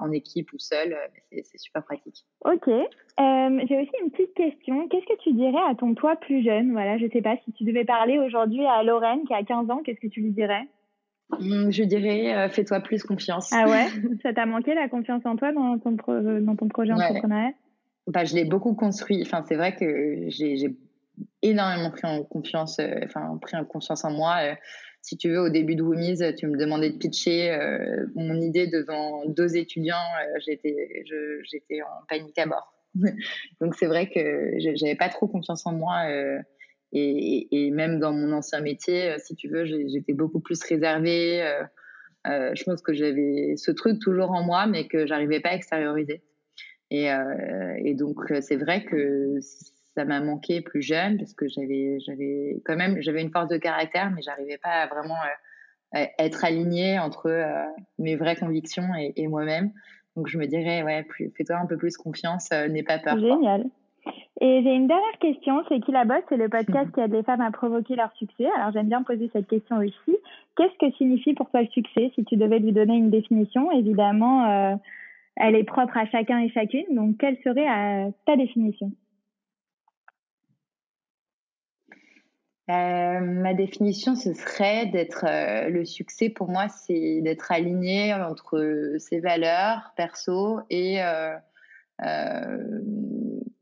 en 0.00 0.12
équipe 0.12 0.52
ou 0.52 0.58
seul. 0.58 0.96
c'est 1.32 1.58
super 1.58 1.82
pratique. 1.84 2.24
Ok. 2.44 2.66
J'ai 2.66 3.80
aussi 3.80 3.90
une 4.04 4.10
petite 4.10 4.34
question. 4.34 4.86
Qu'est-ce 4.88 5.06
que 5.06 5.20
tu 5.22 5.32
dirais 5.32 5.62
à 5.68 5.74
ton 5.74 5.94
toi 5.94 6.14
plus 6.16 6.44
jeune? 6.44 6.72
Voilà, 6.72 6.98
je 6.98 7.06
sais 7.12 7.22
pas 7.22 7.36
si 7.44 7.52
tu 7.52 7.64
devais 7.64 7.84
parler 7.84 8.18
aujourd'hui 8.18 8.64
à 8.66 8.84
Lorraine 8.84 9.24
qui 9.26 9.34
a 9.34 9.42
15 9.42 9.70
ans, 9.70 9.82
qu'est-ce 9.84 10.00
que 10.00 10.06
tu 10.06 10.20
lui 10.20 10.30
dirais? 10.30 10.68
Mmh, 11.40 11.70
je 11.70 11.82
dirais, 11.82 12.48
fais-toi 12.50 12.80
plus 12.80 13.02
confiance. 13.02 13.50
Ah 13.52 13.68
ouais? 13.68 13.86
Ça 14.22 14.32
t'a 14.32 14.46
manqué 14.46 14.74
la 14.74 14.88
confiance 14.88 15.26
en 15.26 15.36
toi 15.36 15.52
dans 15.52 15.78
ton, 15.78 15.96
dans 16.40 16.56
ton 16.56 16.68
projet 16.68 16.92
entrepreneurial? 16.92 17.54
Bah, 18.06 18.24
Je 18.24 18.34
l'ai 18.36 18.44
beaucoup 18.44 18.74
construit. 18.74 19.20
Enfin, 19.22 19.42
c'est 19.48 19.56
vrai 19.56 19.74
que 19.74 20.26
j'ai 20.28 20.76
énormément 21.42 21.90
pris 21.90 22.06
en 22.06 22.22
confiance, 22.24 22.78
euh, 22.78 23.00
enfin 23.04 23.38
pris 23.40 23.56
en 23.56 23.64
confiance 23.64 24.04
en 24.04 24.10
moi. 24.10 24.36
Euh, 24.42 24.54
si 25.02 25.16
tu 25.16 25.30
veux, 25.30 25.40
au 25.40 25.48
début 25.48 25.76
de 25.76 25.82
Woomies, 25.82 26.18
tu 26.36 26.46
me 26.46 26.58
demandais 26.58 26.90
de 26.90 26.98
pitcher 26.98 27.50
euh, 27.52 28.06
mon 28.14 28.38
idée 28.38 28.66
devant 28.66 29.24
deux 29.26 29.56
étudiants. 29.56 29.96
j'étais, 30.46 31.04
j'étais 31.50 31.80
en 31.82 32.06
panique 32.06 32.38
à 32.38 32.46
bord. 32.46 32.74
Donc 33.60 33.74
c'est 33.76 33.86
vrai 33.86 34.10
que 34.10 34.52
j'avais 34.58 34.96
pas 34.96 35.08
trop 35.08 35.26
confiance 35.26 35.64
en 35.66 35.72
moi. 35.72 36.04
Et, 36.92 37.70
même 37.72 37.98
dans 37.98 38.12
mon 38.12 38.32
ancien 38.32 38.60
métier, 38.60 39.14
si 39.24 39.34
tu 39.36 39.48
veux, 39.48 39.64
j'étais 39.64 40.12
beaucoup 40.12 40.40
plus 40.40 40.62
réservée. 40.62 41.50
je 42.26 42.62
pense 42.64 42.82
que 42.82 42.92
j'avais 42.92 43.54
ce 43.56 43.70
truc 43.70 44.00
toujours 44.00 44.32
en 44.32 44.42
moi, 44.42 44.66
mais 44.66 44.86
que 44.86 45.06
j'arrivais 45.06 45.40
pas 45.40 45.50
à 45.50 45.54
extérioriser. 45.54 46.22
Et 46.90 47.08
donc, 47.94 48.18
c'est 48.42 48.56
vrai 48.56 48.84
que 48.84 49.38
ça 50.00 50.06
m'a 50.06 50.20
manqué 50.20 50.62
plus 50.62 50.80
jeune 50.80 51.18
parce 51.18 51.34
que 51.34 51.46
j'avais, 51.46 51.98
j'avais 52.00 52.62
quand 52.64 52.76
même, 52.76 53.02
j'avais 53.02 53.20
une 53.20 53.30
force 53.30 53.48
de 53.48 53.58
caractère, 53.58 54.10
mais 54.10 54.22
j'arrivais 54.22 54.56
pas 54.56 54.70
à 54.70 54.86
vraiment 54.86 55.18
être 56.18 56.44
alignée 56.44 56.98
entre 56.98 57.28
mes 57.98 58.16
vraies 58.16 58.36
convictions 58.36 58.88
et, 58.96 59.26
moi-même. 59.28 59.72
Donc, 60.16 60.28
je 60.28 60.38
me 60.38 60.46
dirais, 60.46 60.82
ouais, 60.82 61.06
fais-toi 61.36 61.56
un 61.56 61.66
peu 61.66 61.76
plus 61.76 61.96
confiance, 61.96 62.50
n'aie 62.50 62.82
pas 62.82 62.98
peur. 62.98 63.18
Génial. 63.18 63.66
Et 64.40 64.62
j'ai 64.62 64.74
une 64.74 64.86
dernière 64.86 65.18
question, 65.20 65.62
c'est 65.68 65.80
qui 65.80 65.92
la 65.92 66.06
bosse 66.06 66.22
C'est 66.30 66.38
le 66.38 66.48
podcast 66.48 66.90
qui 66.94 67.00
aide 67.00 67.12
les 67.12 67.22
femmes 67.22 67.42
à 67.42 67.50
provoquer 67.50 67.94
leur 67.94 68.10
succès. 68.14 68.48
Alors 68.56 68.72
j'aime 68.72 68.88
bien 68.88 69.02
poser 69.02 69.28
cette 69.34 69.48
question 69.48 69.76
aussi. 69.76 70.16
Qu'est-ce 70.56 70.78
que 70.78 70.96
signifie 70.96 71.34
pour 71.34 71.50
toi 71.50 71.60
le 71.60 71.68
succès? 71.68 72.10
Si 72.14 72.24
tu 72.24 72.36
devais 72.36 72.58
lui 72.58 72.72
donner 72.72 72.96
une 72.96 73.10
définition, 73.10 73.70
évidemment, 73.70 74.48
euh, 74.48 74.76
elle 75.36 75.56
est 75.56 75.64
propre 75.64 75.96
à 75.96 76.06
chacun 76.06 76.38
et 76.38 76.48
chacune. 76.48 76.86
Donc 76.92 77.18
quelle 77.18 77.36
serait 77.44 77.68
euh, 77.68 78.10
ta 78.24 78.36
définition? 78.36 78.92
Euh, 82.70 83.20
ma 83.20 83.54
définition, 83.54 84.14
ce 84.14 84.32
serait 84.32 84.86
d'être 84.86 85.24
le 85.68 85.84
succès 85.84 86.30
pour 86.30 86.48
moi, 86.48 86.68
c'est 86.68 87.20
d'être 87.22 87.52
aligné 87.52 88.14
entre 88.14 88.94
ses 88.98 89.20
valeurs 89.20 89.92
perso 89.96 90.60
et 90.70 91.00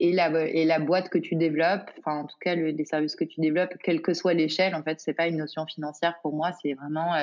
la, 0.00 0.78
boîte 0.78 1.08
que 1.08 1.18
tu 1.18 1.34
développes, 1.34 1.90
enfin 1.98 2.20
en 2.20 2.26
tout 2.26 2.36
cas 2.40 2.54
les 2.54 2.84
services 2.84 3.16
que 3.16 3.24
tu 3.24 3.40
développes, 3.40 3.74
quelle 3.82 4.02
que 4.02 4.14
soit 4.14 4.34
l'échelle, 4.34 4.74
en 4.74 4.82
fait, 4.82 5.00
c'est 5.00 5.14
pas 5.14 5.26
une 5.26 5.38
notion 5.38 5.66
financière 5.66 6.14
pour 6.22 6.34
moi, 6.34 6.52
c'est 6.62 6.74
vraiment 6.74 7.14
euh, 7.14 7.22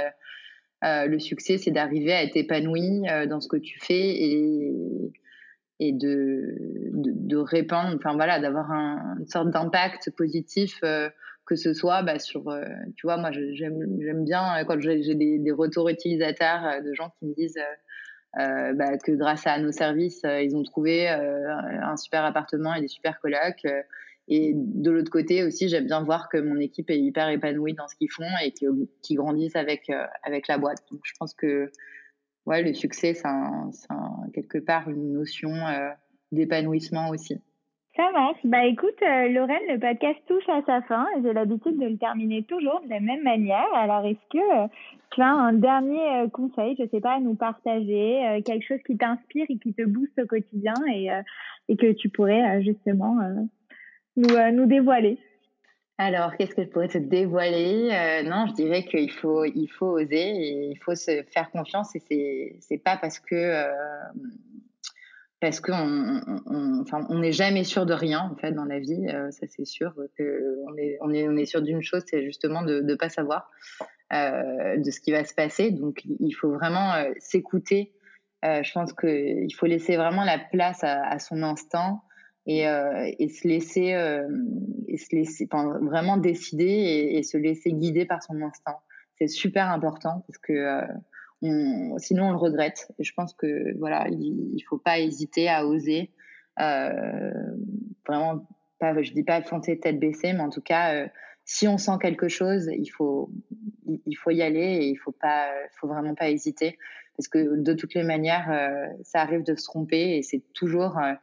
euh, 0.84 1.08
le 1.08 1.20
succès, 1.20 1.58
c'est 1.58 1.72
d'arriver 1.72 2.14
à 2.14 2.24
être 2.24 2.36
épanoui 2.36 3.10
euh, 3.10 3.26
dans 3.26 3.40
ce 3.40 3.48
que 3.48 3.58
tu 3.58 3.80
fais 3.80 5.12
et, 5.80 5.92
de, 5.92 7.38
répandre, 7.38 7.96
enfin 7.96 8.14
voilà, 8.14 8.40
d'avoir 8.40 8.72
un, 8.72 9.18
une 9.20 9.28
sorte 9.28 9.50
d'impact 9.50 10.12
positif, 10.12 10.80
euh, 10.84 11.10
que 11.46 11.56
ce 11.56 11.74
soit 11.74 12.02
bah, 12.04 12.20
sur, 12.20 12.50
euh, 12.50 12.64
tu 12.96 13.06
vois, 13.06 13.18
moi 13.18 13.32
j'aime 13.32 14.24
bien 14.24 14.64
quand 14.66 14.80
j'ai 14.80 15.16
des, 15.16 15.52
retours 15.52 15.90
utilisateurs 15.90 16.82
de 16.84 16.94
gens 16.94 17.12
qui 17.20 17.26
me 17.28 17.34
disent 17.36 17.60
euh, 18.38 18.74
bah, 18.74 18.98
que 18.98 19.14
grâce 19.14 19.48
à 19.48 19.58
nos 19.60 19.72
services, 19.72 20.22
euh, 20.26 20.42
ils 20.42 20.58
ont 20.58 20.64
trouvé 20.64 21.10
euh, 21.10 21.56
un 21.82 21.96
super 21.96 22.26
appartement 22.26 22.74
et 22.74 22.82
des 22.82 22.90
super 22.90 23.20
colocs. 23.22 23.66
et 24.28 24.52
de 24.56 24.92
l'autre 24.92 25.10
côté 25.10 25.44
aussi, 25.44 25.70
j'aime 25.70 25.86
bien 25.86 26.04
voir 26.04 26.28
que 26.28 26.38
mon 26.38 26.60
équipe 26.60 26.90
est 26.90 27.00
hyper 27.00 27.30
épanouie 27.30 27.76
dans 27.76 27.88
ce 27.88 27.96
qu'ils 27.96 28.12
font 28.12 28.28
et 28.44 28.52
qu'ils 28.52 29.18
grandissent 29.18 29.56
avec, 29.56 29.90
avec 30.24 30.48
la 30.50 30.58
boîte. 30.58 30.80
Donc 30.92 31.00
je 31.04 31.14
pense 31.18 31.34
que 31.34 31.72
ouais, 32.46 32.62
le 32.62 32.74
succès, 32.74 33.14
c'est 33.14 33.24
quelque 34.34 34.58
part 34.58 34.90
une 34.90 35.14
notion 35.14 35.54
d'épanouissement 36.32 37.10
aussi. 37.10 37.40
Ça 37.96 38.12
marche. 38.12 38.40
Bah 38.44 38.66
écoute, 38.66 39.02
euh, 39.04 39.30
Lorraine, 39.30 39.64
le 39.70 39.80
podcast 39.80 40.20
touche 40.28 40.44
à 40.50 40.62
sa 40.66 40.82
fin 40.82 41.08
j'ai 41.24 41.32
l'habitude 41.32 41.80
de 41.80 41.86
le 41.86 41.98
terminer 41.98 42.44
toujours 42.44 42.82
de 42.82 42.90
la 42.90 43.00
même 43.00 43.24
manière. 43.24 43.74
Alors 43.74 44.06
est-ce 44.06 44.30
que 44.30 44.64
euh, 44.64 44.68
tu 45.12 45.22
as 45.22 45.32
un 45.32 45.54
dernier 45.54 46.24
euh, 46.24 46.28
conseil, 46.28 46.76
je 46.78 46.86
sais 46.90 47.00
pas, 47.00 47.14
à 47.14 47.20
nous 47.22 47.36
partager, 47.36 48.42
quelque 48.46 48.68
chose 48.68 48.84
qui 48.86 48.98
t'inspire 48.98 49.46
et 49.48 49.58
qui 49.60 49.74
te 49.74 49.84
booste 49.84 50.20
au 50.20 50.26
quotidien 50.26 50.74
et, 50.94 51.08
et 51.70 51.78
que 51.78 51.94
tu 51.94 52.10
pourrais 52.10 52.62
justement 52.64 53.18
nous, 54.18 54.52
nous 54.52 54.66
dévoiler? 54.66 55.18
Alors, 55.98 56.36
qu'est-ce 56.36 56.54
que 56.54 56.64
je 56.64 56.68
pourrais 56.68 56.90
te 56.90 56.98
dévoiler? 56.98 57.92
Non, 58.26 58.48
je 58.48 58.56
dirais 58.56 58.84
qu'il 58.84 59.12
faut, 59.12 59.46
il 59.46 59.68
faut 59.68 59.98
oser 59.98 60.32
et 60.36 60.72
il 60.72 60.78
faut 60.84 60.96
se 60.96 61.24
faire 61.34 61.50
confiance 61.52 61.96
et 61.96 62.00
c'est, 62.00 62.58
c'est 62.60 62.84
pas 62.84 62.98
parce 62.98 63.20
que 63.20 63.36
parce 65.42 65.60
qu'on 65.60 66.22
on, 66.46 66.82
enfin, 66.82 67.06
on 67.10 67.20
n'est 67.20 67.32
jamais 67.32 67.64
sûr 67.64 67.86
de 67.86 67.94
rien 67.94 68.20
en 68.32 68.36
fait 68.36 68.52
dans 68.52 68.66
la 68.66 68.80
vie, 68.80 69.08
euh, 69.10 69.30
ça 69.32 69.46
c'est 69.50 69.66
sûr 69.66 69.94
que 70.18 70.56
on 70.68 70.78
est 70.78 70.98
on 71.02 71.14
est 71.14 71.28
on 71.28 71.36
est 71.36 71.46
sûr 71.46 71.62
d'une 71.62 71.82
chose, 71.82 72.04
c'est 72.08 72.24
justement 72.24 72.62
de 72.62 72.82
ne 72.82 72.96
pas 72.96 73.10
savoir 73.10 73.52
euh, 74.14 74.78
de 74.78 74.92
ce 74.92 75.02
qui 75.02 75.12
va 75.12 75.26
se 75.26 75.34
passer. 75.34 75.72
Donc 75.72 76.02
il 76.06 76.32
faut 76.32 76.52
vraiment 76.52 76.94
euh, 76.94 77.12
s'écouter. 77.20 77.92
Je 78.44 78.72
pense 78.74 78.94
que 78.94 79.08
il 79.08 79.52
faut 79.56 79.66
laisser 79.66 79.98
vraiment 79.98 80.24
la 80.24 80.38
place 80.38 80.84
à, 80.84 81.18
son 81.18 81.42
instinct 81.42 82.04
et, 82.46 82.60
et 82.62 83.28
se 83.28 83.48
laisser 83.48 83.98
et 84.88 84.98
se 84.98 85.16
laisser 85.16 85.48
enfin, 85.52 85.80
vraiment 85.82 86.18
décider 86.18 86.64
et, 86.64 87.18
et, 87.18 87.24
se 87.24 87.38
laisser 87.38 87.72
guider 87.74 88.06
par 88.06 88.22
son 88.22 88.40
instinct. 88.44 88.78
C'est 89.18 89.30
super 89.30 89.72
important 89.72 90.24
parce 90.28 90.38
que 90.38 90.84
sinon 91.98 92.28
on 92.28 92.32
le 92.32 92.38
regrette. 92.38 92.92
Et 93.00 93.04
je 93.04 93.14
pense 93.14 93.34
que 93.34 93.78
voilà, 93.78 94.08
il, 94.10 94.52
il 94.56 94.62
faut 94.62 94.78
pas 94.78 95.00
hésiter 95.00 95.50
à 95.50 95.66
oser. 95.66 96.12
Euh, 96.60 97.32
vraiment, 98.08 98.46
je 99.02 99.12
dis 99.12 99.24
pas 99.24 99.42
foncer 99.42 99.80
tête 99.80 100.00
baissée, 100.00 100.34
mais 100.34 100.42
en 100.42 100.50
tout 100.50 100.62
cas, 100.62 100.94
euh, 100.94 101.08
si 101.46 101.68
on 101.68 101.78
sent 101.78 101.98
quelque 102.02 102.28
chose, 102.28 102.70
il 102.78 102.88
faut, 102.88 103.30
il, 104.06 104.16
faut 104.16 104.32
y 104.32 104.42
aller 104.42 104.60
et 104.60 104.90
il 104.90 104.96
faut 104.96 105.12
pas, 105.12 105.48
faut 105.80 105.88
vraiment 105.88 106.16
pas 106.16 106.30
hésiter 106.30 106.78
parce 107.18 107.28
que 107.28 107.56
de 107.62 107.74
toutes 107.74 107.94
les 107.94 108.04
manières, 108.04 108.52
euh, 108.52 108.88
ça 109.04 109.22
arrive 109.22 109.44
de 109.44 109.56
se 109.56 109.64
tromper 109.64 110.18
et 110.18 110.24
c'est 110.24 110.42
toujours 110.54 110.98
euh, 110.98 111.14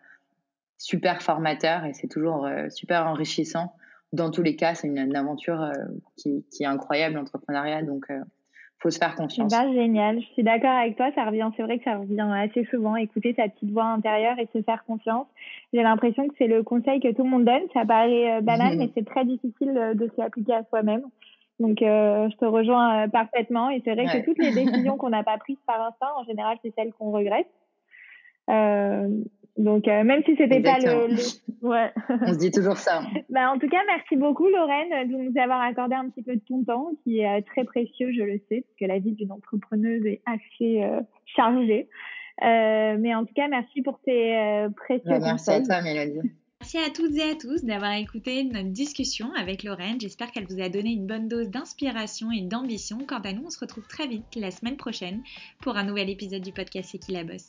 super 0.78 1.22
formateur 1.22 1.84
et 1.84 1.92
c'est 1.92 2.08
toujours 2.08 2.48
super 2.70 3.06
enrichissant. 3.06 3.74
Dans 4.12 4.30
tous 4.30 4.42
les 4.42 4.56
cas, 4.56 4.74
c'est 4.74 4.88
une, 4.88 4.98
une, 4.98 5.16
aventure 5.16 5.70
qui, 6.16 6.44
qui, 6.50 6.64
est 6.64 6.66
incroyable, 6.66 7.16
l'entrepreneuriat. 7.16 7.82
Donc, 7.82 8.10
faut 8.82 8.90
se 8.90 8.98
faire 8.98 9.14
confiance. 9.14 9.52
Bah, 9.52 9.70
génial, 9.72 10.20
je 10.20 10.26
suis 10.32 10.42
d'accord 10.42 10.70
avec 10.70 10.96
toi, 10.96 11.10
ça 11.14 11.24
revient, 11.24 11.48
c'est 11.56 11.62
vrai 11.62 11.78
que 11.78 11.84
ça 11.84 11.98
revient 11.98 12.28
assez 12.34 12.64
souvent, 12.64 12.96
écouter 12.96 13.32
sa 13.34 13.48
petite 13.48 13.70
voix 13.70 13.84
intérieure 13.84 14.38
et 14.38 14.48
se 14.52 14.62
faire 14.62 14.84
confiance. 14.84 15.26
J'ai 15.72 15.82
l'impression 15.82 16.26
que 16.28 16.34
c'est 16.38 16.48
le 16.48 16.62
conseil 16.62 17.00
que 17.00 17.12
tout 17.12 17.22
le 17.22 17.30
monde 17.30 17.44
donne, 17.44 17.62
ça 17.72 17.84
paraît 17.84 18.38
euh, 18.38 18.40
banal, 18.40 18.76
mais 18.76 18.90
c'est 18.94 19.06
très 19.06 19.24
difficile 19.24 19.76
euh, 19.76 19.94
de 19.94 20.10
s'y 20.14 20.22
appliquer 20.22 20.54
à 20.54 20.64
soi-même. 20.64 21.02
Donc, 21.60 21.80
euh, 21.80 22.28
je 22.30 22.36
te 22.36 22.44
rejoins 22.44 23.04
euh, 23.04 23.08
parfaitement 23.08 23.70
et 23.70 23.80
c'est 23.84 23.92
vrai 23.94 24.06
ouais. 24.06 24.20
que 24.20 24.26
toutes 24.26 24.38
les 24.38 24.52
décisions 24.64 24.96
qu'on 24.96 25.10
n'a 25.10 25.22
pas 25.22 25.38
prises 25.38 25.62
par 25.66 25.80
instinct, 25.80 26.10
en 26.16 26.24
général, 26.24 26.58
c'est 26.62 26.74
celles 26.76 26.92
qu'on 26.92 27.12
regrette. 27.12 27.48
Euh, 28.50 29.08
donc, 29.58 29.86
euh, 29.86 30.02
même 30.02 30.22
si 30.24 30.34
c'était 30.36 30.60
pas 30.60 30.78
le, 30.78 31.08
le... 31.08 31.68
Ouais. 31.68 31.90
On 32.08 32.32
se 32.32 32.38
dit 32.38 32.50
toujours 32.50 32.78
ça. 32.78 33.02
bah, 33.30 33.52
en 33.52 33.58
tout 33.58 33.68
cas, 33.68 33.80
merci 33.86 34.16
beaucoup, 34.16 34.48
Lorraine, 34.48 35.08
de 35.08 35.16
nous 35.16 35.38
avoir 35.38 35.60
accordé 35.60 35.94
un 35.94 36.08
petit 36.08 36.22
peu 36.22 36.34
de 36.36 36.42
ton 36.48 36.64
temps, 36.64 36.92
qui 37.04 37.18
est 37.18 37.28
euh, 37.28 37.40
très 37.46 37.64
précieux, 37.64 38.12
je 38.12 38.22
le 38.22 38.40
sais, 38.48 38.62
parce 38.62 38.76
que 38.80 38.84
la 38.86 38.98
vie 38.98 39.12
d'une 39.12 39.30
entrepreneuse 39.30 40.06
est 40.06 40.22
assez 40.26 40.82
euh, 40.82 41.00
chargée. 41.36 41.88
Euh, 42.42 42.96
mais 42.98 43.14
en 43.14 43.24
tout 43.24 43.34
cas, 43.34 43.48
merci 43.48 43.82
pour 43.82 44.00
tes 44.00 44.36
euh, 44.36 44.70
précieux 44.70 45.02
bah, 45.04 45.18
merci 45.20 45.46
conseils. 45.46 45.58
Merci 45.58 45.72
à 45.72 45.80
toi, 45.80 45.82
Mélodie. 45.82 46.30
Merci 46.60 46.78
à 46.78 46.90
toutes 46.90 47.16
et 47.16 47.22
à 47.22 47.34
tous 47.34 47.64
d'avoir 47.64 47.92
écouté 47.94 48.44
notre 48.44 48.70
discussion 48.70 49.32
avec 49.36 49.64
Lorraine. 49.64 50.00
J'espère 50.00 50.30
qu'elle 50.30 50.46
vous 50.46 50.60
a 50.60 50.68
donné 50.68 50.92
une 50.92 51.06
bonne 51.06 51.28
dose 51.28 51.50
d'inspiration 51.50 52.30
et 52.30 52.40
d'ambition. 52.40 52.98
Quant 53.06 53.20
à 53.20 53.32
nous, 53.32 53.42
on 53.46 53.50
se 53.50 53.58
retrouve 53.58 53.86
très 53.86 54.06
vite 54.06 54.24
la 54.36 54.50
semaine 54.50 54.76
prochaine 54.76 55.22
pour 55.60 55.76
un 55.76 55.84
nouvel 55.84 56.08
épisode 56.08 56.42
du 56.42 56.52
podcast 56.52 56.90
C'est 56.92 56.98
qui 56.98 57.12
la 57.12 57.24
bosse. 57.24 57.48